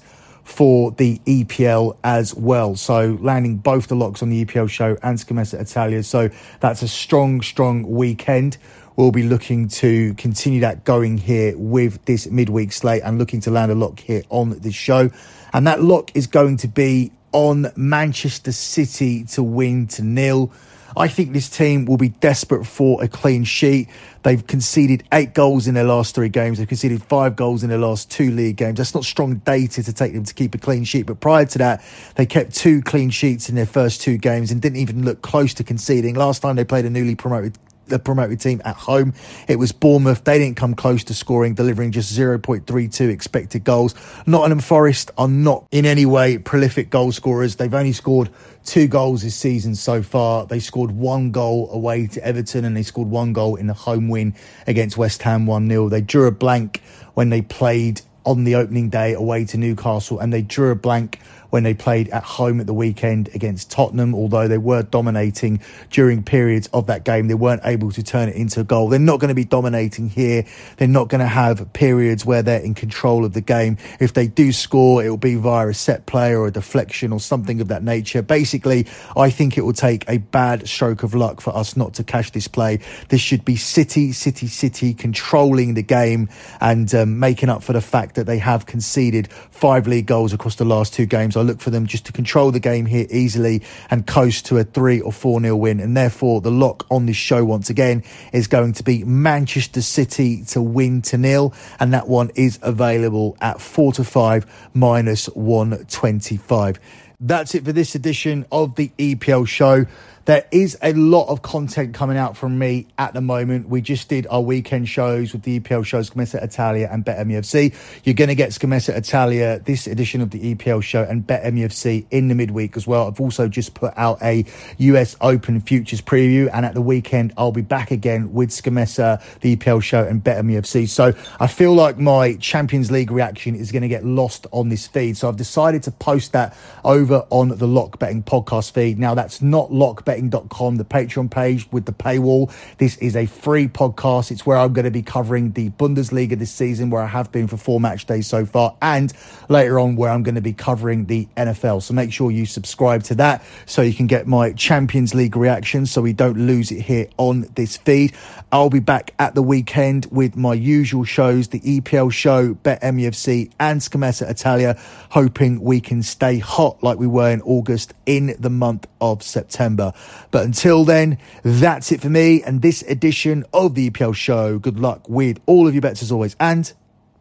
for 0.48 0.92
the 0.92 1.20
EPL 1.26 1.98
as 2.06 2.34
well. 2.34 2.78
So 2.78 3.18
landing 3.22 3.58
both 3.58 3.88
the 3.88 3.96
locks 3.96 4.24
on 4.24 4.30
the 4.30 4.46
EPL 4.46 4.70
show 4.70 4.98
and 5.04 5.20
Scommessa 5.20 5.60
Italia. 5.60 6.02
So 6.04 6.30
that's 6.62 6.82
a 6.82 6.88
strong, 6.88 7.42
strong 7.42 7.84
weekend. 7.84 8.58
We'll 8.96 9.12
be 9.12 9.24
looking 9.24 9.68
to 9.68 10.14
continue 10.14 10.62
that 10.62 10.86
going 10.86 11.18
here 11.18 11.54
with 11.58 12.04
this 12.06 12.28
midweek 12.28 12.72
slate 12.72 13.04
and 13.04 13.20
looking 13.20 13.42
to 13.42 13.52
land 13.52 13.74
a 13.74 13.76
lock 13.76 14.00
here 14.00 14.24
on 14.30 14.58
the 14.58 14.72
show. 14.72 15.12
And 15.52 15.68
that 15.68 15.84
lock 15.84 16.16
is 16.16 16.28
going 16.28 16.58
to 16.58 16.70
be 16.70 17.12
on 17.34 17.68
Manchester 17.76 18.54
City 18.54 19.26
to 19.26 19.44
win 19.44 19.86
to 19.88 20.02
nil. 20.02 20.50
I 20.98 21.08
think 21.08 21.32
this 21.32 21.48
team 21.48 21.86
will 21.86 21.98
be 21.98 22.10
desperate 22.10 22.66
for 22.66 23.04
a 23.04 23.08
clean 23.08 23.44
sheet. 23.44 23.88
They've 24.24 24.46
conceded 24.46 25.04
eight 25.14 25.36
goals 25.36 25.68
in 25.68 25.76
their 25.76 25.84
last 25.84 26.16
three 26.16 26.28
games. 26.28 26.58
They've 26.58 26.68
conceded 26.68 27.04
five 27.04 27.36
goals 27.36 27.62
in 27.62 27.70
their 27.70 27.78
last 27.78 28.10
two 28.10 28.32
league 28.32 28.58
games. 28.58 28.78
That's 28.78 28.96
not 28.96 29.06
strong 29.06 29.36
data 29.36 29.84
to 29.84 29.94
take 29.94 30.14
them 30.14 30.24
to 30.24 30.34
keep 30.34 30.56
a 30.56 30.58
clean 30.58 30.84
sheet. 30.86 31.06
But 31.06 31.20
prior 31.20 31.46
to 31.46 31.58
that, 31.60 31.84
they 32.16 32.26
kept 32.26 32.56
two 32.56 32.82
clean 32.82 33.12
sheets 33.12 33.48
in 33.48 33.54
their 33.54 33.68
first 33.68 34.02
two 34.02 34.18
games 34.18 34.50
and 34.50 34.60
didn't 34.60 34.80
even 34.80 35.06
look 35.06 35.22
close 35.22 35.54
to 35.56 35.64
conceding. 35.64 36.16
Last 36.16 36.42
time 36.42 36.56
they 36.56 36.66
played 36.66 36.86
a 36.86 36.90
newly 36.90 37.14
promoted 37.14 37.60
the 37.88 38.00
promoted 38.00 38.40
team 38.40 38.62
at 38.66 38.76
home. 38.76 39.14
It 39.48 39.58
was 39.58 39.72
Bournemouth. 39.72 40.24
They 40.24 40.40
didn't 40.40 40.58
come 40.58 40.76
close 40.76 41.04
to 41.06 41.14
scoring, 41.14 41.54
delivering 41.54 41.92
just 41.92 42.18
0.32 42.18 43.10
expected 43.10 43.64
goals. 43.64 43.96
Nottingham 44.26 44.60
Forest 44.60 45.12
are 45.18 45.28
not 45.28 45.68
in 45.72 45.86
any 45.86 46.06
way 46.06 46.38
prolific 46.38 46.90
goal 46.90 47.12
scorers. 47.12 47.56
They've 47.56 47.74
only 47.74 47.94
scored 47.94 48.30
two 48.66 48.88
goals 48.88 49.24
this 49.24 49.36
season 49.36 49.76
so 49.76 50.04
far. 50.04 50.46
They 50.46 50.60
scored 50.60 50.92
one 50.92 51.32
goal 51.32 51.70
away 51.72 52.08
to 52.08 52.24
Everton 52.24 52.66
and 52.66 52.76
they 52.76 52.84
scored 52.84 53.10
one 53.10 53.34
goal 53.34 53.56
in 53.56 53.68
the 53.68 53.74
home 53.74 54.10
win 54.10 54.36
against 54.68 54.98
West 54.98 55.22
Ham 55.24 55.46
1 55.46 55.70
0. 55.70 55.90
They 55.90 56.02
drew 56.02 56.28
a 56.28 56.32
blank 56.32 56.82
when 57.14 57.30
they 57.30 57.42
played 57.42 58.02
on 58.26 58.44
the 58.44 58.56
opening 58.56 58.90
day 58.90 59.14
away 59.14 59.46
to 59.46 59.58
Newcastle 59.58 60.20
and 60.20 60.34
they 60.34 60.42
drew 60.42 60.72
a 60.72 60.76
blank 60.76 61.20
when 61.50 61.64
they 61.64 61.74
played 61.74 62.10
at 62.10 62.24
home 62.24 62.60
at 62.60 62.68
the 62.68 62.74
weekend 62.74 63.30
against 63.34 63.72
Tottenham. 63.72 64.14
Although 64.14 64.48
they 64.48 64.58
were 64.58 64.84
dominating 64.84 65.62
during 65.90 66.24
periods 66.24 66.68
of 66.74 66.88
that 66.88 67.06
game, 67.06 67.28
they 67.28 67.34
weren't 67.34 67.62
able 67.64 67.92
to 67.92 68.04
turn 68.04 68.30
it 68.30 68.36
into 68.36 68.62
a 68.62 68.64
goal. 68.64 68.90
They're 68.90 69.00
not 69.00 69.20
going 69.20 69.30
to 69.30 69.36
be 69.36 69.46
dominating 69.46 70.10
here. 70.10 70.46
They're 70.78 70.88
not 70.88 71.10
going 71.10 71.22
to 71.22 71.28
have 71.28 71.72
periods 71.74 72.26
where 72.26 72.42
they're 72.42 72.62
in 72.62 72.74
control 72.74 73.26
of 73.26 73.34
the 73.34 73.42
game. 73.42 73.78
If 74.00 74.14
they 74.14 74.28
do 74.28 74.52
score, 74.52 75.04
it 75.04 75.10
will 75.10 75.18
be 75.18 75.36
via 75.36 75.68
a 75.68 75.74
set 75.74 76.06
play 76.06 76.34
or 76.34 76.48
a 76.48 76.52
deflection 76.52 77.14
or 77.14 77.20
something 77.20 77.62
of 77.62 77.70
that 77.70 77.84
nature. 77.84 78.22
Basically, 78.22 78.88
I 79.16 79.30
think 79.30 79.58
it 79.58 79.62
will 79.62 79.74
take 79.74 80.08
a 80.10 80.18
bad 80.18 80.68
stroke 80.68 81.04
of 81.04 81.14
luck 81.14 81.42
for 81.42 81.56
us 81.56 81.78
not 81.78 81.94
to 81.96 82.04
cash 82.04 82.32
this 82.32 82.48
play. 82.48 82.80
This 83.10 83.22
should 83.22 83.46
be 83.46 83.56
City, 83.56 84.12
City, 84.12 84.48
City 84.48 84.94
controlling 84.94 85.76
the 85.76 85.84
game 85.84 86.30
and 86.60 86.94
um, 86.94 87.20
making 87.20 87.50
up 87.50 87.64
for 87.64 87.74
the 87.74 87.82
fact 87.82 88.16
that 88.16 88.26
they 88.26 88.40
have 88.40 88.66
conceded 88.66 89.32
five 89.32 89.88
league 89.88 90.08
goals 90.08 90.34
across 90.34 90.56
the 90.56 90.66
last 90.66 90.94
two 90.94 91.06
games. 91.06 91.37
I 91.38 91.42
look 91.42 91.62
for 91.62 91.70
them 91.70 91.86
just 91.86 92.06
to 92.06 92.12
control 92.12 92.52
the 92.52 92.60
game 92.60 92.86
here 92.86 93.08
easily 93.10 93.64
and 93.90 94.06
coast 94.06 94.46
to 94.48 94.58
a 94.58 94.64
three 94.64 95.00
or 95.02 95.12
four 95.12 95.40
nil 95.40 95.60
win. 95.60 95.80
And 95.80 95.96
therefore, 95.96 96.42
the 96.42 96.52
lock 96.52 96.86
on 96.90 97.06
this 97.06 97.16
show 97.16 97.46
once 97.46 97.70
again 97.70 98.04
is 98.34 98.48
going 98.48 98.74
to 98.74 98.84
be 98.84 99.04
Manchester 99.04 99.82
City 99.82 100.44
to 100.46 100.62
win 100.62 101.02
to 101.04 101.18
nil. 101.18 101.54
And 101.80 101.94
that 101.94 102.08
one 102.08 102.32
is 102.36 102.60
available 102.62 103.38
at 103.42 103.62
four 103.62 103.92
to 103.94 104.04
five 104.04 104.46
minus 104.74 105.28
125. 105.28 106.80
That's 107.20 107.56
it 107.56 107.66
for 107.66 107.72
this 107.72 107.96
edition 107.96 108.46
of 108.52 108.76
the 108.76 108.92
EPL 109.00 109.48
show. 109.48 109.86
There 110.28 110.46
is 110.52 110.78
a 110.82 110.92
lot 110.92 111.30
of 111.30 111.42
content 111.42 111.94
coming 111.94 112.18
out 112.18 112.36
from 112.36 112.60
me 112.60 112.88
at 112.98 113.14
the 113.14 113.22
moment. 113.22 113.70
We 113.70 113.80
just 113.80 114.10
did 114.10 114.28
our 114.30 114.42
weekend 114.42 114.90
shows 114.90 115.32
with 115.32 115.44
the 115.44 115.62
EPL 115.62 115.86
shows, 115.86 116.10
Scommessa 116.10 116.44
Italia 116.44 116.90
and 116.92 117.06
BetMUFC. 117.06 117.74
You're 118.04 118.14
going 118.14 118.28
to 118.28 118.36
get 118.36 118.50
Scommessa 118.50 118.94
Italia, 118.94 119.62
this 119.64 119.88
edition 119.88 120.20
of 120.20 120.32
the 120.32 120.54
EPL 120.54 120.84
show, 120.84 121.04
and 121.04 121.26
BetMUFC 121.26 122.08
in 122.12 122.28
the 122.28 122.36
midweek 122.36 122.76
as 122.76 122.86
well. 122.86 123.08
I've 123.08 123.22
also 123.22 123.48
just 123.48 123.74
put 123.74 123.94
out 123.96 124.22
a 124.22 124.44
US 124.80 125.16
Open 125.22 125.62
Futures 125.62 126.02
preview, 126.02 126.50
and 126.52 126.66
at 126.66 126.74
the 126.74 126.82
weekend, 126.82 127.34
I'll 127.38 127.54
be 127.54 127.62
back 127.62 127.92
again 127.92 128.34
with 128.34 128.50
Scommessa, 128.50 129.24
the 129.40 129.56
EPL 129.56 129.82
show, 129.82 130.04
and 130.04 130.22
BetMUFC. 130.22 130.90
So 130.90 131.14
I 131.40 131.48
feel 131.48 131.74
like 131.74 132.00
my 132.00 132.34
Champions 132.34 132.92
League 132.92 133.12
reaction 133.12 133.56
is 133.56 133.72
going 133.72 133.84
to 133.84 133.88
get 133.88 134.04
lost 134.04 134.46
on 134.52 134.68
this 134.68 134.88
feed. 134.88 135.16
So 135.16 135.30
I've 135.30 135.38
decided 135.38 135.84
to 135.84 135.92
post 135.92 136.34
that 136.34 136.54
over 136.84 137.26
on 137.30 137.48
the 137.48 137.68
Lock 137.68 137.98
Betting 137.98 138.24
podcast 138.24 138.74
feed. 138.74 139.00
Now, 139.00 139.16
that's 139.16 139.42
not 139.42 139.72
Lock 139.72 140.04
Betting 140.04 140.17
betting.com, 140.18 140.78
the 140.78 140.86
Patreon 140.86 141.30
page 141.30 141.72
with 141.72 141.86
the 141.86 141.92
paywall. 141.92 142.52
This 142.78 142.98
is 142.98 143.16
a 143.16 143.26
free 143.28 143.68
podcast. 143.68 144.32
It's 144.32 144.46
where 144.46 144.58
I'm 144.58 144.74
going 144.74 144.86
to 144.86 144.92
be 144.92 145.04
covering 145.04 145.52
the 145.52 145.70
Bundesliga 145.72 146.38
this 146.38 146.52
season, 146.52 146.90
where 146.90 147.02
I 147.02 147.08
have 147.08 147.32
been 147.32 147.48
for 147.48 147.58
four 147.58 147.80
match 147.80 148.06
days 148.06 148.28
so 148.28 148.46
far, 148.46 148.76
and 148.82 149.14
later 149.50 149.80
on, 149.80 149.96
where 149.96 150.10
I'm 150.10 150.24
going 150.24 150.36
to 150.36 150.42
be 150.42 150.54
covering 150.54 151.06
the 151.06 151.28
NFL. 151.38 151.84
So 151.84 151.94
make 151.94 152.12
sure 152.12 152.32
you 152.32 152.46
subscribe 152.46 153.04
to 153.04 153.16
that 153.16 153.44
so 153.66 153.82
you 153.82 153.94
can 153.94 154.08
get 154.08 154.28
my 154.28 154.54
Champions 154.54 155.14
League 155.14 155.36
reaction 155.36 155.86
so 155.86 156.02
we 156.02 156.14
don't 156.14 156.38
lose 156.38 156.72
it 156.72 156.82
here 156.82 157.08
on 157.18 157.42
this 157.56 157.78
feed. 157.78 158.16
I'll 158.52 158.70
be 158.70 158.80
back 158.80 159.14
at 159.20 159.36
the 159.36 159.44
weekend 159.44 160.08
with 160.08 160.36
my 160.36 160.54
usual 160.54 161.04
shows, 161.04 161.50
the 161.50 161.60
EPL 161.60 162.12
show, 162.12 162.56
Bet 162.56 162.82
MUFC, 162.82 163.52
and 163.60 163.82
Scommessa 163.82 164.30
Italia, 164.30 164.80
hoping 165.12 165.62
we 165.62 165.80
can 165.80 166.02
stay 166.02 166.40
hot 166.40 166.82
like 166.82 166.98
we 166.98 167.08
were 167.08 167.30
in 167.30 167.42
August 167.42 167.94
in 168.06 168.36
the 168.40 168.50
month 168.50 168.88
of 169.00 169.22
September. 169.22 169.94
But 170.32 170.46
until 170.46 170.84
then, 170.84 171.18
that's 171.44 171.92
it 171.92 172.02
for 172.02 172.10
me 172.10 172.44
and 172.44 172.62
this 172.62 172.82
edition 172.84 173.46
of 173.54 173.76
the 173.76 173.90
EPL 173.90 174.16
show. 174.16 174.60
Good 174.60 174.80
luck 174.80 175.08
with 175.10 175.40
all 175.46 175.68
of 175.68 175.74
your 175.74 175.82
bets 175.82 176.02
as 176.02 176.12
always, 176.12 176.36
and 176.40 176.72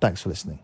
thanks 0.01 0.22
for 0.22 0.28
listening. 0.28 0.61